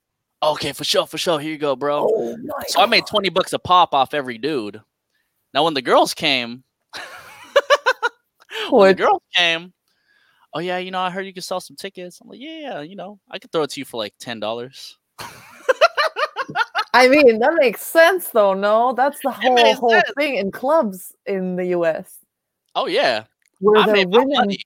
[0.40, 1.40] Okay, for sure, for sure.
[1.40, 2.06] Here you go, bro.
[2.08, 2.36] Oh
[2.68, 4.80] So I made 20 bucks a pop off every dude.
[5.52, 6.62] Now when the girls came,
[8.76, 9.72] when the girls came,
[10.54, 12.20] oh yeah, you know, I heard you could sell some tickets.
[12.20, 14.96] I'm like, yeah, you know, I could throw it to you for like ten dollars.
[16.94, 18.92] I mean, that makes sense though, no?
[18.94, 20.12] That's the whole whole sense.
[20.16, 22.18] thing in clubs in the US
[22.74, 23.24] Oh yeah,
[23.60, 24.56] where I the women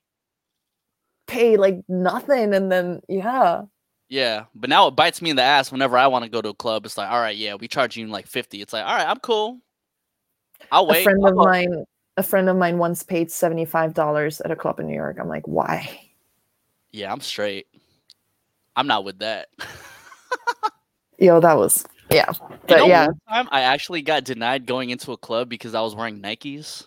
[1.25, 3.63] pay like nothing and then yeah.
[4.09, 6.49] Yeah, but now it bites me in the ass whenever I want to go to
[6.49, 6.85] a club.
[6.85, 8.61] It's like, all right, yeah, we charge you like fifty.
[8.61, 9.59] It's like, all right, I'm cool.
[10.71, 11.01] I'll wait.
[11.01, 11.85] a friend I'll of go." mine
[12.17, 15.17] a friend of mine once paid $75 at a club in New York.
[15.19, 16.09] I'm like, why?
[16.91, 17.67] Yeah, I'm straight.
[18.75, 19.49] I'm not with that.
[21.19, 22.31] Yo, that was yeah.
[22.41, 23.07] You But know, yeah.
[23.29, 26.85] time I actually got denied going into a club because I was wearing Nikes.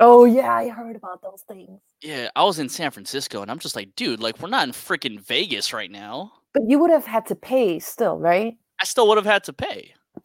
[0.00, 1.80] Oh yeah, I heard about those things.
[2.02, 4.72] Yeah, I was in San Francisco and I'm just like, dude, like we're not in
[4.72, 6.32] freaking Vegas right now.
[6.54, 8.56] But you would have had to pay still, right?
[8.80, 9.94] I still would have had to pay.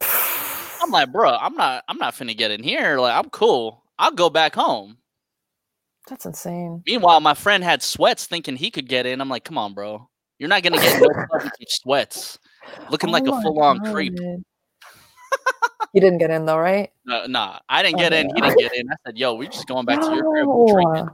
[0.82, 2.98] I'm like, bro, I'm not I'm not finna get in here.
[2.98, 3.83] Like, I'm cool.
[3.98, 4.98] I'll go back home.
[6.08, 6.82] That's insane.
[6.86, 9.20] Meanwhile, my friend had sweats thinking he could get in.
[9.20, 10.08] I'm like, come on, bro.
[10.38, 11.08] You're not gonna get no
[11.68, 12.38] sweats.
[12.90, 14.18] Looking like Oh a full on creep.
[14.18, 16.90] You didn't get in though, right?
[17.06, 18.28] No, nah, I didn't Oh, get in.
[18.34, 18.90] He didn't get in.
[18.90, 20.48] I said, yo, we're just going back to your crib.
[20.74, 21.08] Drinking.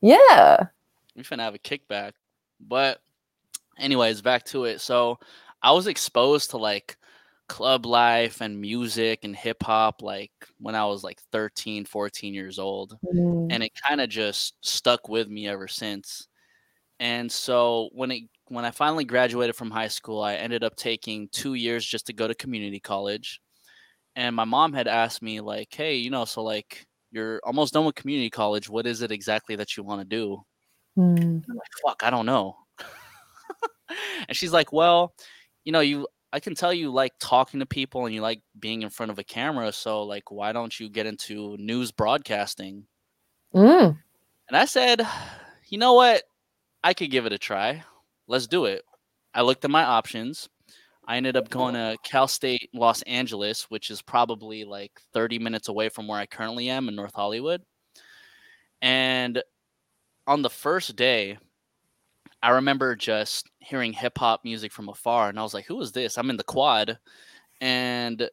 [0.00, 0.66] Yeah.
[1.16, 2.12] we finna have a kickback.
[2.60, 3.00] But
[3.76, 4.80] anyways, back to it.
[4.80, 5.18] So
[5.62, 6.96] I was exposed to like
[7.48, 12.58] club life and music and hip hop like when I was like 13, 14 years
[12.58, 12.96] old.
[13.14, 13.48] Mm.
[13.50, 16.28] And it kind of just stuck with me ever since.
[17.00, 21.28] And so when it when I finally graduated from high school, I ended up taking
[21.28, 23.40] two years just to go to community college.
[24.16, 27.84] And my mom had asked me, like, hey, you know, so like you're almost done
[27.84, 28.68] with community college.
[28.68, 30.42] What is it exactly that you want to do?
[30.98, 31.44] Mm.
[31.48, 32.56] I'm like, fuck, I don't know.
[34.28, 35.14] and she's like, well,
[35.64, 38.82] you know, you I can tell you like talking to people and you like being
[38.82, 39.72] in front of a camera.
[39.72, 42.84] So like, why don't you get into news broadcasting?
[43.54, 43.96] Mm.
[44.48, 45.06] And I said,
[45.68, 46.22] you know what?
[46.84, 47.82] I could give it a try.
[48.26, 48.82] Let's do it.
[49.34, 50.48] I looked at my options.
[51.06, 55.68] I ended up going to Cal State Los Angeles, which is probably like 30 minutes
[55.68, 57.62] away from where I currently am in North Hollywood.
[58.82, 59.42] And
[60.26, 61.38] on the first day,
[62.42, 65.28] I remember just hearing hip hop music from afar.
[65.28, 66.18] And I was like, who is this?
[66.18, 66.98] I'm in the quad.
[67.60, 68.28] And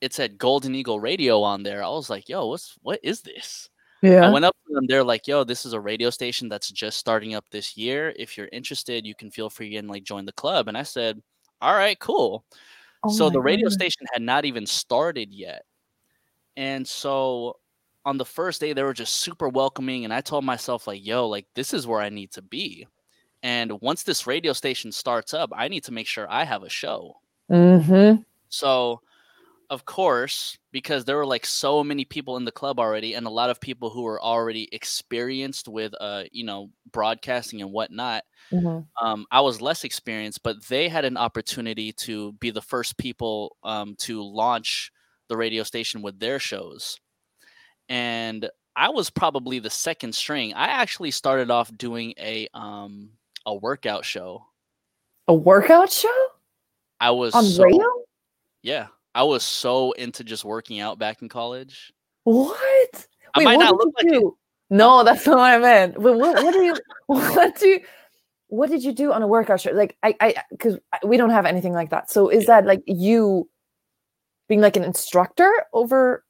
[0.00, 1.82] it said Golden Eagle Radio on there.
[1.82, 3.68] I was like, yo, what's what is this?
[4.02, 4.26] Yeah.
[4.26, 4.86] I went up to them.
[4.88, 8.12] They're like, "Yo, this is a radio station that's just starting up this year.
[8.18, 11.22] If you're interested, you can feel free and like join the club." And I said,
[11.60, 12.44] "All right, cool."
[13.04, 13.74] Oh so the radio God.
[13.74, 15.62] station had not even started yet,
[16.56, 17.58] and so
[18.04, 20.04] on the first day they were just super welcoming.
[20.04, 22.88] And I told myself, like, "Yo, like this is where I need to be."
[23.42, 26.68] And once this radio station starts up, I need to make sure I have a
[26.68, 27.16] show.
[27.50, 28.22] Mm-hmm.
[28.48, 29.00] So,
[29.68, 33.30] of course, because there were like so many people in the club already, and a
[33.30, 38.22] lot of people who were already experienced with, uh, you know, broadcasting and whatnot.
[38.52, 39.04] Mm-hmm.
[39.04, 43.56] Um, I was less experienced, but they had an opportunity to be the first people
[43.64, 44.92] um, to launch
[45.28, 47.00] the radio station with their shows,
[47.88, 50.54] and I was probably the second string.
[50.54, 53.10] I actually started off doing a um,
[53.46, 54.46] a workout show.
[55.28, 56.26] A workout show
[57.00, 57.86] I was on so, radio?
[58.62, 61.92] yeah, I was so into just working out back in college.
[62.24, 63.06] What?
[63.34, 64.32] I Wait, might what not look you like it.
[64.70, 65.94] No, that's not what I meant.
[65.94, 66.76] But what, what do you
[67.06, 67.80] what do you
[68.48, 69.72] what did you do on a workout show?
[69.72, 72.10] Like I I because we don't have anything like that.
[72.10, 73.48] So is that like you
[74.48, 76.24] being like an instructor over?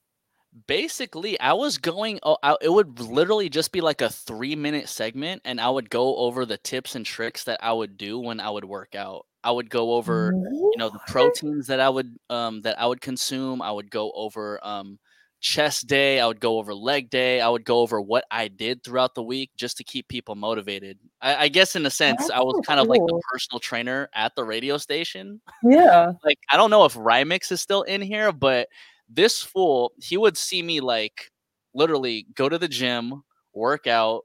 [0.67, 2.19] Basically, I was going.
[2.23, 6.15] Oh, I, it would literally just be like a three-minute segment, and I would go
[6.17, 9.25] over the tips and tricks that I would do when I would work out.
[9.43, 13.01] I would go over, you know, the proteins that I would um that I would
[13.01, 13.61] consume.
[13.61, 14.99] I would go over um
[15.41, 16.21] chest day.
[16.21, 17.41] I would go over leg day.
[17.41, 20.97] I would go over what I did throughout the week just to keep people motivated.
[21.21, 23.59] I, I guess in a sense, That's I was so kind of like the personal
[23.59, 25.41] trainer at the radio station.
[25.61, 26.13] Yeah.
[26.23, 28.69] like I don't know if Rymix is still in here, but
[29.15, 31.31] this fool, he would see me like
[31.73, 34.23] literally go to the gym, work out,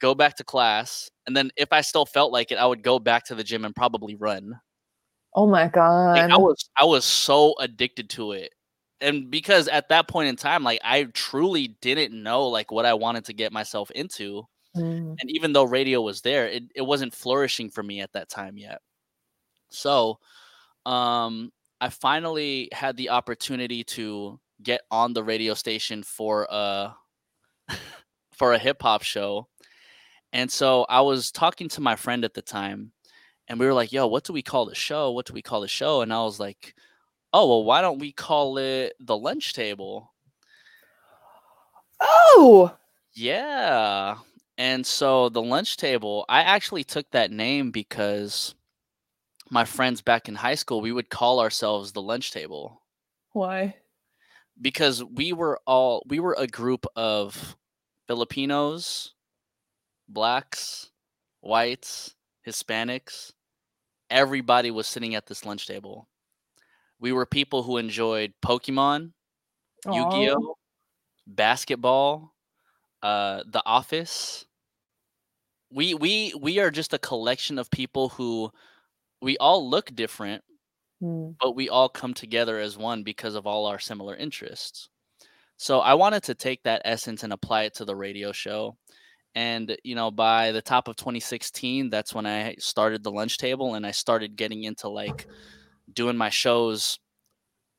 [0.00, 2.98] go back to class, and then if I still felt like it, I would go
[2.98, 4.60] back to the gym and probably run.
[5.34, 5.68] Oh my
[6.14, 6.30] Like god.
[6.30, 8.52] I was I was so addicted to it.
[9.00, 12.94] And because at that point in time, like I truly didn't know like what I
[12.94, 14.44] wanted to get myself into.
[14.76, 15.16] Mm.
[15.20, 18.58] And even though radio was there, it, it wasn't flourishing for me at that time
[18.58, 18.80] yet.
[19.70, 20.18] So
[20.86, 26.94] um I finally had the opportunity to get on the radio station for a
[28.32, 29.48] for a hip hop show.
[30.32, 32.92] And so I was talking to my friend at the time
[33.48, 35.12] and we were like, "Yo, what do we call the show?
[35.12, 36.74] What do we call the show?" And I was like,
[37.32, 40.12] "Oh, well, why don't we call it the lunch table?"
[42.00, 42.76] Oh.
[43.12, 44.16] Yeah.
[44.58, 48.54] And so the lunch table, I actually took that name because
[49.50, 52.82] my friends back in high school, we would call ourselves the lunch table
[53.32, 53.76] Why?
[54.60, 57.56] because we were all we were a group of
[58.06, 59.14] Filipinos,
[60.08, 60.90] blacks,
[61.40, 62.14] whites,
[62.46, 63.32] Hispanics.
[64.10, 66.08] Everybody was sitting at this lunch table.
[66.98, 69.12] We were people who enjoyed Pokemon,
[69.86, 70.56] Yu-Gi-Oh,
[71.26, 72.34] basketball,
[73.02, 74.44] uh, The Office.
[75.70, 78.50] We we we are just a collection of people who
[79.22, 80.44] we all look different,
[81.02, 81.36] Mm.
[81.40, 84.90] but we all come together as one because of all our similar interests.
[85.56, 88.76] So I wanted to take that essence and apply it to the radio show.
[89.34, 93.74] And, you know, by the top of 2016, that's when I started the lunch table
[93.74, 95.26] and I started getting into like
[95.92, 96.98] doing my shows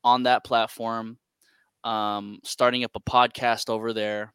[0.04, 1.20] on that platform,
[1.84, 4.34] um, starting up a podcast over there.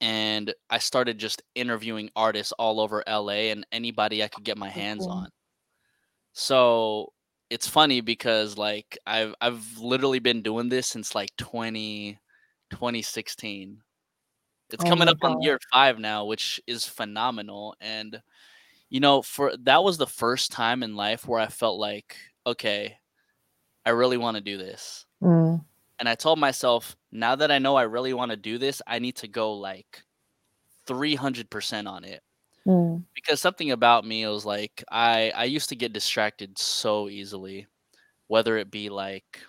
[0.00, 4.68] And I started just interviewing artists all over LA and anybody I could get my
[4.68, 5.28] hands on.
[6.36, 7.12] So
[7.50, 12.18] it's funny because like I've I've literally been doing this since like 20
[12.70, 13.82] 2016.
[14.70, 18.22] It's Oh coming up on year 5 now, which is phenomenal and
[18.90, 22.16] you know, for that was the first time in life where I felt like,
[22.46, 22.98] okay,
[23.86, 25.06] I really want to do this.
[25.20, 25.60] Mm,
[26.00, 28.98] And I told myself, now that I know I really want to do this, I
[29.00, 30.02] need to go like
[30.86, 32.22] 300% on it.
[32.66, 37.66] Mm, Because something about me was like I I used to get distracted so easily,
[38.28, 39.42] whether it be like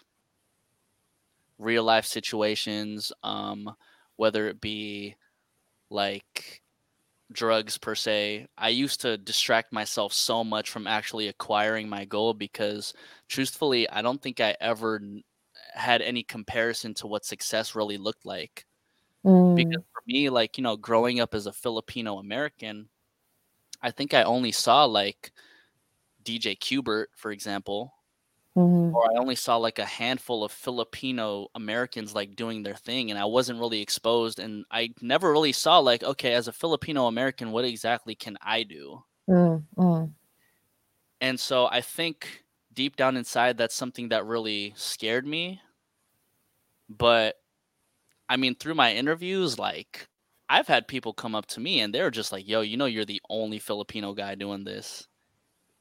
[1.57, 3.76] real life situations, um,
[4.15, 5.15] whether it be
[5.89, 6.63] like
[7.34, 8.47] drugs per se.
[8.57, 12.93] I used to distract myself so much from actually acquiring my goal because
[13.30, 15.01] truthfully, I don't think I ever
[15.74, 18.65] had any comparison to what success really looked like.
[19.55, 22.89] Because mm, for me, like, you know, growing up as a Filipino American,
[23.82, 25.32] I think I only saw like
[26.23, 27.93] DJ Qbert, for example,
[28.55, 33.11] mhm, or I only saw like a handful of Filipino Americans like doing their thing,
[33.11, 37.07] and I wasn't really exposed, and I never really saw like, okay, as a Filipino
[37.07, 39.03] American, what exactly can I do?
[39.28, 40.13] mm, mm.
[41.21, 45.61] And so I think deep down inside, that's something that really scared me.
[46.89, 47.36] But
[48.30, 50.09] I mean, through my interviews, like
[50.49, 53.05] I've had people come up to me and they're just like, yo, you know, you're
[53.05, 55.07] the only Filipino guy doing this.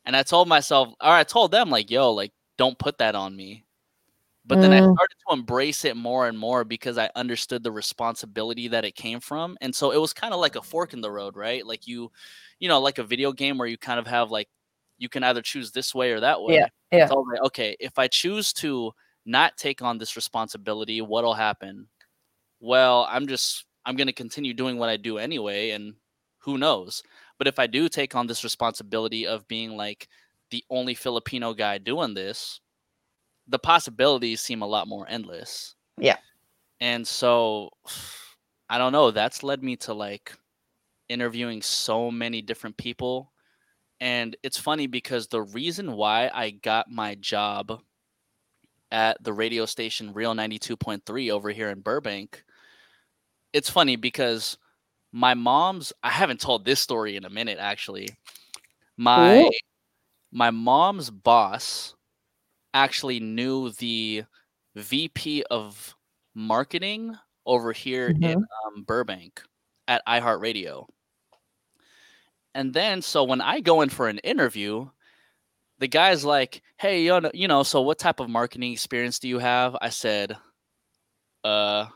[0.04, 3.36] And I told myself, or I told them, like, yo, like, don't put that on
[3.36, 3.64] me.
[4.44, 4.94] But then I Mm.
[4.94, 9.20] started to embrace it more and more because I understood the responsibility that it came
[9.20, 9.58] from.
[9.60, 11.66] And so it was kind of like a fork in the road, right?
[11.66, 12.12] Like you,
[12.60, 14.48] you know, like a video game where you kind of have like,
[14.98, 16.54] you can either choose this way or that way.
[16.56, 17.08] Yeah, yeah.
[17.08, 18.92] So like, okay, if I choose to
[19.26, 21.88] not take on this responsibility, what'll happen?
[22.60, 25.70] Well, I'm just, I'm going to continue doing what I do anyway.
[25.70, 25.94] And
[26.40, 27.02] who knows?
[27.38, 30.08] But if I do take on this responsibility of being like
[30.50, 32.60] the only Filipino guy doing this,
[33.48, 35.76] the possibilities seem a lot more endless.
[35.98, 36.16] Yeah.
[36.80, 37.70] And so
[38.68, 40.32] I don't know, that's led me to like
[41.08, 43.32] interviewing so many different people.
[44.00, 47.80] And it's funny because the reason why I got my job
[48.90, 52.44] at the radio station Real 92.3 over here in Burbank,
[53.56, 54.58] it's funny because
[55.12, 58.08] my mom's I haven't told this story in a minute actually.
[58.98, 59.50] My Ooh.
[60.32, 61.94] my mom's boss
[62.74, 64.24] actually knew the
[64.76, 65.94] VP of
[66.34, 68.42] marketing over here in Mhm.
[68.66, 69.42] um, Burbank
[69.88, 70.86] at iHeartRadio.
[72.54, 74.88] And then, so when I go in for an interview,
[75.78, 79.28] the guy's like, "Hey, you know, you know, so what type of marketing experience do
[79.28, 80.36] you have?" I said,
[81.44, 81.86] "Uh."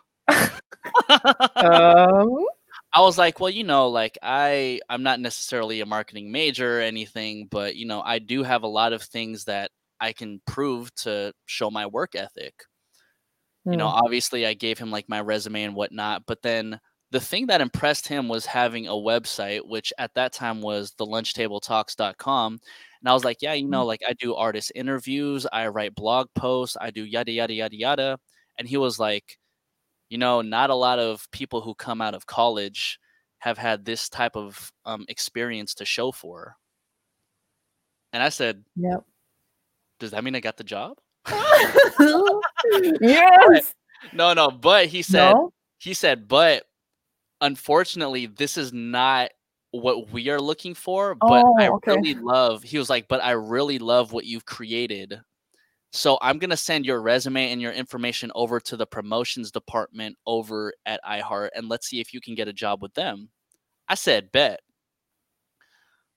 [1.57, 2.47] Um,
[2.93, 6.83] I was like, well, you know, like I I'm not necessarily a marketing major or
[6.83, 9.70] anything, but you know, I do have a lot of things that
[10.01, 12.64] I can prove to show my work ethic.
[13.70, 16.81] You know, mm, obviously I gave him like my resume and whatnot, but then
[17.11, 21.07] the thing that impressed him was having a website, which at that time was the
[21.07, 22.52] lunchtabletalks.com.
[23.01, 26.28] And I was like, yeah, you know, like I do artist interviews, I write blog
[26.35, 28.19] posts, I do yada yada yada yada.
[28.59, 29.39] And he was like,
[30.11, 32.99] you know, not a lot of people who come out of college
[33.39, 36.57] have had this type of um, experience to show for.
[38.12, 39.05] And I said, Yep.
[40.01, 40.99] does that mean I got the job?
[43.01, 43.74] yes.
[44.12, 45.53] No, no, but he said, No.
[45.78, 46.65] he said, but
[47.41, 49.31] unfortunately, this is not
[49.70, 51.15] what we are looking for.
[51.15, 51.95] But I Oh, okay.
[51.95, 55.20] really love, he was like, but I really love what you've created.
[55.92, 60.16] So I'm going to send your resume and your information over to the promotions department
[60.26, 63.28] over at iHeart and let's see if you can get a job with them.
[63.88, 64.60] I said, bet.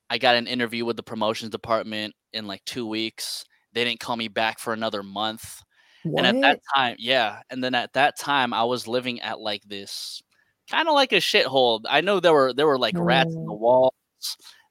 [0.10, 3.46] I got an interview with the promotions department in like two weeks.
[3.74, 5.62] They didn't call me back for another month.
[6.04, 7.40] And at that time, yeah.
[7.50, 10.22] And then at that time, I was living at like this
[10.70, 11.82] kind of like a shithole.
[11.90, 13.94] I know there were there were like rats in the walls.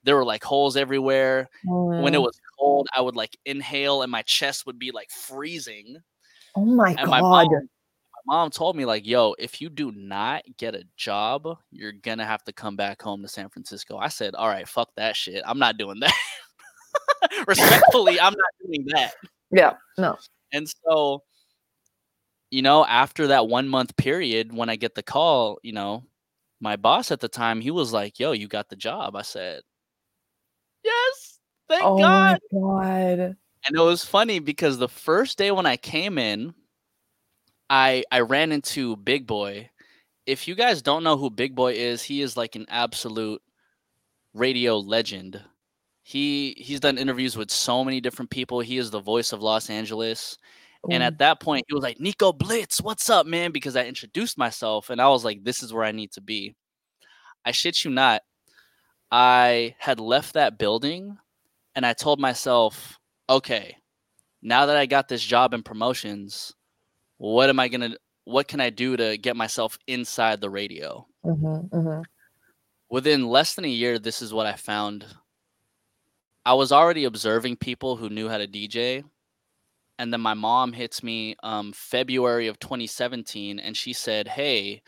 [0.04, 1.48] There were like holes everywhere.
[1.64, 2.22] When it mm.
[2.22, 5.96] was cold, I would like inhale and my chest would be like freezing.
[6.56, 7.48] Oh my And my god.
[7.48, 7.68] mom
[8.26, 12.24] my mom told me like, "Yo, if you do not get a job, you're gonna
[12.26, 15.42] have to come back home to San Francisco." I said, "All right, fuck that shit.
[15.46, 16.14] I'm not doing that."
[17.46, 19.14] Respectfully, I'm not doing that.
[19.50, 19.74] Yeah.
[19.98, 20.16] No.
[20.52, 21.22] And so
[22.50, 26.04] you know, after that one month period, when I get the call, you know,
[26.60, 29.62] my boss at the time, he was like, "Yo, you got the job." I said,
[30.84, 31.38] "Yes,
[31.68, 33.36] thank Oh God." my god.
[33.64, 36.54] And it was funny because the first day when I came in,
[37.70, 39.70] I I ran into Big Boy.
[40.26, 43.42] If you guys don't know who Big Boy is, he is like an absolute
[44.34, 45.40] radio legend.
[46.02, 48.60] He he's done interviews with so many different people.
[48.60, 50.36] He is the voice of Los Angeles.
[50.90, 53.52] And at that point, he was like, Nico Blitz, what's up, man?
[53.52, 56.56] Because I introduced myself and I was like, this is where I need to be.
[57.44, 58.22] I shit you not.
[59.12, 61.18] I had left that building
[61.76, 62.98] and I told myself,
[63.28, 63.76] okay,
[64.42, 66.54] now that I got this job in promotions,
[67.18, 71.06] what am I going to, what can I do to get myself inside the radio?
[71.24, 72.04] Mhm, mhm.
[72.88, 75.06] Within less than a year, this is what I found.
[76.44, 79.04] I was already observing people who knew how to DJ
[79.98, 84.82] and then my mom hits me um February of 2017 and she said, "Hey,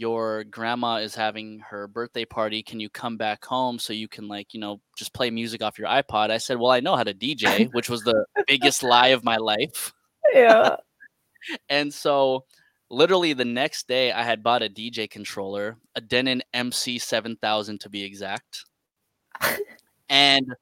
[0.00, 2.62] your grandma is having her birthday party.
[2.62, 5.78] Can you come back home so you can like, you know, just play music off
[5.78, 9.08] your iPod?" I said, "Well, I know how to DJ," which was the biggest lie
[9.08, 9.92] of my life.
[10.34, 10.76] Yeah.
[11.70, 12.44] And so
[12.90, 18.02] literally the next day I had bought a DJ controller, a Denon MC7000 to be
[18.04, 18.66] exact.
[20.10, 20.54] and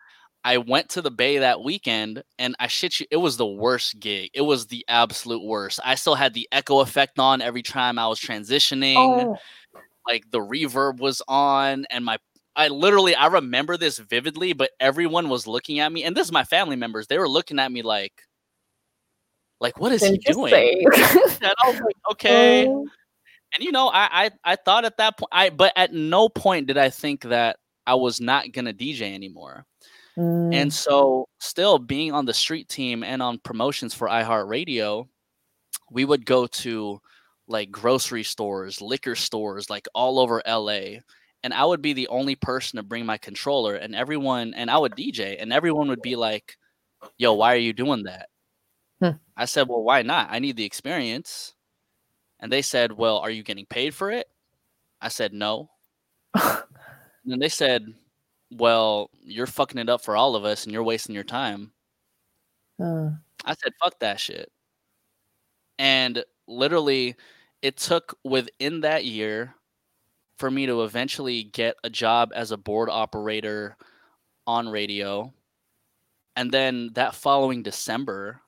[0.49, 4.01] I went to the Bay that weekend and I shit you, it was the worst
[4.01, 4.31] gig.
[4.33, 5.79] It was the absolute worst.
[5.85, 8.95] I still had the echo effect on every time I was transitioning.
[8.97, 9.37] Oh,
[10.07, 12.17] Like the reverb was on and my
[12.57, 16.33] I literally I remember this vividly, but everyone was looking at me and this is
[16.33, 17.09] my family members.
[17.09, 18.15] They were looking at me like
[19.61, 20.55] like what is he doing?
[21.43, 22.67] And I was like, okay.
[22.67, 22.89] Oh,
[23.55, 26.69] And you know, I, I I thought at that point I but at no point
[26.69, 29.67] did I think that I was not gonna DJ anymore.
[30.19, 35.09] Mm, And so, still being on the street team and on promotions for iHeartRadio,
[35.91, 37.01] we would go to
[37.49, 41.01] like grocery stores, liquor stores, like all over LA.
[41.43, 44.79] And I would be the only person to bring my controller, and everyone, and I
[44.79, 46.57] would DJ, and everyone would be like,
[47.19, 48.29] Yo, why are you doing that?
[49.01, 49.19] Hmm.
[49.37, 50.29] I said, Well, why not?
[50.31, 51.55] I need the experience.
[52.41, 54.29] And they said, Well, are you getting paid for it?
[55.01, 55.71] I said, No.
[57.25, 57.85] And then they said,
[58.51, 61.73] Well, you're fucking it up for all of us and you're wasting your time.
[62.81, 63.11] uh,
[63.45, 64.51] I said, fuck that shit.
[65.79, 67.15] And literally,
[67.63, 69.55] it took within that year
[70.39, 73.77] for me to eventually get a job as a board operator
[74.47, 75.33] on radio.
[76.37, 78.41] And then that following December,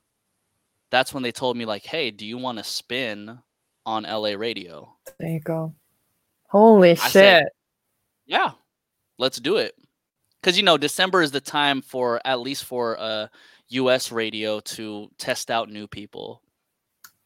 [0.90, 3.38] that's when they told me, like, hey, do you want to spin
[3.84, 4.94] on LA radio?
[5.18, 5.74] there you go.
[6.48, 7.52] Holy said- shit.
[8.26, 8.52] Yeah,
[9.18, 9.74] let's do it.
[10.40, 13.26] Because, you know, December is the time for, at least for uh,
[13.68, 16.42] US radio to test out new people.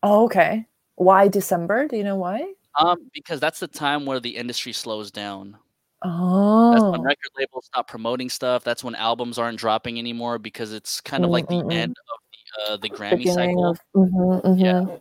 [0.02, 0.66] Oh, okay.
[0.96, 1.88] Why December?
[1.88, 2.52] Do you know why?
[2.78, 5.56] Um, because that's the time where the industry slows down.
[6.04, 6.72] Oh.
[6.72, 6.90] That's Oh.
[6.90, 8.64] when record labels stop promoting stuff.
[8.64, 11.72] That's when albums aren't dropping anymore because it's kind of like the mm, mm.
[11.72, 13.70] end of the uh, the Grammy cycle.
[13.70, 14.72] of mhm, Yeah.
[14.82, 15.00] mhm.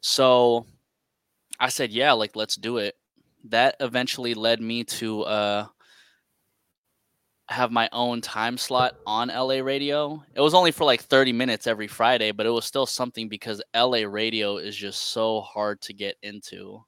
[0.00, 0.64] So
[1.58, 2.96] I said, yeah, like let's do it.
[3.44, 5.66] That eventually led me to uh
[7.48, 10.22] have my own time slot on LA radio.
[10.34, 13.62] It was only for like 30 minutes every Friday, but it was still something because
[13.74, 16.84] LA radio is just so hard to get into.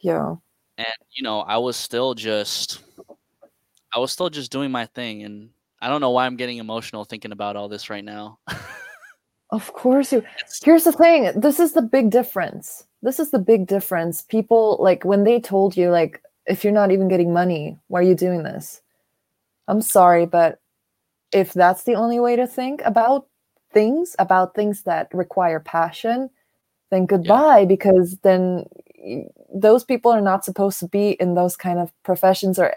[0.00, 0.34] Yeah.
[0.78, 2.80] and you know i was still just
[3.94, 5.50] i was still just doing my thing and
[5.80, 8.38] i don't know why i'm getting emotional thinking about all this right now
[9.50, 10.24] Of course you
[10.64, 11.30] Here's the thing.
[11.38, 12.84] This is the big difference.
[13.02, 14.22] This is the big difference.
[14.22, 18.02] People like when they told you like if you're not even getting money, why are
[18.02, 18.81] you doing this?
[19.68, 20.60] I'm sorry, but
[21.32, 23.26] if that's the only way to think about
[23.72, 26.30] things, about things that require passion,
[26.90, 28.66] then goodbye because then
[29.54, 32.74] those people are not supposed to be in those kind of professions or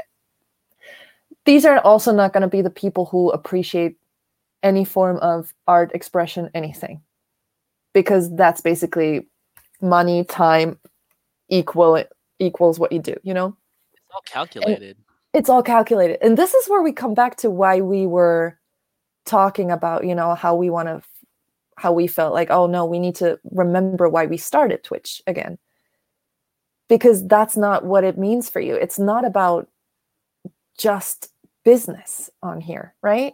[1.46, 3.98] these are also not going to be the people who appreciate
[4.64, 7.02] any form of art expression anything.
[7.94, 9.28] Because that's basically
[9.82, 10.80] money time
[11.50, 12.04] equal
[12.40, 13.56] equals what you do you know?
[13.94, 14.98] It's all calculated
[15.36, 16.18] it's all calculated.
[16.22, 18.58] And this is where we come back to why we were
[19.26, 21.02] talking about you know how we want to
[21.78, 25.58] how we felt like oh no we need to remember why we started twitch again.
[26.88, 28.76] Because that's not what it means for you.
[28.76, 29.68] It's not about
[30.78, 31.32] just
[31.66, 33.34] business on here right?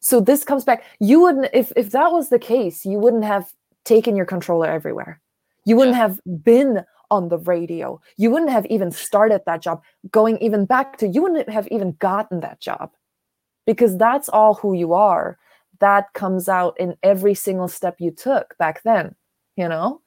[0.00, 0.84] So this comes back.
[1.00, 3.52] You wouldn't if if that was the case you wouldn't have
[3.84, 5.20] taken your controller everywhere.
[5.66, 9.80] You wouldn't have been on the radio you wouldn't have even started that job
[10.10, 12.90] going even back to you wouldn't have even gotten that job
[13.66, 15.38] because that's all who you are
[15.78, 19.14] that comes out in every single step you took back then
[19.56, 20.00] you know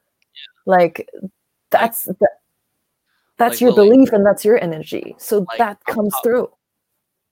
[0.66, 1.08] Like
[1.70, 2.30] that's that,
[3.38, 5.16] that's Like, your Lily- belief and that's your energy.
[5.20, 6.50] So Like, that comes talk- through.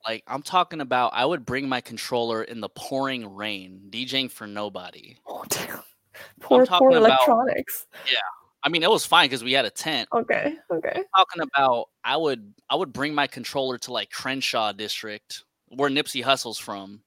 [0.06, 4.46] Like I'm talking about, I would bring my controller in the pouring rain, DJing for
[4.46, 5.16] nobody.
[5.26, 5.80] Oh, damn.
[6.40, 7.86] Poor, poor about- electronics.
[8.64, 10.08] I mean, it was fine because we had a tent.
[10.10, 11.02] Okay, okay.
[11.14, 16.22] Talking about, I would, I would bring my controller to like Crenshaw District, where Nipsey
[16.22, 17.02] Hussle's from,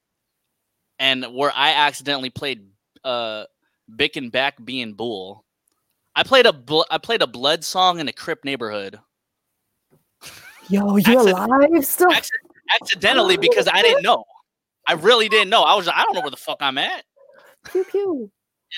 [1.00, 2.68] and where I accidentally played
[3.04, 3.44] uh
[3.90, 5.44] Bicken Back Being Bool.
[6.14, 9.00] I played a bl- I played a blood song in a Crip neighborhood.
[10.68, 12.12] Yo, you alive still?
[12.12, 12.28] Acc-
[12.80, 14.24] accidentally because I didn't know.
[14.86, 15.62] I really didn't know.
[15.62, 17.04] I was I don't know where the fuck I'm at.
[17.64, 18.30] Pew pew.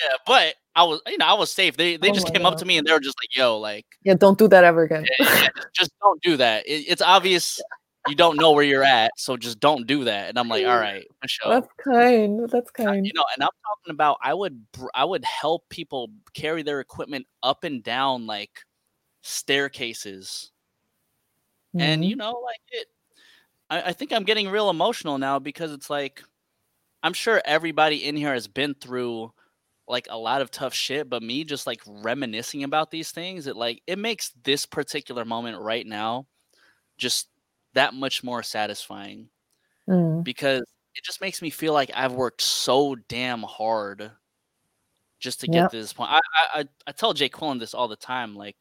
[0.03, 1.75] Yeah, but I was you know I was safe.
[1.77, 3.85] They they Oh just came up to me and they were just like, "Yo, like
[4.03, 5.05] Yeah, don't do that ever again.
[5.19, 6.65] yeah, just- don't do that.
[6.67, 7.59] It, it's obvious
[8.07, 10.77] you don't know where you're at, so just don't do that." And I'm like, "All
[10.77, 12.49] right, for sure." That's kind.
[12.49, 13.05] That's kind.
[13.05, 14.65] You know, and I'm talking about I would
[14.95, 18.51] I would help people carry their equipment up and down like
[19.23, 20.51] staircases.
[21.79, 22.07] and Mhm.
[22.09, 22.87] you know like it
[23.69, 26.21] I, I think i'm getting real emotional now because it's like
[27.01, 29.31] i'm sure everybody in here has been through
[29.87, 33.55] like a lot of tough shit but me just like reminiscing about these things it
[33.55, 36.25] like it makes this particular moment right now
[36.97, 37.27] just
[37.73, 39.27] that much more satisfying
[39.87, 40.23] Mm.
[40.23, 40.61] because
[40.95, 44.11] it just makes me feel like i've worked so damn hard
[45.19, 45.71] just to get Yep.
[45.71, 46.19] to this point i
[46.53, 48.55] i, I- tell jay quillen this all the time like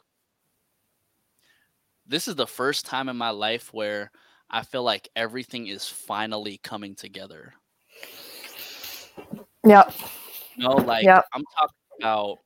[2.07, 4.11] this is the first time in my life where
[4.51, 7.55] I feel like everything is finally coming together.
[9.65, 9.89] Yeah.
[10.61, 11.25] Know, like Yep.
[11.35, 12.39] I'm talking about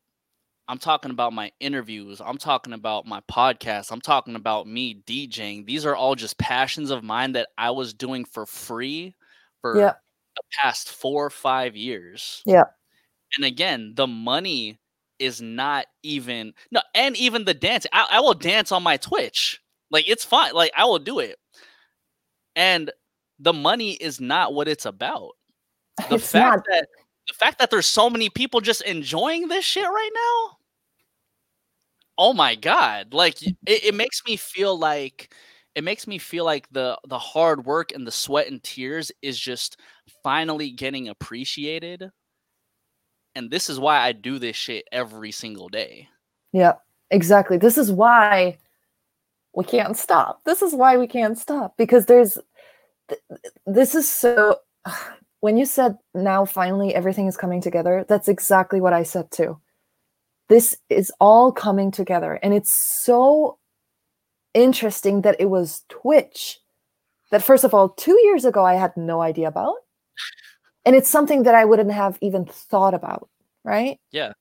[0.66, 5.66] I'm talking about my interviews, I'm talking about my podcast, I'm talking about me DJing.
[5.66, 9.15] These are all just passions of mine that I was doing for free
[9.61, 10.01] for Yep.
[10.36, 12.43] the past 4 or 5 years.
[12.47, 12.65] Yeah.
[13.36, 14.78] And again, the money
[15.19, 17.86] is not even no, and even the dance.
[17.93, 19.61] I, I will dance on my Twitch.
[19.91, 20.55] Like it's fine.
[20.55, 21.36] Like I will do it.
[22.57, 22.91] And
[23.39, 25.32] the money is not what it's about.
[26.09, 26.65] The It's fact not.
[26.70, 26.89] that
[27.28, 30.59] the fact that there's so many people just enjoying this shit right now.
[32.16, 33.12] Oh my god.
[33.12, 35.34] Like it, it makes me feel like
[35.74, 39.38] it makes me feel like the the hard work and the sweat and tears is
[39.38, 39.80] just
[40.22, 42.10] finally getting appreciated
[43.34, 46.09] and this is why I do this shit every single day.
[46.52, 46.74] Yeah,
[47.10, 47.56] exactly.
[47.56, 48.59] This is why
[49.55, 50.42] we can't stop.
[50.44, 52.38] This is why we can't stop because there's
[53.09, 53.20] th-
[53.66, 54.59] this is so
[55.45, 59.61] when you said now finally everything is coming together, that's exactly what I said too.
[60.49, 63.59] This is all coming together and it's so
[64.55, 66.61] interesting that it was Twitch
[67.31, 69.75] that first of all 2 years ago I had no idea about.
[70.87, 73.29] And it's something that I wouldn't have even thought about,
[73.65, 73.99] right?
[74.12, 74.33] Yeah.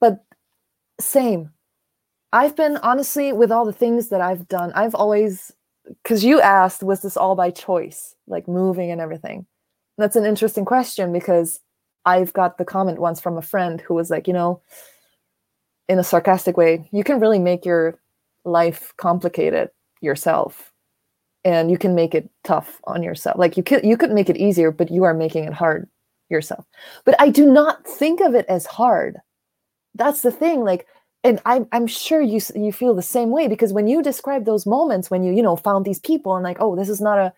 [0.00, 0.24] But
[1.00, 1.50] same.
[2.32, 5.50] I've been honestly with all the things that I've done, I've always
[6.04, 9.46] because you asked, was this all by choice, like moving and everything?
[9.98, 11.60] That's an interesting question because
[12.04, 14.60] I've got the comment once from a friend who was like, you know,
[15.88, 17.98] in a sarcastic way, you can really make your
[18.44, 20.72] life complicated yourself
[21.44, 23.38] and you can make it tough on yourself.
[23.38, 25.88] Like you could you could make it easier, but you are making it hard
[26.30, 26.64] yourself.
[27.04, 29.18] But I do not think of it as hard.
[29.94, 30.64] That's the thing.
[30.64, 30.86] Like
[31.22, 34.66] and I'm I'm sure you you feel the same way because when you describe those
[34.66, 37.32] moments when you you know found these people and like oh this is not a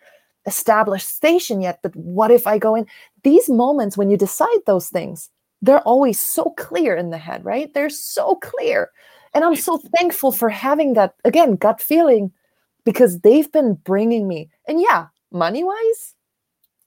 [0.47, 2.87] established station yet but what if I go in?
[3.25, 5.31] These moments when you decide those things
[5.63, 7.73] they're always so clear in the head right?
[7.75, 8.91] They're so clear.
[9.35, 12.33] And I'm so thankful for having that again gut feeling
[12.85, 14.51] because they've been bringing me.
[14.69, 16.15] And yeah money wise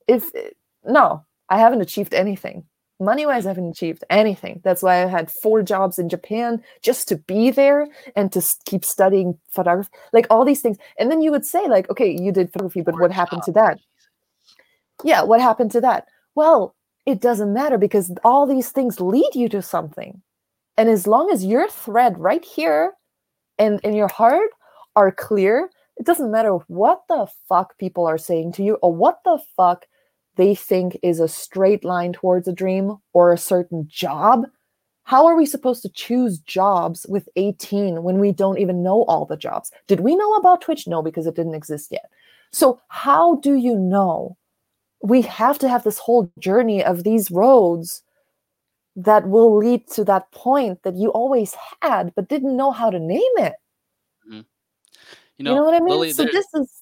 [0.08, 0.32] if
[0.86, 2.64] no I haven't achieved anything
[3.00, 4.62] money wise i haven't achieved anything.
[4.64, 8.84] That's why i had four jobs in japan just to be there and to keep
[8.86, 10.78] studying photography like all these things.
[10.98, 13.80] And then you would say like okay you did photography but what happened to that?
[15.04, 16.08] yeah what happened to that?
[16.36, 20.22] Well it doesn't matter because all these things lead you to something.
[20.78, 22.94] And as long as your thread right here
[23.58, 24.50] and in your heart
[24.96, 25.70] are clear
[26.00, 29.86] it doesn't matter what the fuck people are saying to you or what the fuck
[30.40, 34.46] they think is a straight line towards a dream or a certain job.
[35.04, 39.26] How are we supposed to choose jobs with 18 when we don't even know all
[39.26, 39.70] the jobs?
[39.88, 40.88] Did we know about Twitch?
[40.88, 42.10] No, because it didn't exist yet.
[42.54, 44.38] So, how do you know?
[45.04, 48.02] We have to have this whole journey of these roads
[48.96, 53.00] that will lead to that point that you always had, but didn't know how to
[53.00, 53.56] name it.
[54.26, 54.36] Mm-hmm.
[54.36, 54.44] You
[55.38, 55.96] You know, know, what I mean?
[55.96, 56.82] Lily, so, this is,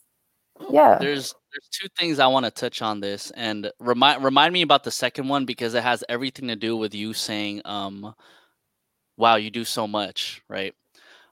[0.69, 0.97] yeah.
[0.99, 4.83] there's there's two things I want to touch on this and remind remind me about
[4.83, 8.13] the second one because it has everything to do with you saying um
[9.17, 10.73] wow, you do so much, right?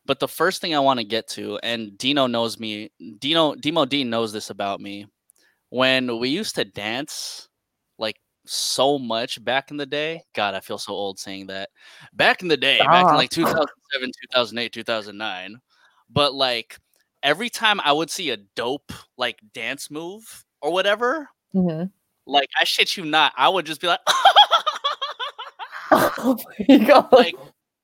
[0.06, 3.86] But the first thing I want to get to, and Dino knows me, Dino Demo
[3.86, 5.08] Dean knows this about me.
[5.70, 7.48] When we used to dance
[7.98, 11.70] like so much back in the day, God, I feel so old saying that.
[12.14, 15.60] Back in the day, back in like 2007, 2008, 2009.
[16.10, 16.78] But like
[17.26, 21.92] every time I would see a dope like dance move or whatever, Mhm.
[22.28, 24.02] like I shit you not, I would just be like,
[25.92, 26.38] Oh
[26.70, 27.10] my god.
[27.12, 27.36] like,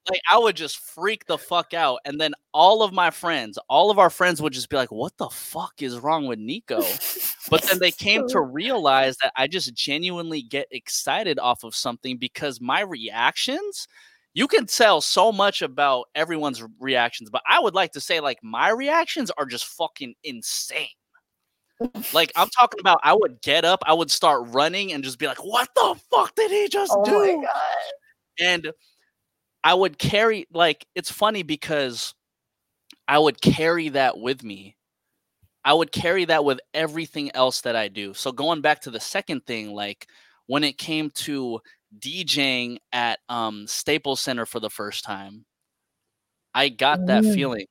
[0.09, 3.91] like I would just freak the fuck out, and then all of my friends, all
[3.91, 6.81] of our friends would just be like, "What the fuck is wrong with Nico?"
[7.49, 12.17] But then they came to realize that I just genuinely get excited off of something
[12.17, 13.87] because my reactions.
[14.33, 18.39] You can tell so much about everyone's reactions, but I would like to say, like,
[18.41, 20.87] my reactions are just fucking insane.
[22.13, 25.27] Like I'm talking about, I would get up, I would start running, and just be
[25.27, 27.45] like, "What the fuck did he just Oh do?"
[28.39, 28.71] and
[29.63, 32.13] I would carry like it's funny because
[33.07, 34.77] I would carry that with me.
[35.65, 38.13] I would carry that with everything else that I do.
[38.13, 40.07] So going back to the second thing, like
[40.47, 41.59] when it came to
[41.99, 45.45] DJing at um Staples Center for the first time,
[46.53, 47.33] I got that Mm.
[47.33, 47.65] feeling.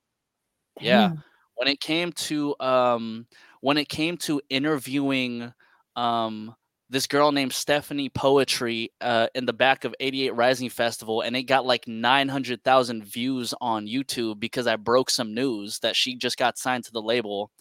[0.80, 1.10] Yeah.
[1.56, 3.26] When it came to um
[3.60, 5.52] when it came to interviewing
[5.96, 6.54] um
[6.90, 11.44] this girl named Stephanie Poetri uh, in the back of 88 Rising Festival, and it
[11.44, 16.58] got like 900,000 views on YouTube because I broke some news that she just got
[16.58, 17.52] signed to the label.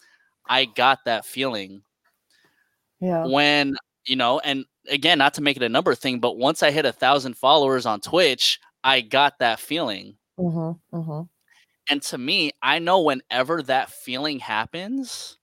[0.48, 1.82] I got that feeling
[3.00, 3.30] Yeah.
[3.30, 3.74] when,
[4.06, 6.86] you know, and again, not to make it a number thing, but once I hit
[6.86, 10.16] a thousand followers on Twitch, I got that feeling.
[10.38, 10.96] Mm-hmm.
[10.96, 11.22] Mm-hmm.
[11.90, 15.38] And to me, I know whenever that feeling happens,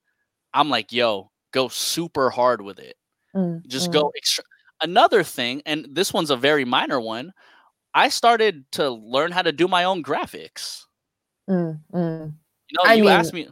[0.53, 2.95] I'm like, yo, go super hard with it.
[3.35, 3.93] Mm, Just mm.
[3.93, 4.43] go extra.
[4.81, 7.33] Another thing, and this one's a very minor one.
[7.93, 10.85] I started to learn how to do my own graphics.
[11.49, 12.33] Mm, mm.
[12.69, 13.49] You know, I you asked me.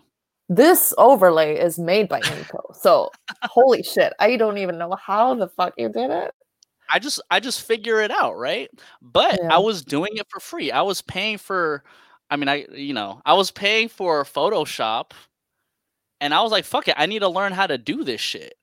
[0.50, 2.62] This overlay is made by Nico.
[2.80, 3.12] So
[3.44, 4.14] holy shit.
[4.20, 6.34] I don't even know how the fuck you did it.
[6.90, 8.70] I just I just figure it out, right?
[9.02, 9.56] But Yeah.
[9.56, 10.72] I was doing it for free.
[10.72, 11.84] I was paying for
[12.30, 15.12] I mean, I you know, I was paying for Photoshop
[16.22, 18.54] and I was like, fuck it, I need to learn how to do this shit.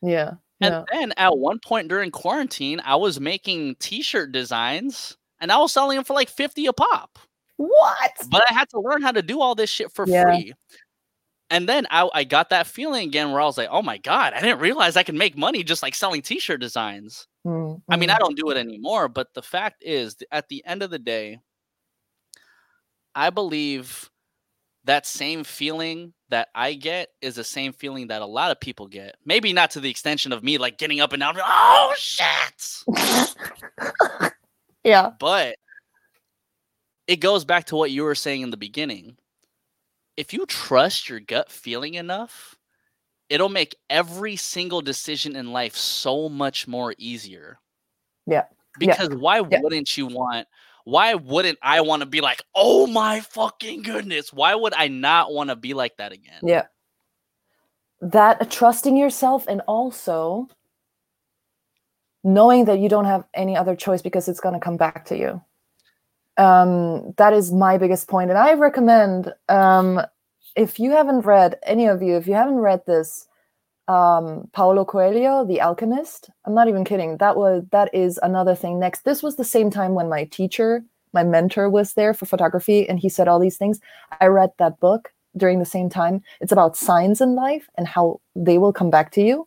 [0.00, 0.34] Yeah.
[0.60, 0.84] And Yeah.
[0.92, 5.96] then at one point during quarantine, I was making t-shirt designs and I was selling
[5.96, 7.18] them for like 50 a pop.
[7.56, 8.10] What?
[8.30, 10.22] But I had to learn how to do all this shit for Yeah.
[10.24, 10.52] free.
[11.52, 14.32] And then I, I got that feeling again where I was like, oh my God,
[14.32, 17.28] I didn't realize I could make money just like selling t-shirt designs.
[17.46, 18.08] Mm, I mean.
[18.08, 21.40] I don't do it anymore, but the fact is, at the end of the day,
[23.14, 24.10] I believe
[24.84, 28.88] that same feeling that I get is the same feeling that a lot of people
[28.88, 29.16] get.
[29.26, 32.82] Maybe not to the extension of me like getting up and down, oh shit,
[34.84, 35.10] yeah.
[35.20, 35.56] but
[37.06, 39.18] it goes back to what you were saying in the beginning.
[40.16, 42.56] If you trust your gut feeling enough,
[43.28, 47.58] it'll make every single decision in life so much more easier.
[48.26, 48.44] Yeah.
[48.80, 48.96] Yeah.
[48.96, 49.60] Because why Yeah.
[49.60, 50.46] wouldn't you want
[50.84, 54.32] why wouldn't I want to be like, "Oh my fucking goodness.
[54.32, 56.66] Why would I not want to be like that again?" Yeah.
[58.00, 60.48] That uh, trusting yourself and also
[62.24, 65.16] knowing that you don't have any other choice because it's going to come back to
[65.16, 65.40] you.
[66.36, 68.30] Um, that is my biggest point.
[68.30, 70.00] And I recommend, um,
[70.56, 73.26] if you haven't read, any of you, if you haven't read this,
[73.88, 77.16] um, Paulo Coelho, The Alchemist, I'm not even kidding.
[77.18, 79.04] That was, that is another thing next.
[79.04, 82.98] This was the same time when my teacher, my mentor was there for photography and
[82.98, 83.80] he said all these things.
[84.20, 86.22] I read that book during the same time.
[86.40, 89.46] It's about signs in life and how they will come back to you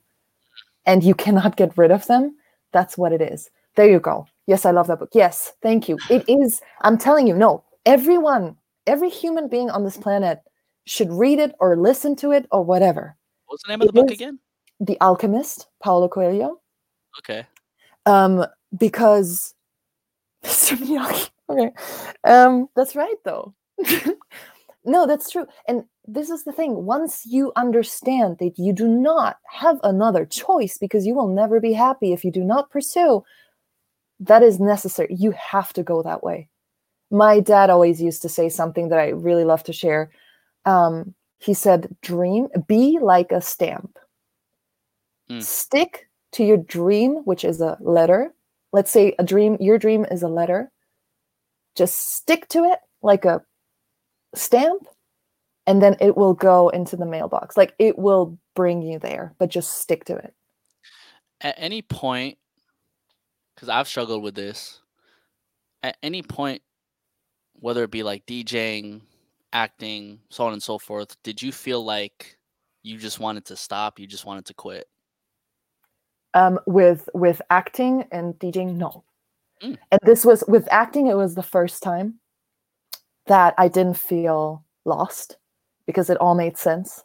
[0.85, 2.35] and you cannot get rid of them.
[2.71, 3.49] That's what it is.
[3.75, 4.27] There you go.
[4.47, 5.09] Yes, I love that book.
[5.13, 5.97] Yes, thank you.
[6.09, 8.55] It is, I'm telling you, no, everyone,
[8.85, 10.39] every human being on this planet
[10.85, 13.17] should read it or listen to it or whatever.
[13.47, 14.39] What's the name of the book again?
[14.79, 16.61] The Alchemist, Paulo Coelho.
[17.19, 17.45] Okay.
[18.05, 18.45] Um,
[18.77, 19.55] because
[20.43, 20.77] Mr.
[20.77, 21.29] Miyagi.
[21.49, 21.71] Okay.
[22.23, 23.53] Um, that's right though.
[24.85, 25.45] no, that's true.
[25.67, 26.85] And this is the thing.
[26.85, 31.73] Once you understand that you do not have another choice because you will never be
[31.73, 33.23] happy if you do not pursue,
[34.19, 35.09] that is necessary.
[35.11, 36.49] You have to go that way.
[37.11, 40.09] My dad always used to say something that I really love to share.
[40.65, 43.97] Um, he said, Dream, be like a stamp.
[45.29, 45.43] Mm.
[45.43, 48.33] Stick to your dream, which is a letter.
[48.71, 50.71] Let's say a dream, your dream is a letter.
[51.75, 53.41] Just stick to it like a
[54.33, 54.87] stamp,
[55.67, 57.57] and then it will go into the mailbox.
[57.57, 60.33] Like it will bring you there, but just stick to it.
[61.41, 62.37] At any point
[63.55, 64.81] cuz I've struggled with this.
[65.83, 66.61] At any point
[67.59, 69.01] whether it be like DJing,
[69.53, 72.37] acting, so on and so forth, did you feel like
[72.83, 73.99] you just wanted to stop?
[73.99, 74.87] You just wanted to quit?
[76.33, 79.03] Um, with with acting and DJing, no.
[79.63, 79.77] Mm.
[79.91, 81.07] And this was with acting.
[81.07, 82.19] It was the first time
[83.27, 85.37] that I didn't feel lost
[85.87, 87.03] because it all made sense.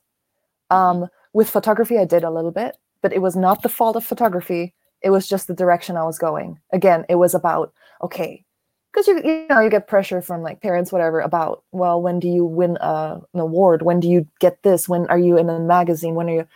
[0.70, 1.02] Mm-hmm.
[1.02, 4.04] Um, with photography, I did a little bit, but it was not the fault of
[4.04, 4.74] photography.
[5.02, 6.58] It was just the direction I was going.
[6.72, 7.72] Again, it was about
[8.02, 8.44] okay,
[8.92, 12.28] because you you know you get pressure from like parents, whatever, about well, when do
[12.28, 13.82] you win a, an award?
[13.82, 14.88] When do you get this?
[14.88, 16.14] When are you in a magazine?
[16.14, 16.48] When are you?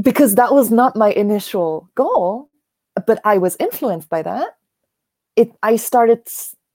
[0.00, 2.48] Because that was not my initial goal,
[3.06, 4.56] but I was influenced by that.
[5.36, 6.28] It I started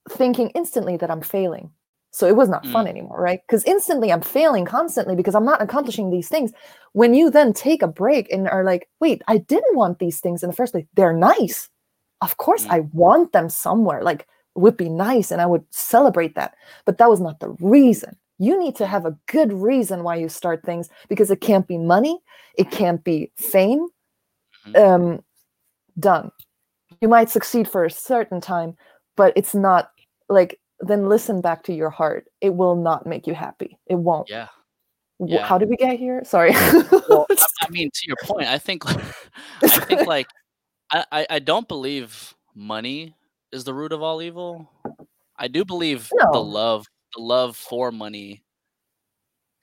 [0.10, 1.72] thinking instantly that I'm failing.
[2.16, 2.90] So it was not fun Mm.
[2.92, 3.42] anymore, right?
[3.46, 6.54] Because instantly I'm failing constantly because I'm not accomplishing these things.
[6.94, 10.42] When you then take a break and are like, wait, I didn't want these things
[10.42, 10.86] in the first place.
[10.94, 11.70] They're nice.
[12.22, 12.72] Of course, Mm.
[12.72, 14.02] I want them somewhere.
[14.02, 14.22] Like,
[14.56, 16.56] it would be nice and I would celebrate that.
[16.86, 18.16] But that was not the reason.
[18.38, 21.78] You need to have a good reason why you start things because it can't be
[21.78, 22.18] money,
[22.58, 23.90] it can't be fame.
[24.68, 24.78] Mhm.
[24.80, 25.24] Um,
[26.00, 26.32] done.
[27.02, 28.78] You might succeed for a certain time,
[29.18, 29.92] but it's not
[30.30, 32.28] like then listen back to your heart.
[32.42, 33.78] It will not make you happy.
[33.88, 34.30] It won't.
[34.30, 34.48] Yeah.
[35.20, 35.46] Yeah.
[35.46, 36.24] How did we get here?
[36.26, 36.52] Sorry.
[37.10, 38.84] Well, I, I mean, to your point, I think,
[39.64, 40.28] I think like,
[40.92, 43.16] I, I, don't believe money
[43.52, 44.70] is the root of all evil.
[45.38, 46.32] I do believe No.
[46.32, 46.86] the love,
[47.16, 48.44] the love for money,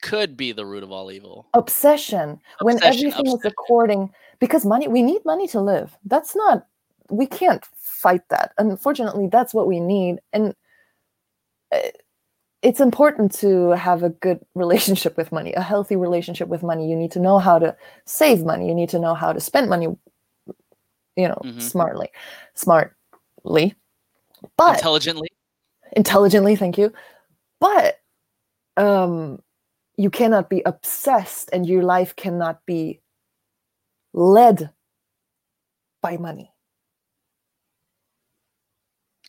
[0.03, 1.47] could be the root of all evil.
[1.53, 6.67] obsession when Obsession, everything is according because money we need money to live that's not
[7.09, 10.53] we can't fight that unfortunately that's what we need and
[12.61, 16.89] it's important to have a good relationship with money a healthy relationship with money.
[16.89, 17.75] You need to know how to
[18.05, 18.67] save money.
[18.67, 19.87] You need to know how to spend money
[21.15, 21.61] you know Mhm.
[21.61, 22.09] smartly
[22.55, 23.75] smartly.
[24.57, 25.29] But Intelligently,
[25.95, 26.91] intelligently thank you.
[27.59, 27.99] But
[28.77, 29.41] um
[29.95, 32.99] you cannot be obsessed and your life cannot be
[34.13, 34.71] led
[36.01, 36.51] by money.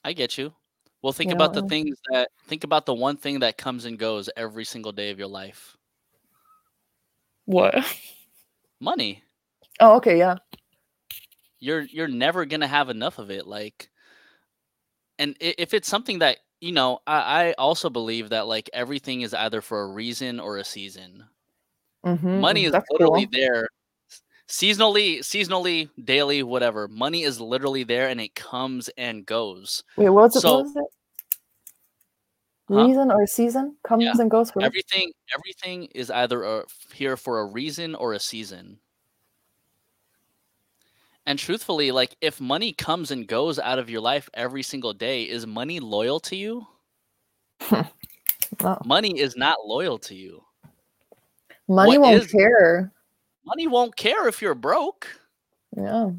[0.02, 0.54] I get you.
[1.04, 3.84] Well, think You about know, the things that think about the one thing that comes
[3.84, 5.76] and goes every single day of your life.
[7.44, 7.74] what
[8.80, 9.22] Money.
[9.80, 10.36] oh okay yeah
[11.60, 13.46] You're you're never gonna have enough of it.
[13.46, 13.90] Like,
[15.18, 19.34] and if it's something that you know, I, I also believe that like everything is
[19.34, 21.24] either for a reason or a season.
[22.02, 23.30] Mhm, Money is that's literally cool.
[23.30, 23.68] there,
[24.48, 26.88] seasonally, seasonally, daily, whatever.
[26.88, 29.82] Money is literally there, and it comes and goes.
[29.96, 30.84] wait what's it so- what was it
[32.68, 32.86] Huh?
[32.86, 36.64] reason or season comes and goes for Everything, everything is either a,
[36.94, 38.78] here for a reason or a season.
[41.26, 45.24] And truthfully, like if money comes and goes out of your life every single day,
[45.24, 46.66] is money loyal to you?
[48.62, 48.78] No.
[48.84, 50.42] Money is not loyal to you.
[51.68, 52.92] money what won't is- care
[53.46, 55.06] Money won't care if you're broke.
[55.76, 56.10] yeah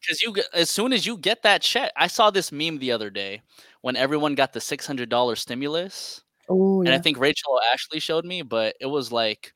[0.00, 3.10] Because you, as soon as you get that check, I saw this meme the other
[3.10, 3.42] day
[3.80, 8.24] when everyone got the six hundred dollar stimulus, oh and I think Rachel Ashley showed
[8.24, 9.54] me, but it was like,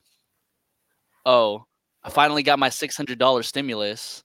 [1.27, 1.67] oh,
[2.03, 4.25] I finally got my six hundred dollar stimulus,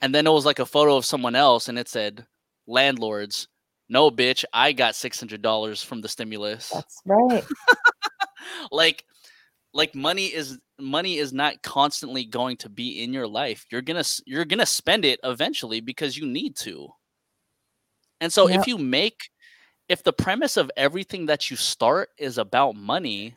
[0.00, 2.26] and then it was like a photo of someone else, and it said,
[2.66, 3.48] landlords,
[3.88, 6.70] no bitch, I got six hundred dollars from the stimulus.
[6.70, 7.44] that's right
[8.70, 9.04] like
[9.74, 14.04] like money is money is not constantly going to be in your life you're gonna
[14.24, 16.88] you're gonna spend it eventually because you need to
[18.20, 18.60] and so Yep.
[18.60, 19.30] if you make
[19.88, 23.36] if the premise of everything that you start is about money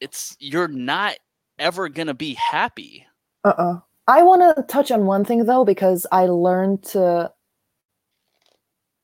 [0.00, 1.16] it's you're not
[1.58, 3.06] ever gonna be happy
[3.44, 3.78] Uh-uh.
[4.06, 7.32] I want to touch on one thing though because I learned to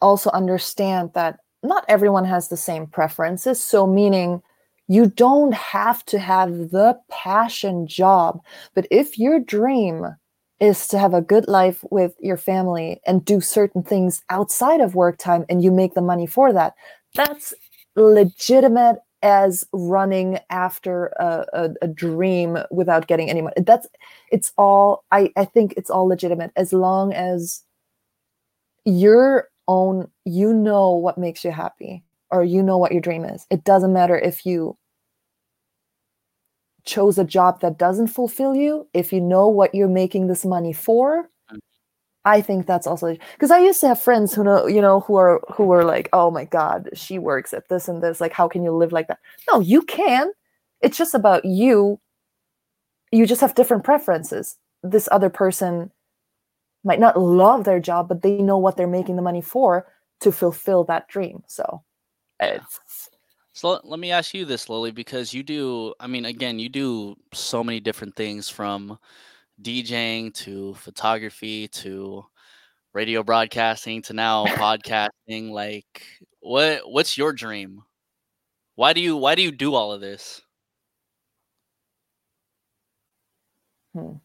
[0.02, 3.62] also understand that not everyone has the same preferences.
[3.62, 4.43] So meaning
[4.88, 8.40] you don't have to have the passion job,
[8.74, 10.06] but if your dream
[10.60, 14.94] is to have a good life with your family and do certain things outside of
[14.94, 16.74] work time and you make the money for that,
[17.14, 17.52] that's
[17.94, 23.54] legitimate as running after a, a, a dream without getting any money.
[23.58, 23.86] That's
[24.30, 27.62] it's all I, I think it's all legitimate as long as
[28.84, 33.47] your own you know what makes you happy or you know what your dream is.
[33.51, 34.77] It doesn't matter if you
[36.85, 40.73] chose a job that doesn't fulfill you, if you know what you're making this money
[40.73, 41.28] for.
[41.53, 41.59] Mm.
[42.24, 45.16] I think that's also because I used to have friends who know, you know, who
[45.16, 48.20] are who were like, "Oh my god, she works at this and this.
[48.20, 49.19] Like, how can you live like that?"
[49.51, 50.31] No, you can.
[50.81, 52.01] It's just about you.
[53.12, 54.57] You just have different preferences.
[54.82, 55.90] This other person
[56.85, 59.86] might not love their job, but they know what they're making the money for
[60.20, 61.43] to fulfill that dream.
[61.47, 61.82] So
[62.40, 63.10] It's
[63.52, 66.68] So let- let me ask you this, Lily, because you do, I mean, again, you
[66.68, 68.98] do so many different things from
[69.62, 72.26] DJing to photography to
[72.94, 75.50] radio broadcasting to now podcasting.
[75.52, 76.06] Like,
[76.40, 77.82] what what's your dream?
[78.76, 80.42] Why do you why do you do all of this?
[83.94, 84.18] Hmm.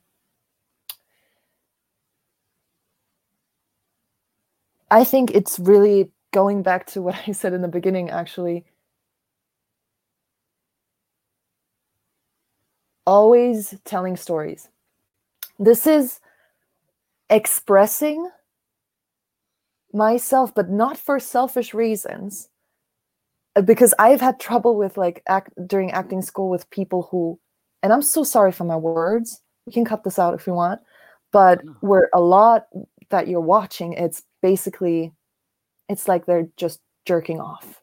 [4.91, 8.65] I think it's really going back to what I said in the beginning, actually.
[13.05, 14.69] Always telling stories.
[15.59, 16.19] This is
[17.29, 18.29] expressing
[19.93, 22.49] myself, but not for selfish reasons.
[23.55, 27.39] Uh, Because I've had trouble with like act during acting school with people who,
[27.83, 29.41] and I'm so sorry for my words.
[29.65, 30.81] We can cut this out if you want,
[31.31, 32.67] but where a lot
[33.09, 35.13] that you're watching, it's basically,
[35.89, 37.81] it's like they're just jerking off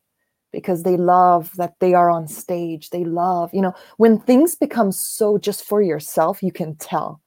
[0.53, 2.91] because they love that they are on stage.
[2.91, 7.21] They love, you know, when things become so just for yourself, you can tell.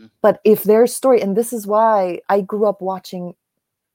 [0.00, 0.10] Mm.
[0.20, 3.34] But if their story, and this is why I grew up watching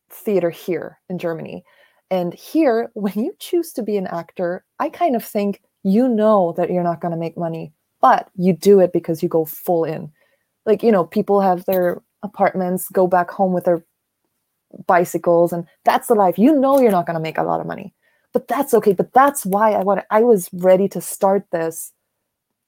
[0.10, 1.64] theater here in Germany.
[2.10, 6.54] And here, when you choose to be an actor, I kind of think you know
[6.58, 7.72] that you're not going to make money,
[8.02, 10.12] but you do it because you go full in.
[10.66, 13.86] Like, you know, people have their apartments, go back home with their
[14.86, 16.38] bicycles, and that's the life.
[16.38, 17.94] You know, you're not going to make a lot of money,
[18.34, 18.94] but that's okay.
[18.94, 21.94] But that's why I want, I was ready to start this.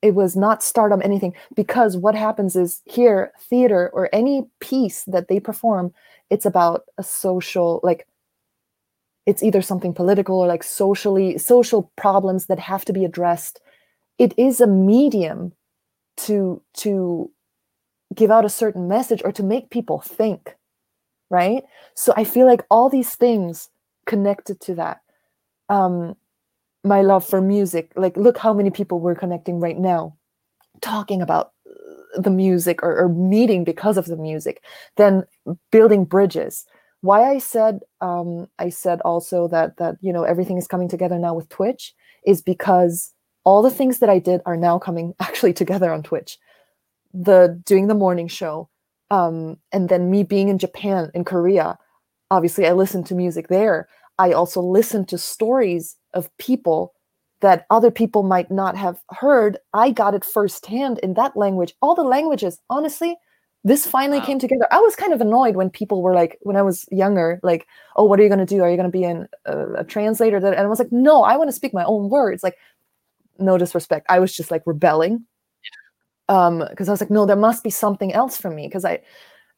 [0.01, 5.27] It was not stardom anything because what happens is here, theater or any piece that
[5.27, 5.93] they perform,
[6.29, 8.07] it's about a social, like,
[9.25, 13.59] it's either something political or like socially social problems that have to be addressed
[14.19, 15.53] it is a medium
[16.17, 17.31] to to
[18.13, 20.55] give out a certain message or to make people think
[21.29, 21.63] right?
[21.95, 23.69] So i feel like all these things
[24.05, 25.01] connected to that.
[25.69, 26.15] Um
[26.83, 30.15] my love for music like look how many people we're connecting right now
[30.81, 34.63] talking about uh, the music or, or meeting because of the music
[34.97, 35.23] then
[35.71, 36.65] building bridges.
[37.01, 41.17] Why i said um i said also that that you know everything is coming together
[41.19, 41.93] now with twitch
[42.25, 43.13] is because
[43.45, 46.37] all the things that i did are now coming actually together on twitch.
[47.13, 48.69] The doing the morning show
[49.11, 51.77] um and then me being in japan in korea
[52.31, 53.87] obviously i listened to music there.
[54.19, 56.93] I also listened to stories of people
[57.39, 59.57] that other people might not have heard.
[59.73, 61.73] I got it firsthand in that language.
[61.81, 63.15] All the languages honestly
[63.65, 64.25] this finally Wow.
[64.25, 64.67] came together.
[64.71, 68.03] I was kind of annoyed when people were like when i was younger like oh
[68.05, 68.61] what are you going to do?
[68.61, 70.37] Are you going to be in a, a translator?
[70.37, 72.43] And i was like no i want to speak my own words.
[72.43, 72.57] Like
[73.37, 74.05] no disrespect.
[74.09, 75.25] I was just like rebelling
[76.29, 78.99] um because i was like no there must be something else for me because i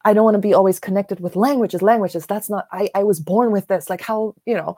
[0.05, 3.19] i don't want to be always connected with languages languages that's not i i was
[3.19, 4.75] born with this like how you know.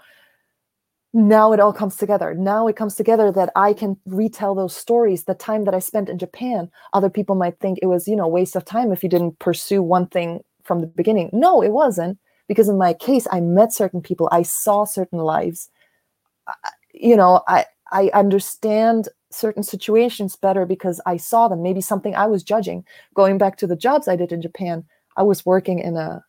[1.16, 5.26] Now it all comes together now it comes together that i can retell those stories
[5.26, 8.28] the time that i spent in japan other people might think it was you know
[8.28, 11.30] waste of time if you didn't pursue one thing from the beginning.
[11.32, 12.18] No it wasn't
[12.48, 15.70] because in my case i met certain people i saw certain lives.
[16.94, 21.62] You know i i understand certain situations better because i saw them.
[21.62, 22.86] Maybe something i was judging.
[23.14, 24.84] Going back to the jobs i did in japan
[25.18, 26.24] i was working in a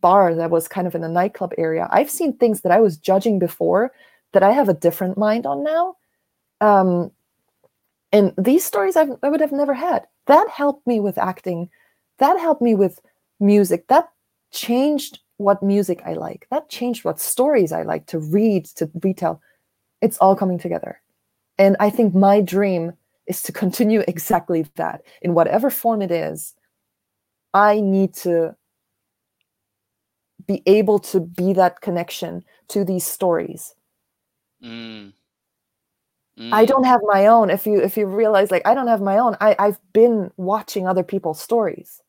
[0.00, 1.88] bar that was kind of in a nightclub area.
[1.90, 3.92] I've seen things that i was judging before
[4.32, 5.96] that i have a different mind on now.
[6.60, 7.10] Um
[8.12, 10.06] and these stories I've, i would have never had.
[10.26, 11.68] That helped me with acting.
[12.18, 13.00] That helped me with
[13.40, 13.88] music.
[13.88, 14.08] That
[14.52, 16.46] changed what music i like.
[16.50, 19.40] That changed what stories i like to read to retell.
[20.00, 21.00] It's all coming together
[21.58, 22.92] and i think my dream
[23.26, 26.54] is to continue exactly that in whatever form it is
[27.54, 28.54] i need to
[30.46, 33.74] be able to be that connection to these stories
[34.62, 35.12] Mm.
[36.52, 36.68] I Mm.
[36.68, 37.50] don't have my own.
[37.50, 40.86] If you if you realize like I don't have my own, I, I've been watching
[40.86, 42.00] other people's stories.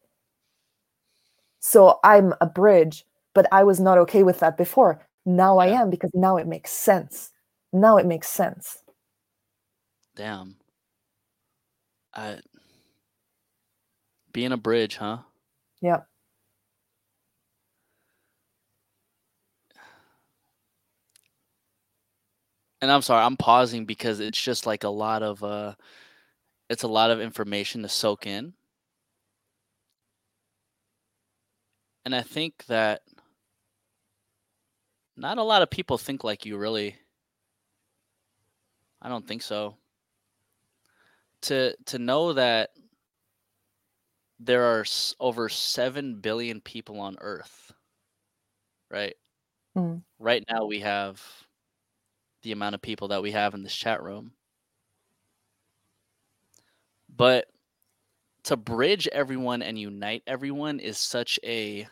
[1.59, 5.05] So I'm a bridge, but I was not okay with that before.
[5.25, 7.31] Now I am because now it makes sense.
[7.73, 8.77] Now it makes sense.
[10.15, 10.55] Damn.
[12.13, 12.39] I
[14.31, 15.19] being a bridge, huh?
[15.81, 16.01] Yeah.
[22.81, 25.75] And I'm sorry, I'm pausing because it's just like a lot of uh
[26.69, 28.53] it's a lot of information to soak in.
[32.05, 33.01] And I think that
[35.17, 36.97] not a lot of people think like you really.
[39.01, 39.77] I don't think so.
[41.45, 42.71] To to know that
[44.39, 47.71] there are s- over 7 billion people on earth.
[48.89, 49.15] Right?
[49.77, 50.03] Mm.
[50.19, 51.21] Right now we have
[52.43, 54.33] the amount of people that we have in this chat room.
[57.09, 57.47] But
[58.43, 61.87] to bridge everyone and unite everyone is such a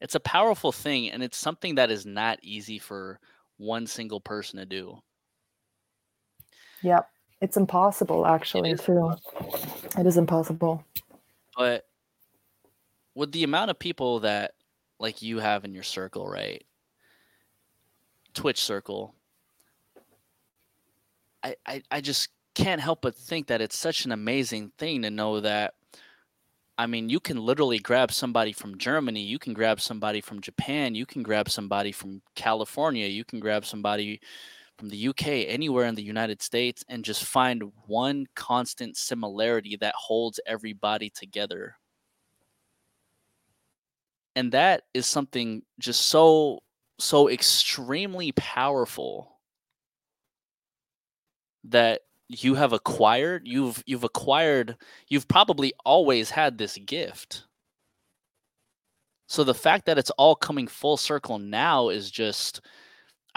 [0.00, 3.20] it's a powerful thing and it's something that is not easy for
[3.56, 4.98] one single person to do.
[6.82, 7.08] Yep.
[7.40, 9.12] It's impossible actually is too.
[9.96, 10.84] It is impossible.
[11.56, 11.86] But
[13.14, 14.54] with the amount of people that
[14.98, 16.64] like you have in your circle, right?
[18.34, 19.14] Twitch circle.
[21.42, 25.10] I, I, I just can't help but think that it's such an amazing thing to
[25.10, 25.74] know that
[26.76, 30.94] I mean, you can literally grab somebody from Germany, you can grab somebody from Japan,
[30.94, 34.20] you can grab somebody from California, you can grab somebody
[34.78, 39.94] from the UK, anywhere in the United States, and just find one constant similarity that
[39.96, 41.74] holds everybody together.
[44.36, 46.60] And that is something just so,
[47.00, 49.38] so extremely powerful
[51.64, 54.76] that you have acquired you've you've acquired
[55.08, 57.44] you've probably always had this gift
[59.26, 62.60] so the fact that it's all coming full circle now is just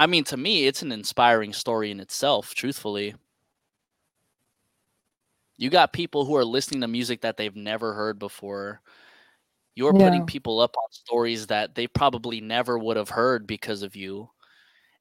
[0.02, 3.16] i mean to me it's an inspiring story in itself truthfully
[5.58, 8.82] you got people who are listening to music that they've never heard before
[9.76, 10.06] you're Yeah.
[10.06, 14.30] putting people up on stories that they probably never would have heard because of you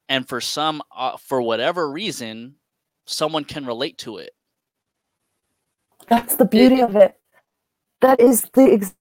[0.09, 2.55] and for some uh, for whatever reason
[3.07, 4.31] someone can relate to it
[6.09, 7.15] That's the beauty of it.
[8.01, 8.95] That is the ex-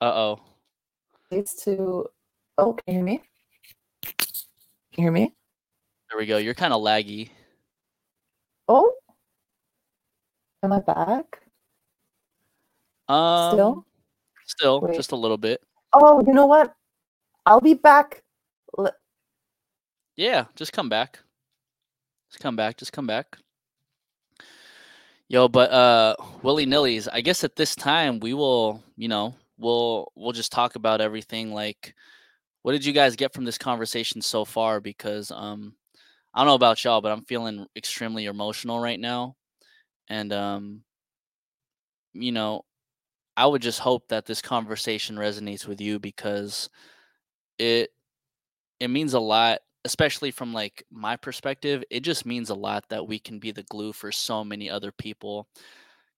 [0.00, 0.40] uh-oh
[1.30, 2.06] is to
[2.58, 3.22] oh can you hear me?
[4.98, 5.32] You hear me?
[6.10, 6.38] There we go.
[6.38, 7.30] You're kind of laggy.
[8.66, 8.92] Oh
[10.64, 11.40] am I back?
[13.06, 13.86] Um, Still?
[14.44, 14.96] Still, Wait.
[14.96, 15.62] just a little bit.
[15.92, 16.74] Oh, you know what?
[17.46, 18.24] I'll be back.
[18.76, 18.90] L-
[20.16, 21.20] Yeah, just come back.
[22.30, 22.76] Just come back.
[22.76, 23.38] Just come back.
[25.28, 27.06] Yo, but uh, willy nillies.
[27.12, 31.52] I guess at this time we will, you know, we'll we'll just talk about everything.
[31.54, 31.94] Like,
[32.62, 34.80] what did you guys get from this conversation so far?
[34.80, 35.74] Because um,
[36.34, 39.36] I don't know about y'all, but I'm feeling extremely emotional right now,
[40.08, 40.82] and um,
[42.12, 42.64] you know,
[43.36, 46.68] I would just hope that this conversation resonates with you because
[47.58, 47.90] it
[48.80, 53.06] it means a lot especially from like my perspective it just means a lot that
[53.06, 55.48] we can be the glue for so many other people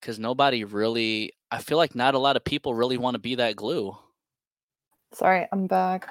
[0.01, 3.35] cuz nobody really I feel like not a lot of people really want to be
[3.37, 3.97] that glue.
[5.13, 6.09] Sorry, I'm back.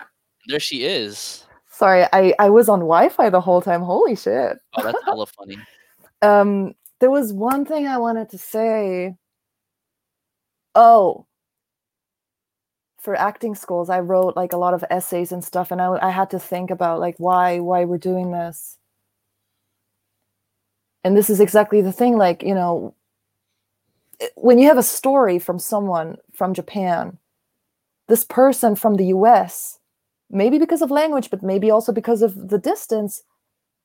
[0.50, 1.46] There she is.
[1.70, 3.84] Sorry, I I was on Wi-Fi the whole time.
[3.84, 4.58] Holy shit.
[4.74, 5.60] Oh, that's hella funny.
[6.24, 9.16] Um, there was one thing I wanted to say.
[10.74, 11.28] Oh,
[13.00, 16.10] for acting schools, I wrote like a lot of essays and stuff, and I I
[16.10, 18.78] had to think about like why why we're doing this.
[21.04, 22.96] And this is exactly the thing, like you know,
[24.36, 27.20] when you have a story from someone from Japan,
[28.08, 29.79] this person from the U.S.
[30.30, 33.24] Maybe because of language, but maybe also because of the distance,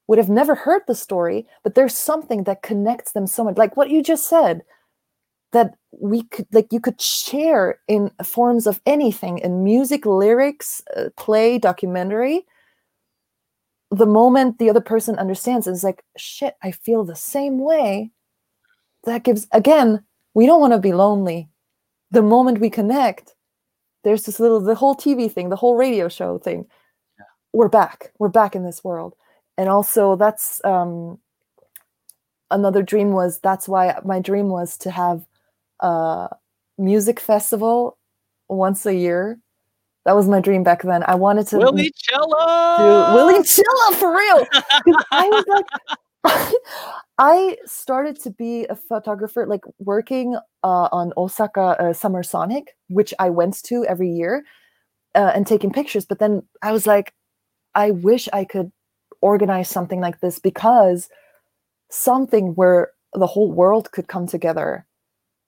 [0.07, 3.57] would have never heard the story, but there's something that connects them so much.
[3.57, 4.63] Like what you just said,
[5.53, 11.11] that we could, like, you could share in forms of anything in music, lyrics, uh,
[11.17, 12.45] play, documentary.
[13.91, 18.11] The moment the other person understands, it's like, shit, I feel the same way.
[19.05, 20.05] That gives, again,
[20.35, 21.49] we don't want to be lonely.
[22.11, 23.35] The moment we connect,
[24.05, 26.67] there's this little, the whole TV thing, the whole radio show thing.
[27.53, 28.13] We're back.
[28.19, 29.17] We're back in this world
[29.57, 31.19] and also that's um
[32.51, 35.27] another dream was that's why my dream was to have
[35.81, 36.29] a
[36.79, 37.99] music festival
[38.49, 39.39] once a year
[40.05, 41.91] that was my dream back then i wanted to Willie do
[43.15, 44.47] willie chilla for real.
[45.11, 45.67] i was like
[47.19, 53.15] i started to be a photographer like working uh, on osaka uh, summer sonic which
[53.19, 54.45] i went to every year
[55.15, 57.13] uh, and taking pictures but then i was like
[57.75, 58.73] i wish i could
[59.21, 61.09] organize something like this because
[61.91, 64.85] something where the whole world could come together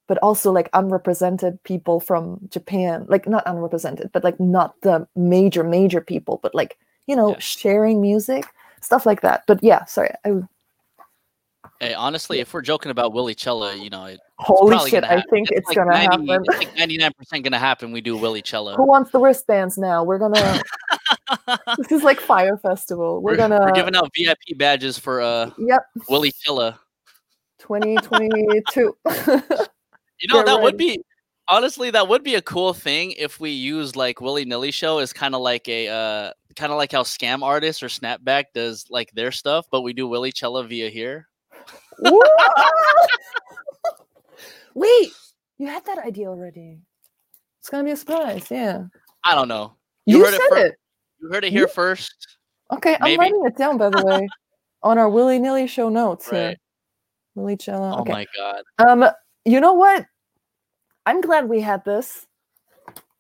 [0.09, 5.65] but also like unrepresented people from japan like not unrepresented but like not the major
[5.65, 7.39] major people but like you know Yeah.
[7.41, 8.45] sharing music
[8.83, 10.31] stuff like that but yeah sorry I,
[11.81, 15.51] Hey, honestly, if we're joking about Willie Cello, you know, it, holy shit i think
[15.51, 17.91] it's, like gonna 90 happen It's like 99% gonna happen.
[17.91, 18.77] We do Willie Cello.
[18.77, 20.61] who wants the wristbands now we're gonna
[21.79, 25.51] this is like Fyre Festival we're, we're, gonna we're giving out VIP badges for uh
[25.59, 26.75] yep Willie Cello.
[27.61, 28.97] 2022
[30.19, 31.03] You know, Get that would be
[31.49, 35.13] honestly that would be a cool thing if we use like Willy Nilly show is
[35.13, 39.11] kind of like a uh kind of like how scam artists or Snapback does like
[39.13, 41.29] their stuff, but we do Willie Cella via here.
[44.75, 45.13] Wait,
[45.59, 46.79] you had that idea already.
[47.61, 48.47] It's gonna be a surprise.
[48.51, 48.85] Yeah.
[49.25, 49.75] I don't know.
[50.05, 50.75] You, heard it said fir- it.
[51.21, 52.39] You heard it here first.
[52.73, 53.15] Okay, Maybe.
[53.15, 54.29] I'm writing it down by the way
[54.83, 56.49] on our willy nilly show notes here.
[56.49, 56.59] Right.
[57.35, 58.01] Willy Cella.
[58.01, 58.63] Oh my god.
[58.79, 59.05] Um,
[59.45, 60.07] you know what?
[61.05, 62.27] I'm glad we had this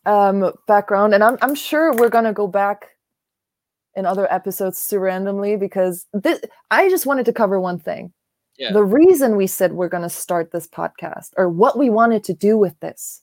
[0.05, 2.86] um background, and I'm I'm sure we're gonna go back
[3.94, 6.40] in other episodes too randomly because this
[6.70, 8.12] I just wanted to cover one thing.
[8.58, 8.72] Yeah.
[8.72, 12.56] The reason we said we're gonna start this podcast or what we wanted to do
[12.56, 13.22] with this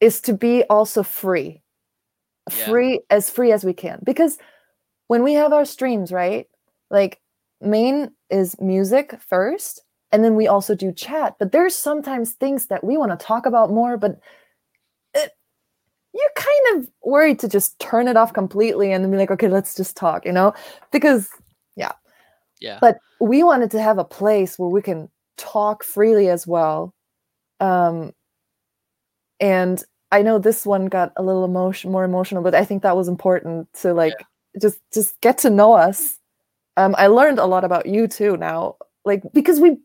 [0.00, 1.62] is to be also free.
[2.50, 2.66] Yeah.
[2.66, 4.00] Free as free as we can.
[4.04, 4.38] Because
[5.08, 6.46] when we have our streams, right?
[6.90, 7.20] Like
[7.60, 9.82] main is music first
[10.12, 13.46] and then we also do chat but there's sometimes things that we want to talk
[13.46, 14.20] about more but
[15.14, 15.32] it,
[16.14, 19.48] you're kind of worried to just turn it off completely and then be like okay
[19.48, 20.52] let's just talk you know
[20.92, 21.28] because
[22.60, 22.78] Yeah.
[22.80, 26.94] but we wanted to have a place where we can talk freely as well
[27.60, 28.12] um
[29.40, 32.96] and i know this one got a little emotion more emotional but i think that
[32.96, 34.14] was important to like
[34.60, 36.18] just just get to know us
[36.76, 39.76] um i learned a lot about you too now like because we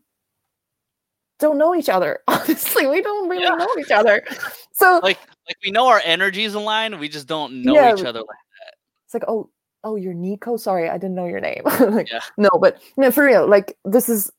[1.38, 3.54] don't know each other honestly we don't really Yeah.
[3.56, 4.24] know each other
[4.72, 8.20] so like like we know our energies align, we just don't know Yeah, each other
[8.20, 8.74] like that.
[9.06, 9.50] it's like oh
[9.84, 12.20] oh you're nico sorry i didn't know your name like, Yeah.
[12.36, 14.32] no but no for real like this is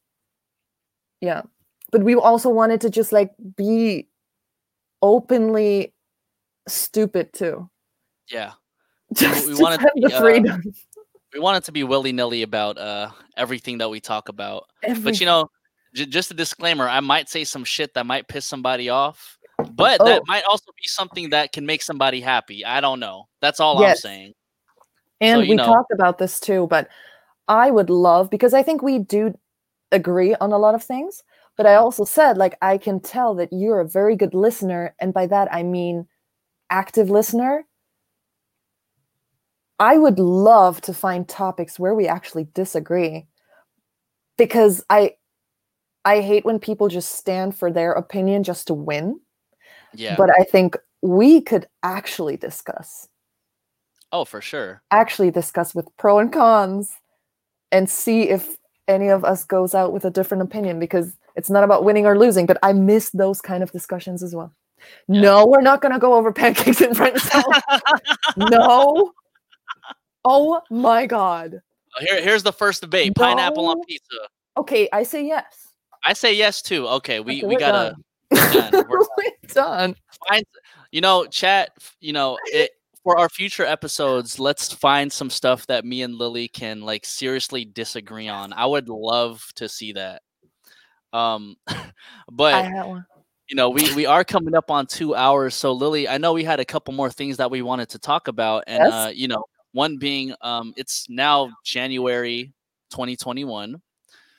[1.22, 1.44] yeah
[1.92, 4.08] but we also wanted to just like be
[5.02, 5.94] openly
[6.68, 7.70] stupid too
[8.32, 8.54] yeah.
[9.14, 10.64] just we wanted to have be, the uh, freedom
[11.32, 14.66] We want it to be willy nilly about uh everything that we talk about.
[15.04, 15.50] But you know,
[15.94, 19.38] j- just a disclaimer, I might say some shit that might piss somebody off,
[19.74, 20.06] but Oh.
[20.06, 22.66] that might also be something that can make somebody happy.
[22.66, 23.28] I don't know.
[23.42, 24.34] That's all I'm saying.
[25.26, 26.88] And you we know- talked about this too but
[27.48, 29.34] i would love because i think we do
[29.92, 31.24] agree on a lot of things
[31.58, 31.82] but i Mhm.
[31.82, 35.48] also said like i can tell that you're a very good listener and by that
[35.54, 36.08] i mean
[36.70, 37.66] active listener
[39.80, 43.28] i would love to find topics where we actually disagree
[44.38, 45.12] because i
[46.06, 49.20] i hate when people just stand for their opinion just to win
[49.94, 50.16] Yeah.
[50.18, 53.08] but i think we could actually discuss
[54.12, 54.82] oh, for sure.
[54.92, 56.92] actually discuss with pro and cons
[57.72, 58.56] and see if
[58.88, 62.18] any of us goes out with a different opinion because it's not about winning or
[62.18, 64.54] losing but i miss those kind of discussions as well
[65.08, 65.22] Yeah.
[65.22, 67.20] no we're not going to go over pancakes in french
[68.38, 69.12] no
[70.24, 71.62] oh my god
[72.00, 74.18] Here, here's the first debate: pineapple on pizza.
[74.58, 75.62] okay i say yes
[76.08, 76.88] I say yes too.
[76.88, 77.96] Okay, we Okay, we gotta
[78.32, 78.72] done.
[78.72, 78.86] done.
[78.88, 79.96] We're We're done
[80.30, 80.46] find.
[80.92, 81.72] You know, chat.
[82.00, 82.75] You know, it
[83.06, 84.40] for our future episodes.
[84.40, 88.52] Let's find some stuff that me and Lily can like seriously disagree on.
[88.52, 90.24] I would love to see that.
[91.14, 91.56] Um,
[92.32, 93.06] but i had one
[93.48, 95.54] you know, we we are coming up on two hours.
[95.54, 98.28] So Lily, I know we had a couple more things that we wanted to talk
[98.28, 98.92] about, and Yes.
[98.92, 102.52] uh, you know, one being um, it's now January
[102.90, 103.80] 2021.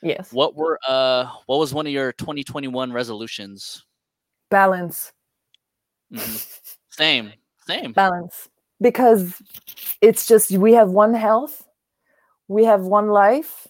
[0.01, 3.85] yes What were uh, what was one of your 2021 resolutions?
[4.51, 5.13] balance
[6.11, 6.45] Mhm.
[6.89, 7.31] Same,
[7.65, 7.93] same.
[7.93, 8.49] balance
[8.81, 9.41] because
[10.01, 11.65] it's just we have one health
[12.47, 13.67] we have one life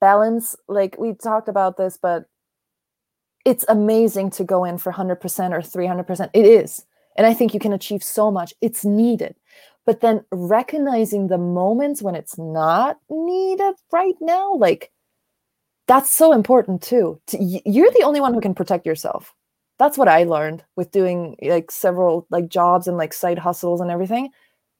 [0.00, 2.24] balance like we talked about this but
[3.44, 5.16] it's amazing to go in for 100%
[5.52, 6.84] or 300% it is
[7.16, 8.54] and i think you can achieve so much.
[8.60, 9.34] It's needed.
[9.86, 14.90] But then recognizing the moments when it's not needed right now like
[15.86, 17.20] that's so important too.
[17.28, 19.34] To, you're the only one who can protect yourself
[19.80, 23.90] that's what i learned with doing like several like jobs and like side hustles and
[23.90, 24.30] everything.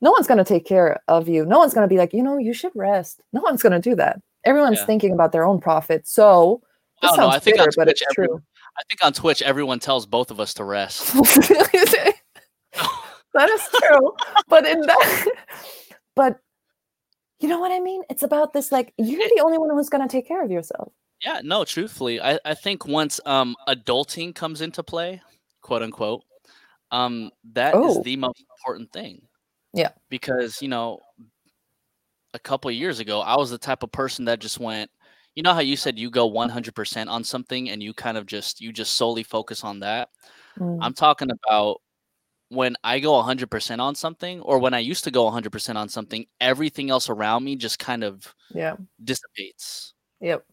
[0.02, 1.44] No one's going to take care of you.
[1.44, 3.20] No one's going to be like you know you should rest.
[3.32, 4.20] No one's going to do that.
[4.44, 4.86] Everyone's Yeah.
[4.86, 6.06] thinking about their own profit.
[6.06, 6.62] So
[7.02, 7.28] I don't know.
[7.28, 8.42] I think on bitter, but it's every- true.
[8.78, 11.12] I think on Twitch, everyone tells both of us to rest.
[11.14, 12.14] that
[13.48, 14.14] is true.
[14.48, 15.26] But in that
[16.16, 16.38] but
[17.40, 18.02] you know what i mean?
[18.10, 20.92] It's about this like you're the only one who's going to take care of yourself
[21.24, 25.20] Yeah, no, truthfully, I, I think once um adulting comes into play,
[25.60, 26.24] quote unquote,
[26.92, 28.02] um, that is Oh.
[28.02, 29.28] the most important thing.
[29.74, 29.92] Yeah.
[30.10, 31.00] Because, you know,
[32.34, 34.90] a couple of years ago, I was the type of person that just went,
[35.34, 38.60] you know how you said you go 100% on something and you kind of just
[38.60, 40.08] you just solely focus on that.
[40.58, 41.78] Mm, I'm talking about
[42.50, 46.26] when I go 100% on something or when I used to go 100% on something,
[46.40, 50.44] everything else around me just kind of yeah dissipates yep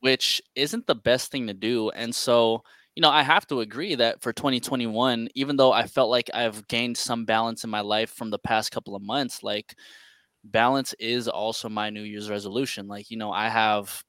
[0.00, 1.90] which isn't the best thing to do.
[1.90, 2.62] And so,
[2.94, 6.66] you know, I have to agree that for 2021, even though I felt like I've
[6.68, 9.74] gained some balance in my life from the past couple of months, like
[10.44, 12.88] balance is also my New Year's resolution.
[12.88, 14.02] Like, you know, I have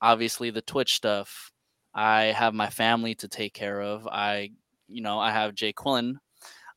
[0.00, 1.50] obviously the Twitch stuff.
[1.94, 4.06] I have my family to take care of.
[4.08, 4.50] I,
[4.88, 6.16] you know, I have Jay Quillen.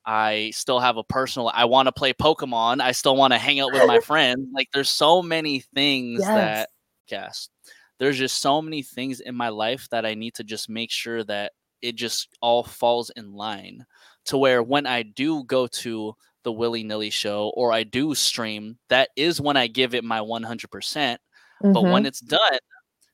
[0.05, 1.51] I still have a personal.
[1.53, 2.79] I want to play Pokemon.
[2.81, 4.47] I still want to hang out with my friends.
[4.53, 6.35] Like, there's so many things Yes.
[6.35, 6.69] that
[7.09, 7.51] cast.
[7.99, 11.23] There's just so many things in my life that I need to just make sure
[11.25, 13.85] that it just all falls in line
[14.25, 18.77] to where when I do go to the willy nilly show or I do stream,
[18.89, 21.19] that is when I give it my 100%.
[21.61, 21.91] But Mhm.
[21.91, 22.59] when it's done,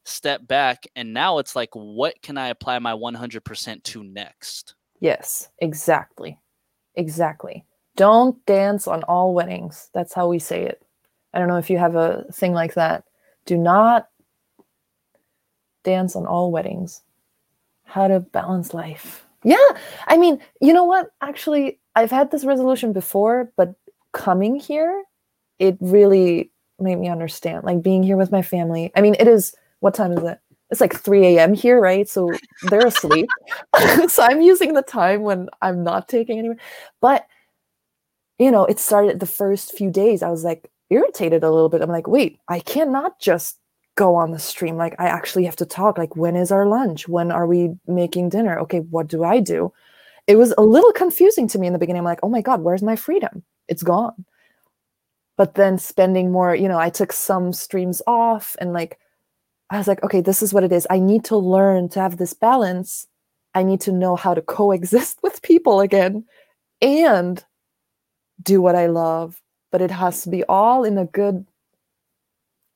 [0.06, 4.76] step back and now it's like, what can I apply my 100% to next?
[5.00, 6.40] Yes, exactly.
[6.96, 7.66] Exactly.
[7.96, 9.90] Don't dance on all weddings.
[9.94, 10.86] That's how we say it.
[11.34, 13.06] I don't know if you have a thing like that.
[13.46, 14.10] Do not
[15.84, 17.02] dance on all weddings.
[17.84, 19.26] How to balance life.
[19.44, 19.58] Yeah.
[20.08, 21.12] I mean, you know what?
[21.22, 23.76] Actually, I've had this resolution before, but
[24.14, 25.04] coming here,
[25.60, 27.64] it really made me understand.
[27.64, 28.92] Like being here with my family.
[28.96, 30.40] I mean, it is what time is it?
[30.72, 31.54] It's like 3 a.m.
[31.54, 32.08] here, right?
[32.10, 32.32] So
[32.64, 33.28] they're asleep.
[34.08, 36.58] so I'm using the time when I'm not taking anywhere.
[37.00, 37.28] But
[38.40, 40.24] you know, it started the first few days.
[40.24, 41.82] I was like irritated a little bit.
[41.82, 43.60] I'm like, wait, I cannot just
[43.96, 44.76] go on the stream.
[44.76, 45.98] Like, I actually have to talk.
[45.98, 47.08] Like, when is our lunch?
[47.08, 48.60] When are we making dinner?
[48.60, 49.72] Okay, what do I do?
[50.28, 52.00] It was a little confusing to me in the beginning.
[52.00, 53.44] I'm like, oh my God, where's my freedom?
[53.68, 54.26] It's gone.
[55.38, 58.98] But then spending more, you know, I took some streams off and like,
[59.70, 60.86] I was like, okay, this is what it is.
[60.90, 63.08] I need to learn to have this balance.
[63.56, 66.26] I need to know how to coexist with people again
[66.82, 67.44] and
[68.42, 69.42] do what I love.
[69.72, 71.48] But it has to be all in a good,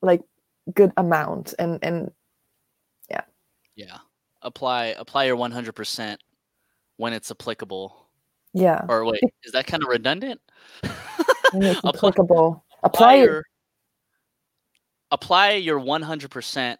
[0.02, 0.22] like,
[0.74, 1.54] good amount.
[1.58, 2.10] And and
[3.10, 3.22] Yeah.
[3.74, 3.98] Yeah
[4.42, 6.16] apply apply your 100%
[6.96, 8.06] when it's applicable.
[8.52, 10.40] yeah, Or wait, is that kind of redundant?
[11.84, 12.64] applicable.
[12.84, 13.44] apply Apply your
[15.10, 16.76] apply your 100%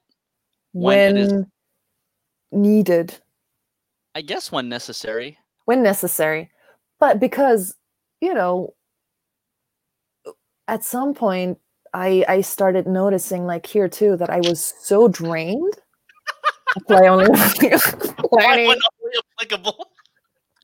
[0.72, 1.50] when it is- when
[2.52, 3.18] needed,
[4.14, 5.38] I guess when necessary.
[5.64, 6.50] when necessary.
[7.00, 7.74] But because,
[8.20, 8.74] you know,
[10.68, 11.58] at some point
[11.94, 15.74] I I started noticing like here too that I was so drained.
[16.76, 17.80] Apply only Apply
[18.30, 19.88] when only applicable.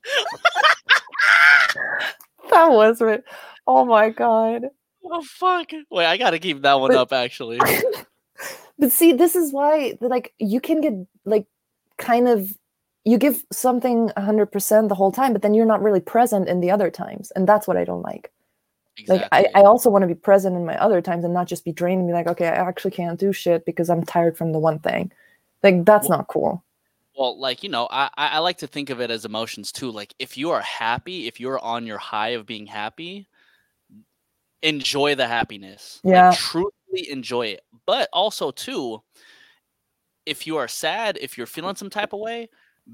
[2.50, 3.24] that was it.
[3.66, 4.62] Oh my god.
[5.04, 5.70] Oh fuck.
[5.90, 7.58] Wait, I gotta keep that one But- up actually.
[8.78, 10.92] but see, this is why like you can get
[11.24, 11.46] like
[11.98, 12.50] kind of
[13.04, 16.70] you give something 100% the whole time, but then you're not really present in the
[16.70, 17.30] other times.
[17.36, 18.32] And that's what I don't like.
[19.08, 21.64] Like I, I also want to be present in my other times and not just
[21.64, 24.52] be drained and be like, okay, I actually can't do shit because I'm tired from
[24.52, 25.10] the one thing.
[25.62, 26.64] Like that's Well- not cool.
[27.16, 29.90] well, like you know, I I like to think of it as emotions too.
[29.90, 33.26] Like if you are happy, if you're on your high of being happy,
[34.62, 36.00] enjoy the happiness.
[36.04, 36.30] Yeah.
[36.30, 37.62] Like, truthfully enjoy it.
[37.86, 39.02] But also too,
[40.26, 42.48] if you are sad, if you're feeling some type of way,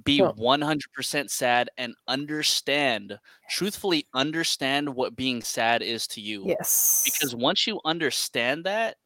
[0.05, 0.35] be Sure.
[0.37, 3.19] 100% sad and understand,
[3.49, 6.55] truthfully understand what being sad is to you.
[6.59, 7.05] Yes.
[7.05, 8.97] Because once you understand that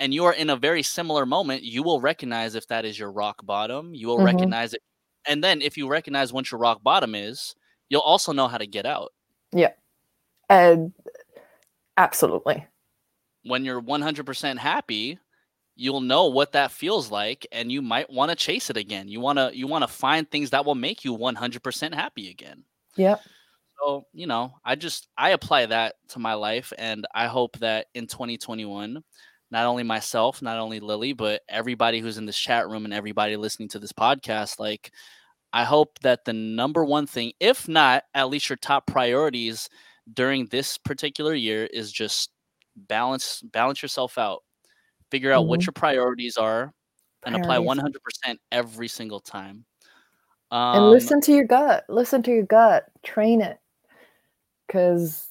[0.00, 3.12] and you are in a very similar moment, you will recognize if that is your
[3.12, 3.94] rock bottom.
[3.94, 4.54] You will Mhm.
[4.54, 4.82] recognize it.
[5.26, 7.54] And then if you recognize what your rock bottom is,
[7.90, 9.12] you'll also know how to get out.
[9.52, 9.72] Yeah.
[10.50, 10.94] And
[11.96, 12.66] absolutely.
[13.44, 15.18] When you're 100% happy,
[15.76, 19.08] you'll know what that feels like and you might want to chase it again.
[19.08, 22.64] You want to you want to find things that will make you 100% happy again.
[22.96, 23.20] Yep.
[23.80, 27.86] So, you know, I just I apply that to my life and I hope that
[27.94, 29.02] in 2021,
[29.50, 33.36] not only myself, not only Lily, but everybody who's in this chat room and everybody
[33.36, 34.92] listening to this podcast, like
[35.52, 39.68] I hope that the number one thing, if not at least your top priorities
[40.12, 42.30] during this particular year is just
[42.76, 44.43] balance balance yourself out.
[45.14, 45.66] Figure out what Mhm.
[45.66, 46.74] your priorities are
[47.24, 49.64] and apply 100% every single time.
[50.50, 53.60] and Um, listen to your gut listen to your gut train it
[54.66, 55.28] because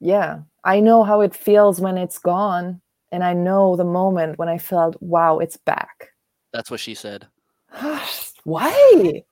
[0.00, 2.80] yeah i know how it feels when it's gone
[3.12, 6.08] and i know the moment when i felt wow it's back
[6.52, 7.26] that's what she said.
[8.44, 9.22] why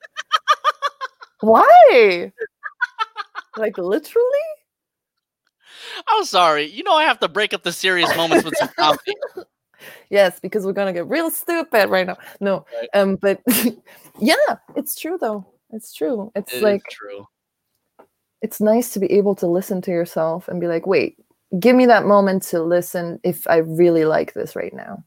[1.41, 2.33] why
[3.57, 4.47] like literally
[6.09, 6.65] I'm sorry.
[6.67, 9.15] You know I have to break up the serious moments with some comedy.
[10.11, 12.89] Yes because we're gonna get real stupid right now no Right.
[12.95, 13.41] um but
[14.21, 14.35] yeah
[14.75, 17.27] it's true though it's true it's It like true.
[18.43, 21.19] it's nice to be able to listen to yourself and be like, wait,
[21.59, 25.03] give me that moment to listen if I really like this right now.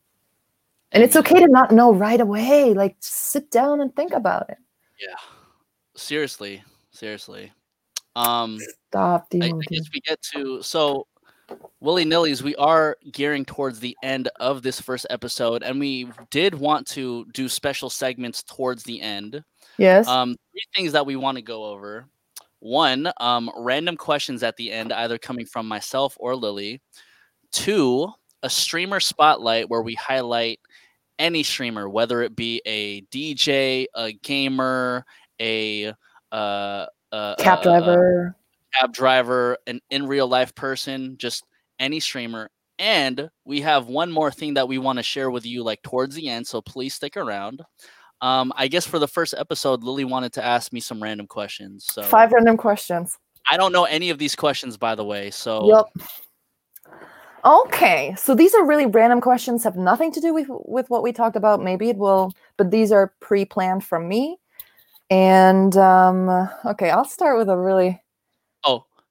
[0.91, 2.73] And it's okay to not know right away.
[2.73, 4.57] Like sit down and think about it.
[4.99, 5.15] Yeah.
[5.95, 6.63] Seriously.
[6.91, 7.51] Seriously.
[8.15, 8.57] Um
[8.89, 11.05] Stop I, I guess we get to so
[11.79, 12.43] willy nillies.
[12.43, 17.25] We are gearing towards the end of this first episode, and we did want to
[17.33, 19.43] do special segments towards the end.
[19.77, 20.07] Yes.
[20.07, 22.05] Um, three things that we want to go over.
[22.59, 26.81] One, um, random questions at the end, either coming from myself or Lily.
[27.51, 28.11] Two,
[28.43, 30.59] a streamer spotlight where we highlight
[31.17, 35.05] any streamer, whether it be a DJ, a gamer,
[35.39, 35.93] a
[36.31, 38.35] uh, uh, Cab uh, driver.
[38.73, 41.45] Cab driver, an in real life person, just
[41.79, 42.49] any streamer.
[42.77, 46.15] And we have one more thing that we want to share with you, like towards
[46.15, 46.47] the end.
[46.47, 47.61] So please stick around.
[48.21, 51.85] Um, I guess for the first episode, Lily wanted to ask me some random questions.
[51.89, 53.17] So Five random questions.
[53.49, 55.31] I don't know any of these questions, by the way.
[55.31, 56.07] So Yep.
[57.45, 61.13] Okay, so these are really random questions, have nothing to do with with what we
[61.13, 61.63] talked about.
[61.63, 64.37] Maybe it will, but these are pre-planned from me.
[65.09, 68.01] And um, okay, I'll start with a really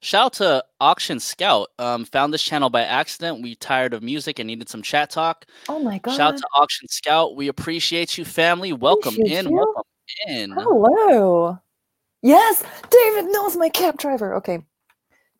[0.00, 1.68] shout out to Auction Scout.
[1.78, 3.42] Um, found this channel by accident.
[3.42, 5.46] We tired of music and needed some chat talk.
[5.68, 6.16] oh my god.
[6.16, 7.36] Shout out to Auction Scout.
[7.36, 8.72] We appreciate you, family.
[8.72, 9.50] Welcome Appreciate in.
[9.50, 9.56] you.
[9.56, 9.82] Welcome
[10.26, 10.50] in.
[10.52, 11.58] Hello.
[12.22, 14.34] Yes, David knows my cab driver.
[14.36, 14.60] Okay.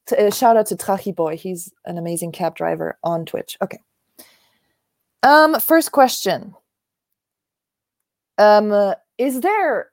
[0.07, 1.37] T- uh, shout out to Trachi Boy.
[1.37, 3.57] He's an amazing cab driver on Twitch.
[3.61, 3.79] Okay.
[5.23, 6.55] Um, first question.
[8.39, 9.91] Um, uh, is there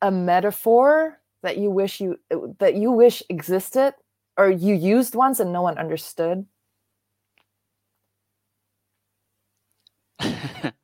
[0.00, 2.18] a metaphor that you wish you
[2.58, 3.92] that you wish existed
[4.36, 6.46] or you used once and no one understood?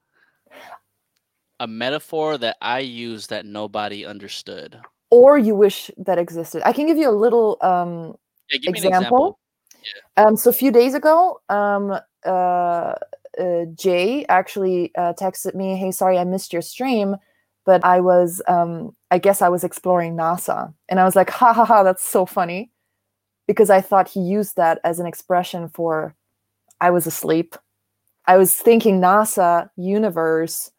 [1.60, 4.78] a metaphor that I use that nobody understood.
[5.10, 6.62] Or you wish that existed?
[6.64, 8.16] I can give you a little um
[8.50, 9.18] Yeah, give me an example.
[9.18, 9.38] example.
[10.16, 11.92] Um, so a few days ago, um,
[12.26, 17.16] uh, uh, Jay actually uh, texted me, "Hey, sorry, I missed your stream,
[17.64, 21.52] but I was, um, I guess I was exploring NASA," and I was like, "Ha
[21.52, 22.70] ha ha, that's so funny,"
[23.48, 26.14] because I thought he used that as an expression for,
[26.80, 27.56] I was asleep.
[28.26, 30.70] I was thinking NASA, universe,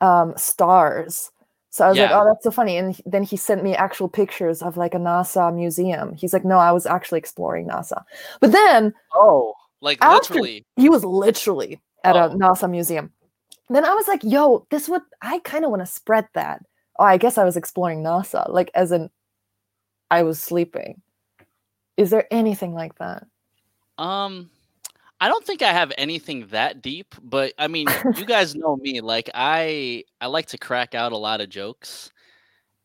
[0.00, 1.30] um, stars.
[1.70, 4.62] So I was like, "Oh, that's so funny." And then he sent me actual pictures
[4.62, 6.14] of like a NASA museum.
[6.14, 8.02] He's like, "No, I was actually exploring NASA."
[8.40, 9.52] But then Oh,
[9.82, 10.64] like literally.
[10.76, 12.36] he was literally at a Oh.
[12.36, 13.12] NASA museum.
[13.68, 16.62] Then I was like, "Yo, this would I kind of want to spread that."
[16.98, 19.10] Oh, I guess I was exploring NASA, like as in
[20.10, 21.02] I was sleeping.
[21.96, 23.26] Is there anything like that?
[23.98, 24.50] Um,
[25.20, 27.86] I don't think I have anything that deep, but I mean,
[28.16, 29.00] you guys know me.
[29.00, 32.10] Like I, I like to crack out a lot of jokes,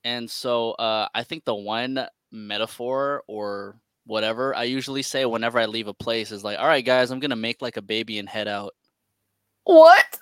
[0.04, 3.76] and so uh, I think the one metaphor or
[4.08, 7.20] whatever I usually say whenever I leave a place is like, "All right, guys, I'm
[7.20, 8.74] gonna make like a baby and head out."
[9.66, 10.18] What?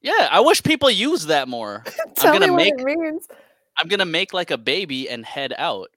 [0.00, 1.84] Yeah, I wish people use that more.
[2.16, 3.28] Tell gonna me what make- it means.
[3.78, 5.90] I'm gonna make like a baby and head out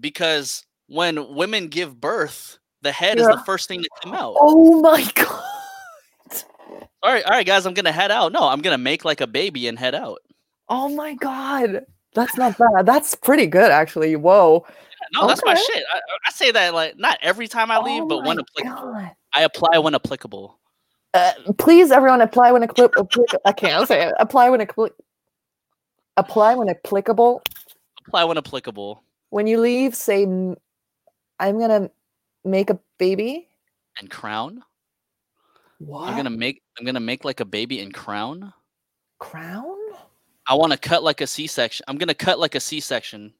[0.00, 4.36] because when women give birth, the head is the first thing to come out.
[4.40, 5.44] Oh my god.
[7.02, 8.32] All right, all right, guys, I'm gonna head out.
[8.32, 10.18] No, I'm gonna make like a baby and head out.
[10.68, 11.84] Oh my god.
[12.14, 12.86] That's not bad.
[12.86, 14.16] That's pretty good actually.
[14.16, 14.66] Whoa.
[15.14, 15.84] No, that's my shit.
[15.92, 18.92] I, I say that like not every time I leave, Oh but when applicable.
[18.92, 19.10] God.
[19.32, 20.58] I apply when applicable.
[21.14, 23.08] Uh, please, everyone, apply when applicable.
[23.44, 24.14] I can't say it.
[24.18, 24.90] Apply when applicable.
[26.16, 27.42] apply when applicable.
[28.06, 29.02] Apply when applicable.
[29.30, 30.56] When you leave, say, "I'm
[31.58, 31.90] gonna
[32.44, 33.48] make a baby."
[34.00, 34.62] And crown.
[35.78, 36.08] What?
[36.08, 36.62] I'm gonna make.
[36.78, 38.52] I'm gonna make like a baby and crown.
[39.18, 39.76] crown.
[40.48, 41.84] I want to cut like a C-section.
[41.88, 43.34] I'm gonna cut like a C-section.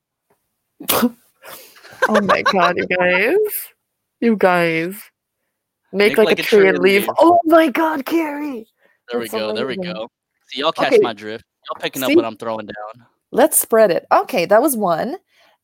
[2.10, 3.36] Oh my god, you guys!
[4.20, 4.94] You guys,
[5.92, 7.02] make, Make like, like a tree and leave.
[7.02, 7.10] leave.
[7.18, 8.66] Oh my god, Carrie!
[9.10, 9.54] There we That's go.
[9.54, 10.08] There we go.
[10.46, 11.02] See, y'all catch Okay.
[11.02, 11.44] my drift.
[11.66, 13.06] Y'all picking up what I'm throwing down.
[13.30, 14.06] Let's spread it.
[14.12, 15.16] Okay, that was one.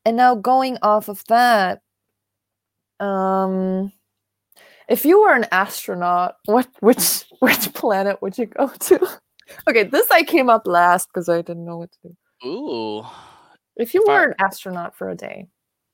[0.05, 1.81] And now going off of that,
[3.01, 3.93] um,
[4.89, 9.07] if you were an astronaut, what which which planet would you go to?
[9.69, 11.99] Okay, this I came up last because I didn't know what to
[12.43, 12.49] do.
[12.49, 13.07] Ooh,
[13.77, 15.49] If you If I- were an astronaut for a day,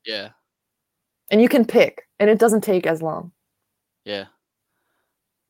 [0.07, 0.29] yeah,
[1.33, 3.33] and you can pick, and it doesn't take as long.
[4.05, 4.27] yeah.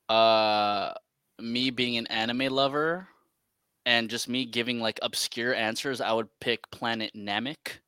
[0.08, 0.94] Uh,
[1.38, 3.06] me being an anime lover,
[3.84, 7.80] and just me giving like obscure answers, I would pick Planet Namek.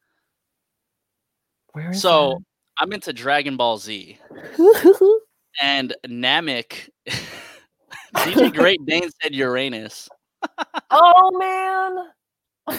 [1.72, 2.42] Where is So
[2.78, 4.18] I'm into Dragon Ball Z,
[5.62, 6.88] and Namek.
[8.16, 10.08] DJ Great Dane said Uranus.
[10.90, 12.78] oh man!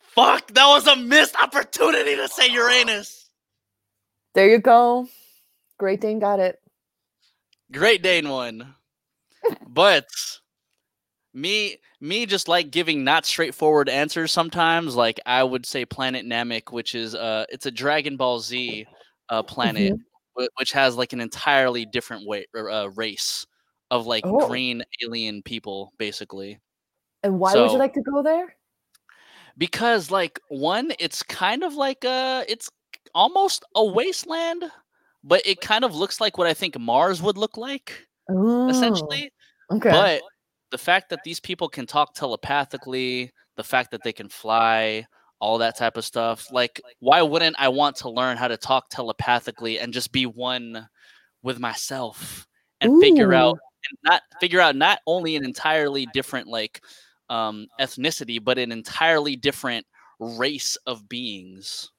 [0.00, 3.28] Fuck, that was a missed opportunity to say Uranus.
[4.34, 5.08] There you go.
[5.78, 6.58] Great Dane got it.
[7.72, 8.74] Great Dane won.
[9.66, 10.06] But
[11.36, 16.72] me me just like giving not straightforward answers sometimes like i would say planet namek
[16.72, 18.86] which is uh it's a dragon ball z
[19.28, 20.42] uh planet Mm-hmm.
[20.42, 23.46] wh- which has like an entirely different way uh, race
[23.90, 24.38] of like Oh.
[24.38, 26.58] green alien people basically
[27.22, 28.56] And why would you like to go there?
[29.58, 32.70] because like one it's kind of like uh it's
[33.14, 34.64] almost a wasteland
[35.24, 39.30] but it kind of looks like what i think mars would look like Oh, essentially
[39.72, 39.90] okay.
[39.90, 40.22] But
[40.70, 45.06] the fact that these people can talk telepathically, the fact that they can fly,
[45.40, 48.88] all that type of stuff, like why wouldn't I want to learn how to talk
[48.88, 50.88] telepathically and just be one
[51.42, 52.46] with myself
[52.80, 56.82] and figure out and not figure out not only an entirely different like
[57.28, 59.86] um ethnicity, but an entirely different
[60.18, 61.90] race of beings.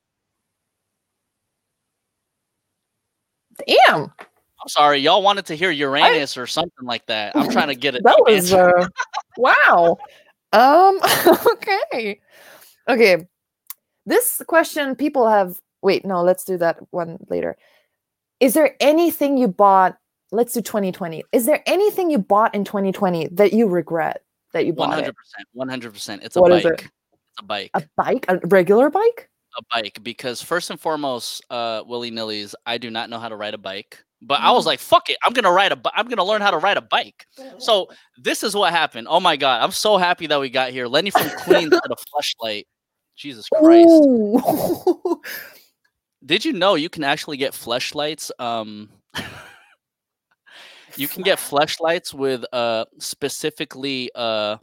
[3.67, 4.11] Damn,
[4.61, 7.35] I'm sorry, y'all wanted to hear Uranus or something like that.
[7.35, 8.01] I'm trying to get it.
[8.05, 8.87] that was uh,
[9.37, 9.97] wow.
[10.53, 10.99] Um.
[11.53, 12.19] Okay.
[12.89, 13.27] Okay.
[14.05, 15.59] This question people have.
[15.81, 16.23] Wait, no.
[16.23, 17.57] Let's do that one later.
[18.39, 19.97] Is there anything you bought?
[20.31, 21.23] Let's do 2020.
[21.31, 24.23] Is there anything you bought in 2020 that you regret
[24.53, 25.15] that you bought hundred it?
[25.15, 25.47] percent.
[25.53, 26.23] One hundred percent.
[26.23, 26.65] It's a What bike.
[26.65, 26.81] is it?
[26.81, 27.71] It's a bike.
[27.73, 29.29] A bike, a regular bike?
[29.57, 33.35] a bike because first and foremost, uh, willy nillies, I do not know how to
[33.35, 34.03] ride a bike.
[34.21, 34.67] But I was Mm.
[34.67, 35.79] like, "Fuck it, I'm gonna ride a.
[35.93, 37.25] I'm gonna learn how to ride a bike."
[37.59, 37.87] So
[38.17, 39.07] this is what happened.
[39.09, 40.87] Oh my god, I'm so happy that we got here.
[40.87, 41.95] Lenny from Queens had a
[42.45, 42.63] Fleshlight.
[43.15, 43.91] Jesus Christ!
[46.25, 48.31] Did you know you can actually get Fleshlights?
[48.39, 48.89] Um,
[50.95, 54.57] you can get Fleshlights with uh specifically uh,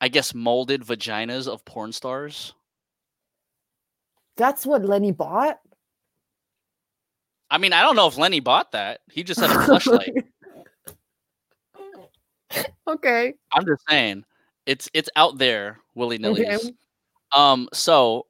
[0.00, 2.54] I guess molded vaginas of porn stars.
[4.36, 5.60] That's what Lenny bought.
[7.54, 9.02] I mean, I don't know if Lenny bought that.
[9.12, 10.24] He just had a Fleshlight.
[12.88, 13.34] okay.
[13.52, 14.24] I'm just saying,
[14.66, 16.48] it's it's out there, willy nilly.
[16.48, 16.74] Okay.
[17.30, 18.26] Um, so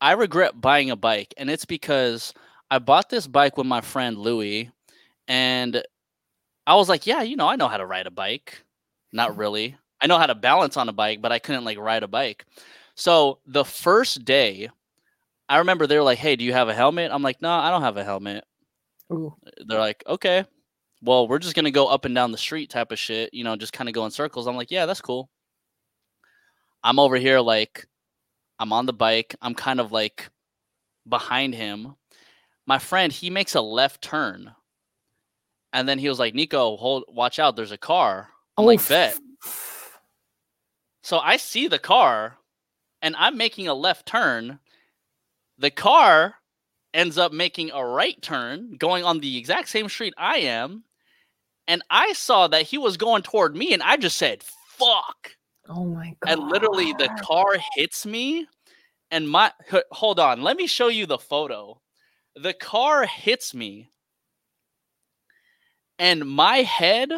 [0.00, 2.32] I regret buying a bike, and it's because
[2.70, 4.70] I bought this bike with my friend Louie,
[5.28, 5.82] and
[6.66, 8.64] I was like, yeah, you know, I know how to ride a bike.
[9.12, 9.76] Not really.
[10.00, 12.46] I know how to balance on a bike, but I couldn't like ride a bike.
[12.94, 14.70] So the first day,
[15.48, 17.70] I remember they were like, "Hey, do you have a helmet?" I'm like, "No, I
[17.70, 18.44] don't have a helmet."
[19.12, 19.34] Ooh.
[19.66, 20.44] they're like, okay,
[21.00, 23.54] well, we're just gonna go up and down the street type of shit, you know,
[23.56, 24.46] just kind of go in circles.
[24.48, 25.30] I'm like, yeah, that's cool.
[26.82, 27.86] I'm over here like,
[28.58, 29.36] I'm on the bike.
[29.40, 30.28] I'm kind of like
[31.08, 31.94] behind him.
[32.66, 34.52] My friend, he makes a left turn,
[35.72, 38.28] and then he was like, Nico, hold, watch out, there's a car.
[38.58, 39.16] I'm Oh, like, bet.
[41.02, 42.38] So I see the car,
[43.02, 44.58] and I'm making a left turn.
[45.58, 46.34] The car
[46.94, 50.84] ends up making a right turn, going on the exact same street I am.
[51.68, 55.32] And I saw that he was going toward me, and I just said, fuck.
[55.68, 56.32] Oh my god.
[56.32, 58.46] And literally, the car hits me.
[59.10, 59.52] And my,
[59.92, 61.80] hold on, let me show you the photo.
[62.34, 63.88] The car hits me,
[65.98, 67.10] and my head,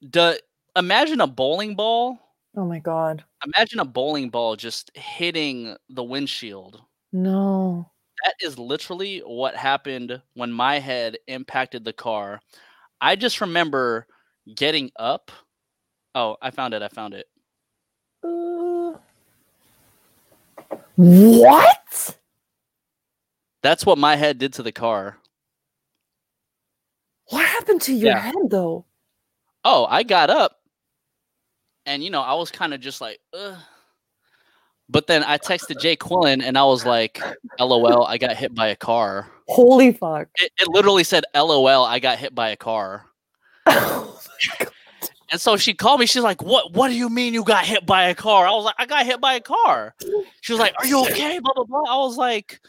[0.00, 0.40] the,
[0.74, 2.18] imagine a bowling ball
[2.56, 3.22] Oh my god.
[3.44, 6.82] imagine a bowling ball just hitting the windshield.
[7.12, 7.90] No.
[8.24, 12.40] That is literally what happened when my head impacted the car.
[13.00, 14.06] I just remember
[14.54, 15.30] getting up.
[16.14, 16.80] Oh, I found it.
[16.80, 17.26] I found it.
[18.24, 18.94] Uh,
[20.96, 22.16] what?
[23.62, 25.18] That's what my head did to the car.
[27.28, 28.20] What happened to your Yeah.
[28.20, 28.86] head though?
[29.64, 30.60] Oh, I got up
[31.86, 33.56] and, you know, I was kind of just like, Ugh.
[34.88, 37.20] But then I texted Jay Quillen and I was like,
[37.58, 39.28] LOL, I got hit by a car.
[39.48, 40.28] Holy fuck.
[40.36, 43.06] It, it literally said, LOL, I got hit by a car.
[43.68, 44.20] Oh
[45.30, 46.06] and so she called me.
[46.06, 46.72] She's like, "What?
[46.72, 49.06] What do you mean you got hit by a car?" I was like, "I got
[49.06, 49.94] hit by a car."
[50.40, 51.82] She was like, "Are you okay?" Blah blah blah.
[51.88, 52.60] I was like,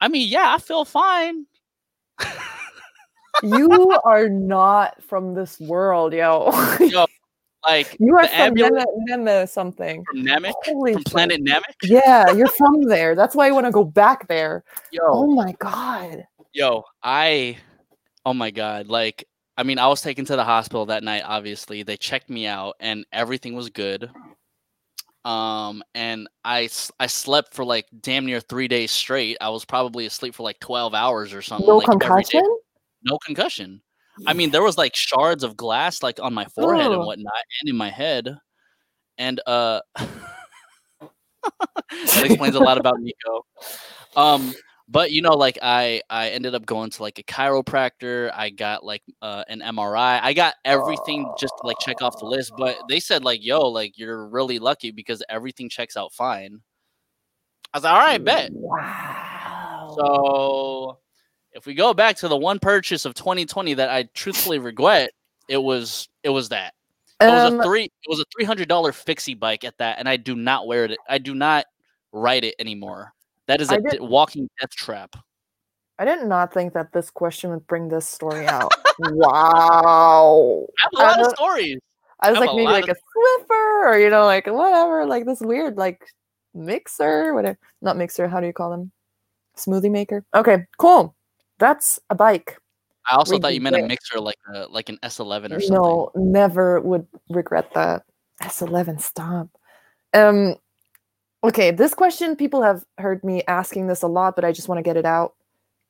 [0.00, 1.46] "I mean, yeah, I feel fine."
[3.42, 6.50] you are not from this world, yo.
[7.66, 10.04] Like you are from Neme, Neme something.
[10.04, 11.12] from Namek, Holy from shit.
[11.12, 11.62] Planet Namek.
[11.82, 13.14] Yeah, you're from there.
[13.14, 14.64] That's why I want to go back there.
[14.90, 16.26] Yo, Oh my god.
[16.52, 17.56] yo, I,
[18.26, 19.26] oh my god, like,
[19.56, 21.22] I mean, I was taken to the hospital that night.
[21.24, 24.10] Obviously, they checked me out, and everything was good.
[25.24, 26.68] Um, and I
[27.00, 29.38] I slept for like damn near three days straight.
[29.40, 31.66] I was probably asleep for like twelve hours or something.
[31.66, 32.42] No like, concussion?
[33.04, 33.80] no concussion.
[34.26, 37.68] I mean, there was like shards of glass like on my forehead and whatnot, and
[37.68, 38.36] in my head,
[39.18, 39.80] and uh,
[41.00, 43.44] that explains a lot about Nico.
[44.16, 44.54] Um,
[44.88, 48.30] but you know, like I I ended up going to like a chiropractor.
[48.34, 50.20] I got like uh, an MRI.
[50.22, 52.52] I got everything just to like check off the list.
[52.56, 56.60] But they said like, yo, like you're really lucky because everything checks out fine.
[57.72, 58.50] I was like, all right, bet.
[58.52, 59.94] Wow.
[59.96, 60.98] So
[61.54, 65.10] if we go back to the one purchase of 2020 that I truthfully regret,
[65.48, 66.74] it was it was that.
[67.20, 69.98] It was Um, a three it was a three hundred dollar fixie bike at that,
[69.98, 70.98] and I do not wear it.
[71.08, 71.66] I do not
[72.12, 73.12] ride it anymore.
[73.46, 75.16] That is a walking death trap.
[75.98, 78.72] I did not think that this question would bring this story out.
[78.98, 80.66] wow.
[80.66, 81.78] I have a I lot of stories.
[82.20, 85.40] I was have like maybe like a Swiffer or you know like whatever like this
[85.40, 86.04] weird like
[86.54, 88.92] mixer whatever not mixer how do you call them
[89.56, 91.14] smoothie maker okay cool
[91.58, 92.58] that's a bike.
[93.10, 95.68] I also thought you meant a mixer like a like an S11 or something.
[95.70, 98.04] no never would regret that.
[98.42, 99.48] S11 stop.
[100.14, 100.56] Um
[101.42, 104.78] okay this question people have heard me asking this a lot but I just want
[104.78, 105.34] to get it out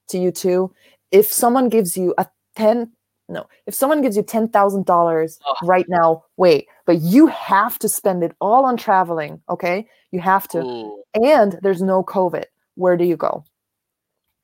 [0.08, 0.72] to you too.
[1.12, 2.26] If someone gives you a
[2.56, 2.90] 10
[3.28, 5.56] no if someone gives you $10,000 Ugh.
[5.62, 9.86] right now wait but you have to spend it all on traveling okay?
[10.10, 10.58] You have to.
[10.58, 13.44] Ooh, and there's no covid where do you go?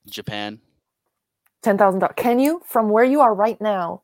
[0.07, 0.59] Japan.
[1.63, 4.01] $10,000 can you from where you are right now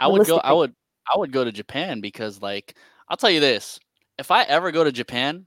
[0.00, 0.38] I would go.
[0.38, 0.74] I would.
[1.14, 2.74] I would go to Japan because, like,
[3.08, 3.78] I'll tell you this:
[4.18, 5.46] if I ever go to Japan,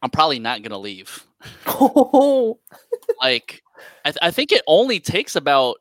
[0.00, 1.26] I'm probably not gonna leave.
[1.66, 2.58] oh
[3.22, 3.62] like
[4.04, 5.76] I, th- I think it only takes about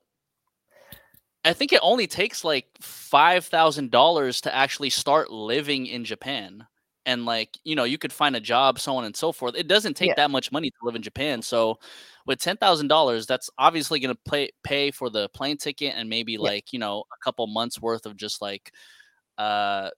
[1.46, 6.66] i think it only takes like $5000 to actually start living in japan
[7.08, 9.68] and like you know you could find a job so on and so forth it
[9.68, 10.14] doesn't take Yeah.
[10.18, 11.80] that much money to live in japan so
[12.28, 16.74] with $10000 that's obviously going to pay pay for the plane ticket and maybe like
[16.74, 18.72] you know a couple months worth of just like
[19.38, 19.90] uh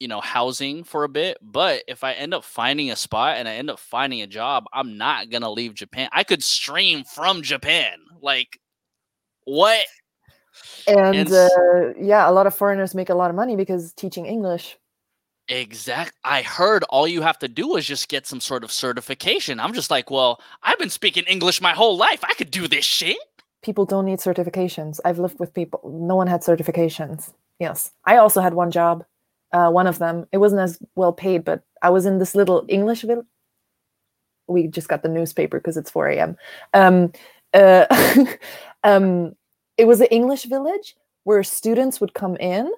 [0.00, 3.48] you know housing for a bit but if i end up finding a spot and
[3.48, 6.08] i end up finding a job i'm not gonna leave japan.
[6.12, 8.58] I could stream from japan like
[9.44, 9.84] what?
[10.86, 14.26] And, And uh, yeah a lot of foreigners make a lot of money because teaching
[14.26, 14.76] english
[15.48, 19.58] exact i heard all you have to do is just get some sort of certification.
[19.58, 22.22] I'm just like well i've been speaking english my whole life.
[22.24, 23.16] I could do this shit.
[23.62, 24.98] People don't need certifications.
[25.04, 27.32] I've lived with people no one had certifications.
[27.58, 27.90] Yes.
[28.04, 29.04] I also had one job
[29.52, 30.26] uh, one of them.
[30.32, 33.26] It wasn't as well paid but i was in this little english village
[34.48, 36.36] we just got the newspaper because it's 4 a.m
[36.74, 37.12] um,
[37.54, 37.86] uh,
[38.84, 39.34] um,
[39.76, 42.72] it was an english village where students would come in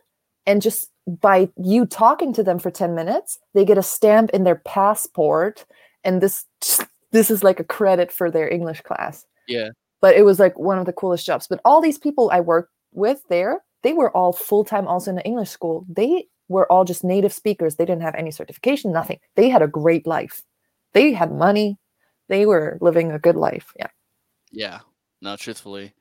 [0.47, 4.45] and just by you talking to them for 10 minutes they get a stamp in
[4.45, 5.67] their passport
[6.03, 6.47] and this
[7.13, 9.69] this is like a credit for their english class yeah
[10.05, 11.47] but it was like one of the coolest jobs.
[11.47, 15.17] But all these people I worked with there, they were all full time also in
[15.17, 15.87] the English school.
[15.89, 17.77] They were all just native speakers.
[17.77, 19.19] They didn't have any certification, nothing.
[19.35, 20.43] They had a great life.
[20.93, 21.79] They had money.
[22.29, 23.73] They were living a good life.
[23.79, 23.87] Yeah.
[24.53, 24.81] yeah
[25.23, 25.95] no truthfully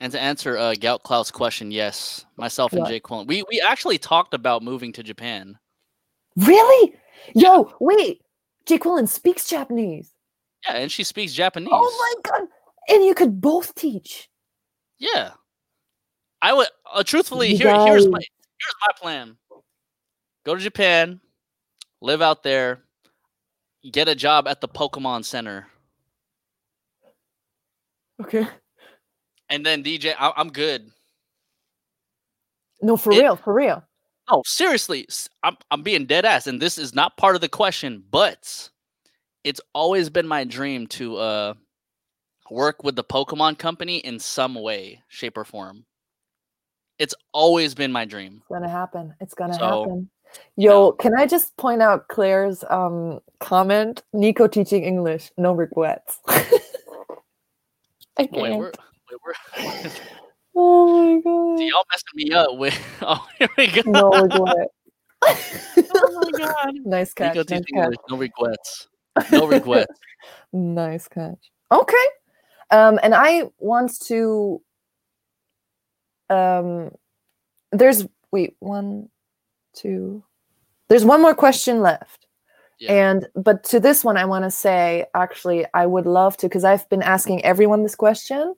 [0.00, 2.88] and to answer uh gout cloud's question yes myself and What?
[2.90, 5.58] jake Quillen, we we actually talked about moving to japan
[6.36, 6.94] Really?
[7.36, 8.20] Yo, wait.
[8.66, 10.12] Jake Quillen speaks Japanese.
[10.66, 12.48] yeah and she speaks japanese Oh my god.
[12.88, 14.28] And you could both teach.
[14.98, 15.30] Yeah.
[16.42, 19.36] I would uh, truthfully here here's my here's my plan.
[20.44, 21.20] Go to Japan,
[22.02, 22.82] live out there,
[23.90, 25.66] get a job at the Pokemon Center,
[28.20, 28.46] Okay.
[29.50, 30.14] And then DJ.
[30.18, 30.90] I, I'm good.
[32.82, 33.82] No, for It- real, for real.
[34.30, 37.48] No, seriously, s- I'm I'm being dead ass, and this is not part of the
[37.48, 38.70] question, but
[39.44, 41.54] it's always been my dream to uh
[42.50, 45.84] work with the Pokemon Company in some way, shape, or form.
[46.98, 48.36] It's always been my dream.
[48.38, 49.14] It's gonna happen.
[49.20, 50.10] It's gonna So, happen.
[50.56, 50.92] you Yo, know.
[50.92, 54.04] can I just point out Claire's um comment?
[54.14, 56.18] Nico teaching English, no regrets.
[58.16, 58.32] I can't.
[58.42, 58.72] wait, we're
[60.56, 61.58] oh my god.
[61.58, 62.78] See, y'all messing me up with.
[63.02, 63.82] Oh, here we go.
[63.90, 64.68] No regret.
[65.26, 66.74] oh my god.
[66.84, 67.36] nice catch.
[67.36, 67.64] Nice catch.
[67.72, 68.88] English, no regrets.
[69.30, 69.92] No regrets.
[70.52, 71.50] nice catch.
[71.70, 72.06] Okay.
[72.70, 74.60] Um, and I want to
[76.30, 76.90] um
[77.72, 79.08] there's wait, one,
[79.74, 80.22] two.
[80.88, 82.26] There's one more question left.
[82.78, 82.92] Yeah.
[82.92, 86.64] And but to this one, I want to say actually, I would love to because
[86.64, 88.54] I've been asking everyone this question.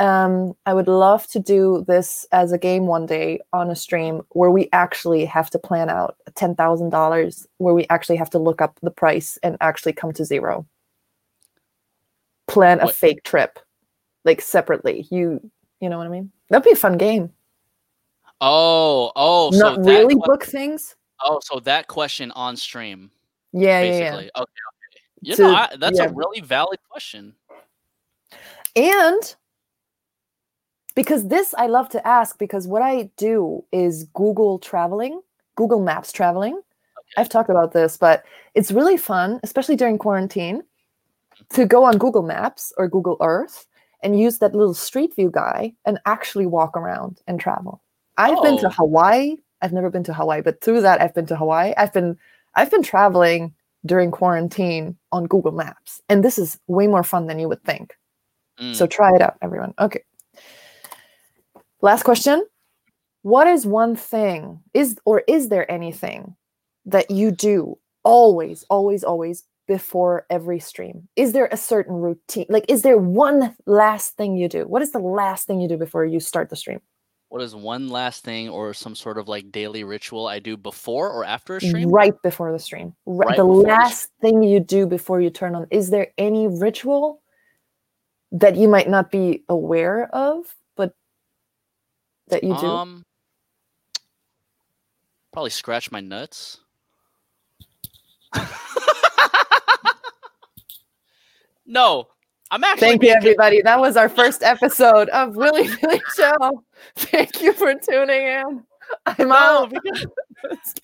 [0.00, 4.22] Um, I would love to do this as a game one day on a stream
[4.30, 8.38] where we actually have to plan out ten thousand dollars, where we actually have to
[8.38, 10.66] look up the price and actually come to zero.
[12.48, 13.58] Plan a What- fake trip,
[14.24, 15.06] like separately.
[15.10, 15.38] You,
[15.80, 16.32] you know what I mean?
[16.48, 17.30] That'd be a fun game.
[18.40, 20.96] Oh, oh, so Not that really que- book things.
[21.22, 23.10] oh, so that question on stream,
[23.52, 24.14] Yeah, yeah, yeah.
[24.14, 24.54] Okay, okay.
[25.20, 26.06] You To- know, I, that's yeah.
[26.06, 27.34] a really valid question.
[28.74, 29.36] And
[31.00, 35.22] because this I love to ask because what I do is Google traveling,
[35.56, 36.60] Google Maps traveling.
[37.16, 38.22] I've talked about this, but
[38.54, 40.62] it's really fun, especially during quarantine,
[41.54, 43.66] to go on Google Maps or Google Earth
[44.02, 47.80] and use that little street view guy and actually walk around and travel.
[48.18, 48.70] I've been to Oh.
[48.80, 49.36] Hawaii.
[49.62, 51.72] I've never been to Hawaii, but through that I've been to Hawaii.
[51.78, 52.18] I've been
[52.56, 53.54] I've been traveling
[53.86, 56.02] during quarantine on Google Maps.
[56.10, 57.94] And this is way more fun than you would think.
[58.60, 58.74] Mm.
[58.76, 59.72] So try it out, everyone.
[59.78, 60.02] Okay.
[61.82, 62.46] Last question.
[63.22, 66.36] What is one thing, is or is there anything
[66.86, 71.08] that you do always, always, always before every stream?
[71.16, 72.46] Is there a certain routine?
[72.48, 74.66] Like, is there one last thing you do?
[74.66, 76.80] What is the last thing you do before you start the stream?
[77.30, 81.08] what is one last thing or some sort of like daily ritual I do before
[81.08, 81.88] or after a stream?
[81.88, 82.92] Right before the stream.
[83.06, 85.68] Ri- Right the before the last thing you do before you turn on.
[85.70, 87.22] Is there any ritual
[88.32, 90.44] that you might not be aware of,
[92.30, 92.66] that you do?
[92.66, 93.04] Um,
[95.32, 96.58] probably scratch my nuts.
[101.66, 102.06] no,
[102.50, 102.88] I'm actually.
[102.88, 103.62] Thank you, everybody.
[103.62, 106.64] That was our first episode of Willy Billy Show.
[106.96, 108.64] Thank you for tuning in.
[109.06, 109.70] I'm No, out.
[109.72, 110.74] because,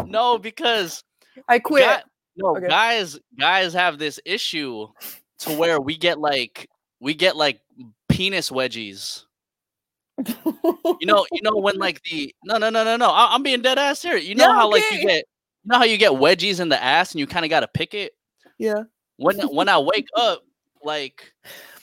[0.06, 1.04] no, because
[1.48, 1.84] I quit.
[1.84, 2.02] guy-
[2.36, 2.66] no Okay.
[2.66, 4.88] guys, guys have this issue
[5.40, 6.66] to where we get like
[6.98, 7.60] we get like
[8.08, 9.24] penis wedgies.
[10.18, 13.10] You know, you know when like the no no no no no.
[13.10, 14.16] I, am being dead ass here.
[14.16, 15.24] You know Yeah, how like you get
[15.64, 17.68] you know how you get wedgies in the ass and you kind of got to
[17.68, 18.12] pick it.
[18.58, 18.84] yeah.
[19.16, 20.42] when when I wake up,
[20.82, 21.32] like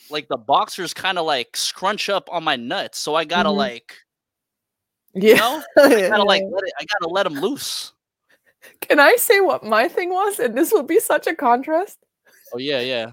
[0.10, 3.58] like the boxers kind of like scrunch up on my nuts, so I gotta Mhm.
[3.58, 3.96] like
[5.14, 5.38] you Yeah.
[5.38, 7.94] know I gotta like let it, I gotta let them loose.
[8.82, 10.40] Can I say what my thing was?
[10.40, 11.98] And this will be such a contrast.
[12.54, 13.12] Oh yeah, yeah.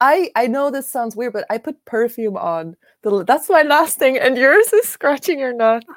[0.00, 2.76] I I know this sounds weird, but I put perfume on.
[3.04, 5.84] The, that's my last thing, and yours is scratching your nut.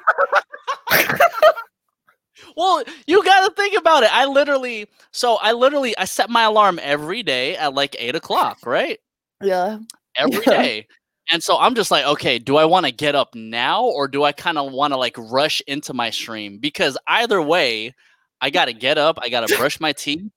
[2.56, 4.14] Well, you gotta think about it.
[4.14, 8.58] I literally, so I literally, I set my alarm every day at like eight o'clock,
[8.64, 8.98] right?
[9.42, 9.78] Yeah.
[10.16, 10.62] Every Yeah.
[10.62, 10.86] day.
[11.30, 14.24] And so I'm just like, okay, do I want to get up now or do
[14.24, 16.58] I kind of want to like rush into my stream?
[16.58, 17.94] Because either way,
[18.40, 20.30] I got to get up, I got to brush my teeth,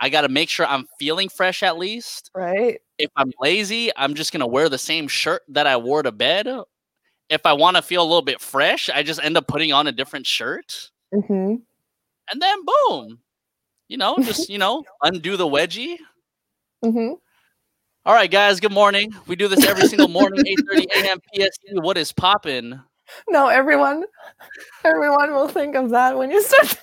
[0.00, 2.30] I got to make sure I'm feeling fresh at least.
[2.34, 2.80] Right.
[2.98, 6.12] If I'm lazy, I'm just going to wear the same shirt that I wore to
[6.12, 6.48] bed.
[7.28, 9.86] If I want to feel a little bit fresh, I just end up putting on
[9.86, 10.90] a different shirt.
[11.12, 11.56] hmm
[12.30, 13.18] And then boom,
[13.88, 15.96] you know, just, you know, undo the wedgie.
[16.82, 17.12] hmm
[18.06, 18.60] All right, guys.
[18.60, 19.12] Good morning.
[19.26, 21.18] We do this every single morning, 8:30 a.m.
[21.34, 21.62] PST.
[21.82, 22.80] What is poppin'?
[23.28, 24.04] No, everyone,
[24.84, 26.78] everyone will think of that when you start.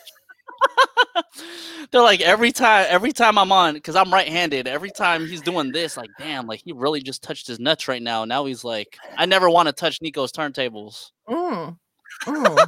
[1.92, 4.68] They're like every time, every time I'm on, because I'm right-handed.
[4.68, 8.02] Every time he's doing this, like, damn, like he really just touched his nuts right
[8.02, 8.26] now.
[8.26, 11.12] Now he's like, I never want to touch Nico's turntables.
[11.30, 11.78] Mm.
[12.26, 12.68] Mm.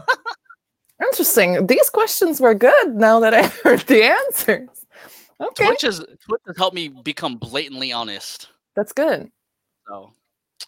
[1.03, 1.67] Interesting.
[1.67, 4.69] These questions were good now that I heard the answers.
[5.39, 8.47] Okay, Twitch has Twitch has helped me become blatantly honest.
[8.75, 9.29] that's good.
[9.87, 10.11] So,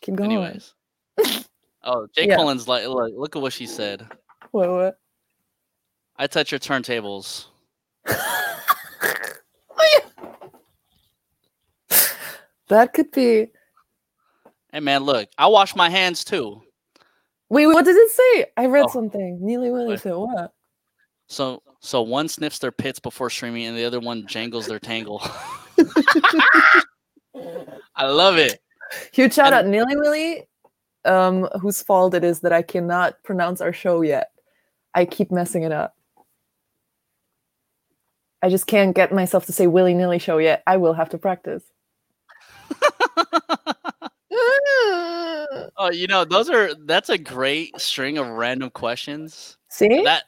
[0.02, 0.32] Keep going.
[0.32, 0.74] anyways.
[1.82, 2.36] Oh, Jake Yeah.
[2.36, 4.06] Cullen's like, look, look at what she said.
[4.52, 5.00] What, what?
[6.20, 7.46] I touch your turntables.
[12.68, 13.48] that could be.
[14.72, 16.62] Hey man, look, I wash my hands too.
[17.50, 18.46] Wait, what did it say?
[18.58, 18.92] I read Oh.
[18.94, 19.40] something.
[19.42, 20.02] Neely Willy What?
[20.02, 20.54] said what?
[21.28, 25.22] So so one sniffs their pits before streaming and the other one jangles their tangle.
[27.96, 28.60] I love it.
[29.14, 30.48] Huge shout And- out, Neely Willy,
[31.06, 34.32] um, whose fault it is that I cannot pronounce our show yet.
[34.94, 35.96] I keep messing it up.
[38.42, 40.64] I just can't get myself to say willy nilly show yet.
[40.66, 41.64] I will have to practice.
[45.78, 49.58] oh, you know, those are that's a great string of random questions.
[49.70, 50.04] See?
[50.04, 50.24] That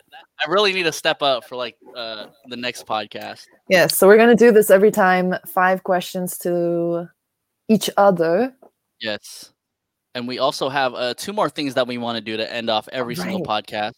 [0.46, 3.46] I really need to step up for like uh the next podcast.
[3.70, 5.36] Yes, so we're going to do this every time.
[5.48, 7.08] Five questions to
[7.70, 8.54] each other.
[9.00, 9.54] Yes.
[10.14, 12.70] And we also have uh two more things that we want to do to end
[12.70, 13.94] off every single podcast.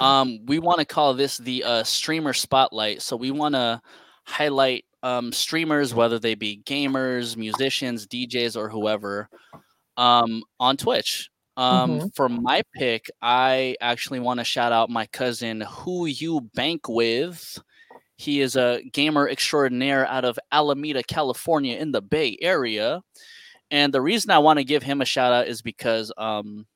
[0.00, 3.02] Um, we want to call this the uh, streamer spotlight.
[3.02, 3.80] So we want to
[4.24, 9.28] highlight um, streamers, whether they be gamers, musicians, DJs, or whoever,
[9.96, 11.30] um, on Twitch.
[11.56, 16.88] Um, For my pick, I actually want to shout out my cousin, who you bank
[16.88, 17.58] with.
[18.16, 23.00] He is a gamer extraordinaire out of Alameda, California, in the Bay Area.
[23.70, 26.66] And the reason I want to give him a shout out is because um,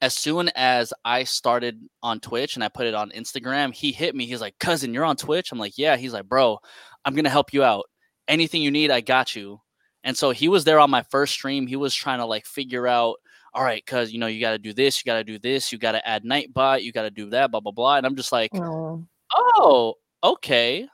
[0.00, 4.14] as soon as I started on Twitch and I put it on Instagram, he hit
[4.14, 4.26] me.
[4.26, 6.58] He's like, "Cousin, you're on Twitch." I'm like, "Yeah." He's like, "Bro,
[7.04, 7.86] I'm gonna help you out.
[8.28, 9.60] Anything you need, I got you."
[10.04, 11.66] And so he was there on my first stream.
[11.66, 13.16] He was trying to like figure out,
[13.54, 15.72] all right, cuz you know, you got to do this, you got to do this,
[15.72, 17.96] you got to add Nightbot, you got to do that, blah blah blah.
[17.96, 19.04] And I'm just like, Oh.
[19.34, 20.88] "Oh, okay."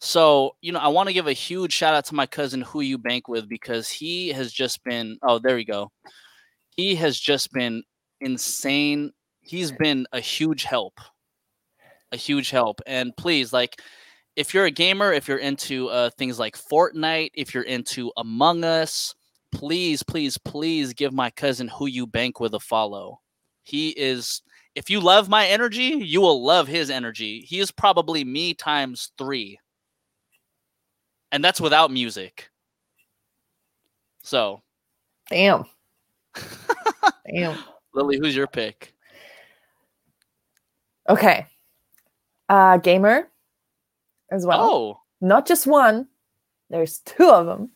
[0.00, 2.80] So, you know, I want to give a huge shout out to my cousin who
[2.80, 5.90] you bank with because he has just been oh, there we go.
[6.76, 7.84] He has just been
[8.22, 9.12] insane.
[9.40, 11.00] He's been a huge help.
[12.12, 12.80] A huge help.
[12.86, 13.80] And please, like,
[14.36, 18.64] if you're a gamer, if you're into uh, things like Fortnite, if you're into Among
[18.64, 19.14] Us,
[19.52, 23.20] please, please, please give my cousin who you bank with a follow.
[23.62, 24.42] He is,
[24.74, 27.40] if you love my energy, you will love his energy.
[27.40, 29.58] He is probably me times three.
[31.30, 32.50] And that's without music.
[34.22, 34.62] So,
[35.30, 35.64] Damn.
[37.30, 37.58] Damn.
[37.94, 38.94] Lily, who's your pick?
[41.08, 41.46] Okay.
[42.48, 43.28] Uh gamer
[44.30, 44.60] as well.
[44.62, 46.08] Oh, Not just one.
[46.70, 47.70] There's two of them.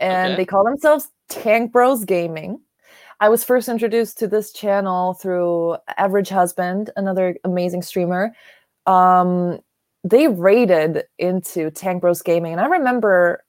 [0.00, 0.36] And Okay.
[0.42, 2.60] they call themselves Tank Bros Gaming.
[3.20, 8.32] I was first introduced to this channel through Average Husband, another amazing streamer.
[8.86, 9.58] Um,
[10.04, 13.42] they raided into Tank Bros Gaming, and I remember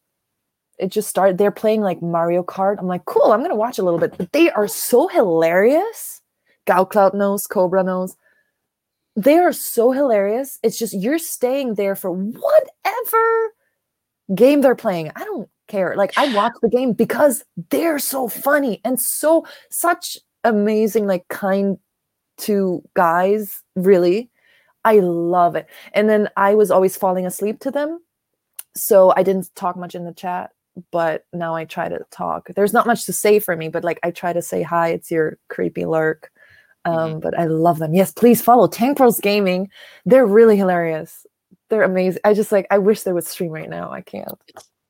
[0.80, 1.38] it just started.
[1.38, 2.78] They're playing like Mario Kart.
[2.80, 3.32] I'm like, cool.
[3.32, 6.22] I'm gonna watch a little bit, but they are so hilarious.
[6.66, 8.16] Cloud knows, Cobra knows.
[9.16, 10.60] They are so hilarious.
[10.64, 13.54] It's just you're staying there for whatever
[14.36, 15.12] game they're playing.
[15.16, 15.96] I don't care.
[15.96, 21.78] Like I watch the game because they're so funny and so such amazing, like kind
[22.40, 24.30] to guys, really.
[24.86, 25.68] I love it.
[25.94, 28.00] And then I was always falling asleep to them.
[28.76, 30.52] So I didn't talk much in the chat,
[30.92, 32.50] but now I try to talk.
[32.56, 35.12] There's not much to say for me, but like I try to say hi, it's
[35.12, 36.32] your creepy lurk.
[36.86, 37.94] Um, but I love them.
[37.94, 39.70] Yes, please follow Tank Gaming.
[40.06, 41.26] They're really hilarious.
[41.70, 42.22] They're amazing.
[42.24, 43.92] I just like I wish they would stream right now.
[43.92, 44.32] I can't.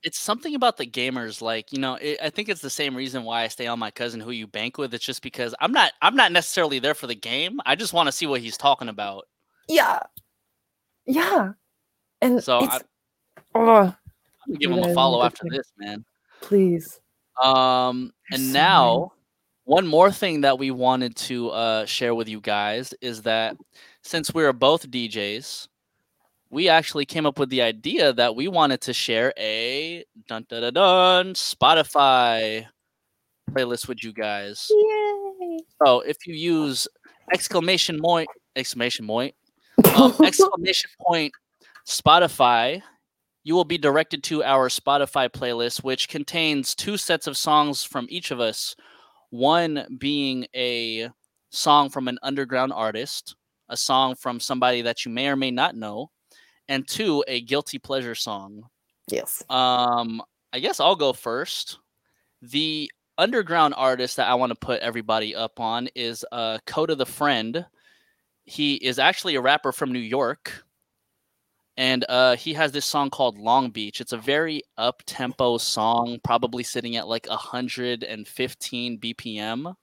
[0.03, 3.25] it's something about the gamers like you know it, i think it's the same reason
[3.25, 5.91] why i stay on my cousin who you bank with it's just because i'm not
[6.01, 8.87] i'm not necessarily there for the game i just want to see what he's talking
[8.87, 9.25] about
[9.67, 9.99] Yeah.
[11.05, 11.53] Yeah.
[12.21, 12.81] And so I,
[13.55, 13.95] oh,
[14.49, 16.03] i'm gonna give him a follow after this man
[16.41, 16.99] please.
[17.41, 19.11] um and so now
[19.65, 23.55] one more thing that we wanted to uh share with you guys is that
[24.03, 25.67] since we are both djs
[26.51, 30.61] we actually came up with the idea that we wanted to share a dun dun
[30.61, 32.65] dun, dun spotify
[33.51, 35.59] playlist with you guys Yay.
[35.83, 36.87] So if you use
[37.31, 39.35] exclamation point exclamation point
[39.95, 41.33] um, exclamation point
[41.89, 42.81] Spotify,
[43.43, 48.05] you will be directed to our Spotify playlist, which contains two sets of songs from
[48.09, 48.75] each of us.
[49.29, 51.09] One being a
[51.51, 53.35] song from an underground artist,
[53.69, 56.11] a song from somebody that you may or may not know,
[56.67, 58.63] and two, a guilty pleasure song.
[59.07, 59.43] yes.
[59.49, 60.21] Um,
[60.51, 61.79] I guess I'll go first.
[62.41, 67.05] The underground artist that I want to put everybody up on is uh Coda the
[67.05, 67.65] Friend.
[68.45, 70.63] He is actually a rapper from New York.
[71.79, 74.01] And uh he has this song called Long Beach.
[74.01, 79.73] It's a very up tempo song, probably sitting at like 115 BPM.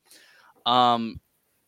[0.67, 1.21] Um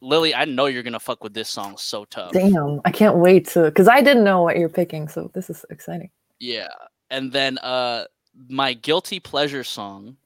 [0.02, 2.32] Lily, I know you're gonna fuck with this song so tough.
[2.32, 2.82] Damn.
[2.84, 6.10] I can't wait to because I didn't know what you're picking, so this is exciting.
[6.38, 6.68] Yeah.
[7.08, 8.04] And then uh
[8.50, 10.18] my guilty pleasure song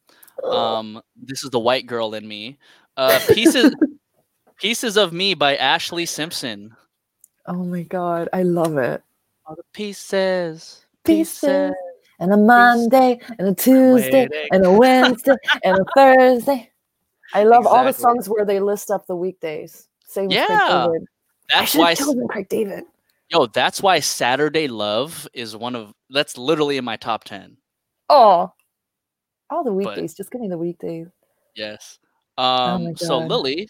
[0.44, 2.58] um this is the white girl in me
[2.96, 3.72] uh pieces
[4.56, 6.74] pieces of me by Ashlee Simpson
[7.46, 9.02] oh my god, I love it.
[9.46, 11.72] All the pieces Pieces.
[12.20, 16.70] And a Monday and a Tuesday and a Wednesday and a Thursday.
[17.34, 19.88] I love all the songs where they list up the weekdays.
[20.06, 21.02] Same with Craig David.
[21.54, 22.84] I that's should why have chosen Craig David.
[23.30, 27.56] yo that's why saturday love is one of that's literally in my top 10
[28.08, 28.52] Oh,
[29.50, 30.14] all the weekdays.
[30.14, 31.08] Just give me the weekdays.
[31.56, 31.98] yes
[32.38, 33.68] Oh um my so lily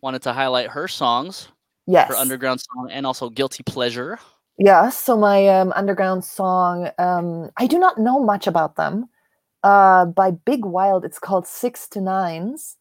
[0.00, 1.48] wanted to highlight her songs
[1.86, 2.08] Yes.
[2.08, 4.18] her underground song and also guilty pleasure
[4.58, 4.98] Yes.
[4.98, 9.06] So my um, underground song, um, I do not know much about them.
[9.62, 12.76] Uh, by Big Wild, it's called Six to Nines.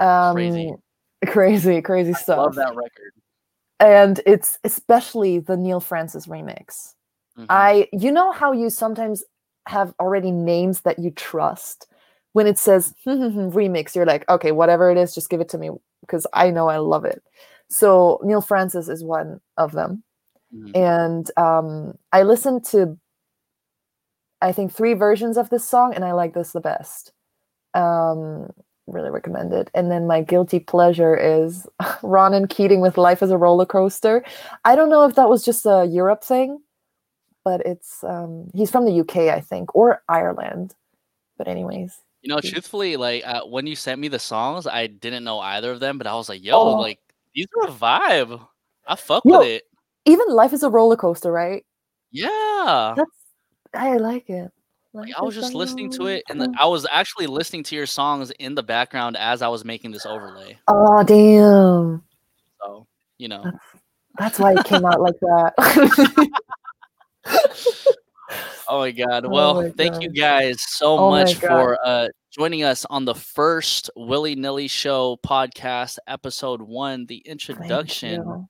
[0.00, 0.74] Um, Crazy.
[1.26, 2.38] crazy, crazy stuff.
[2.38, 3.12] love that record
[3.80, 6.94] And it's especially the Neil Frances remix.
[7.38, 7.46] Mhm.
[7.48, 9.24] I, you know how you sometimes
[9.66, 11.86] have already names that you trust.
[12.32, 15.70] When it says remix, you're like, okay, whatever it is, just give it to me
[16.00, 17.22] because I know I love it.
[17.68, 20.02] So Neil Frances is one of them
[20.54, 20.76] Mhm.
[20.76, 22.98] and um, I listened to
[24.40, 27.12] I think three versions of this song, and I like this the best.
[27.74, 28.50] Um,
[28.86, 29.70] really recommend it.
[29.74, 31.66] And then my guilty pleasure is
[32.02, 34.24] Ronan Keating with "Life as a Roller Coaster."
[34.64, 36.60] I don't know if that was just a Europe thing,
[37.44, 40.74] but it's um, he's from the UK, I think, or Ireland.
[41.38, 45.24] But anyways, You know, truthfully, like uh, when you sent me the songs, I didn't
[45.24, 46.76] know either of them, but I was like, "Yo, Oh.
[46.80, 47.00] like
[47.34, 48.40] these are a vibe.
[48.86, 49.38] I fuck Yo.
[49.40, 49.64] with it."
[50.04, 51.64] Even life is a roller coaster, right?
[52.10, 52.94] Yeah.
[52.96, 53.10] That's
[53.74, 54.50] I like it.
[54.92, 56.54] Like, I was just listening to it, and the.
[56.56, 60.06] I was actually listening to your songs in the background as I was making this
[60.06, 60.56] overlay.
[60.68, 62.04] Oh damn.
[62.62, 62.86] So
[63.18, 63.58] you know, That's
[64.18, 65.54] that's why it came out like that.
[68.68, 69.24] oh my god.
[69.26, 73.16] Oh Well, my thank you guys so Oh much for uh joining us on the
[73.16, 78.46] first Willy Nilly Show podcast, episode one, the introduction.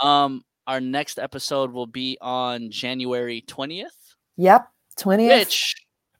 [0.00, 4.14] Um, our next episode will be on January twentieth.
[4.36, 4.68] Yep.
[4.98, 5.38] 20th.
[5.38, 5.74] which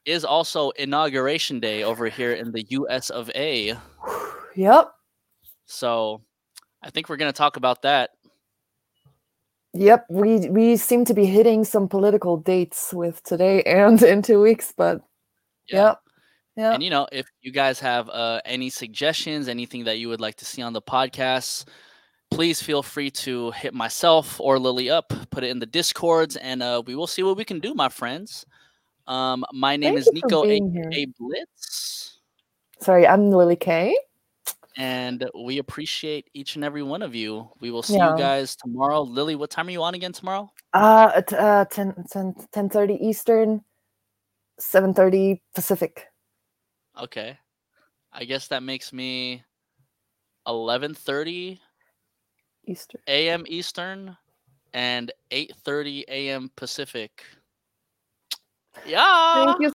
[0.05, 3.75] is also inauguration day over here in the US of A.
[4.59, 4.91] Yep.
[5.67, 6.23] So
[6.83, 8.13] I think we're going to talk about that.
[9.75, 10.07] Yep.
[10.09, 14.73] We we seem to be hitting some political dates with today and in two weeks,
[14.75, 15.03] but
[15.69, 16.01] yep.
[16.57, 16.73] Yep.
[16.73, 20.37] And you know, if you guys have uh, any suggestions, anything that you would like
[20.37, 21.67] to see on the podcast,
[22.31, 26.63] please feel free to hit myself or Lily up, put it in the discords, and
[26.63, 28.45] uh, we will see what we can do, my friends.
[29.07, 32.19] Um, my name Thank is Nico, A-, aka Blitz,
[32.81, 33.97] Sorry, I'm Lily K.
[34.77, 37.49] and we appreciate each and every one of you.
[37.61, 38.13] We will see Yeah.
[38.13, 39.01] you guys tomorrow.
[39.03, 40.53] Lily, what time are you on again tomorrow?
[40.75, 43.65] Uh, at uh 10 10 10:30 Eastern,
[44.61, 46.07] 7:30 Pacific.
[47.01, 47.39] Okay.
[48.13, 49.43] I guess that makes me
[50.47, 51.61] 11:30
[52.67, 53.01] Eastern.
[53.09, 53.45] a.m.
[53.47, 54.17] Eastern
[54.75, 56.51] and 8:30 a.m.
[56.57, 57.25] Pacific.
[58.87, 59.45] Yeah.
[59.47, 59.73] Thank you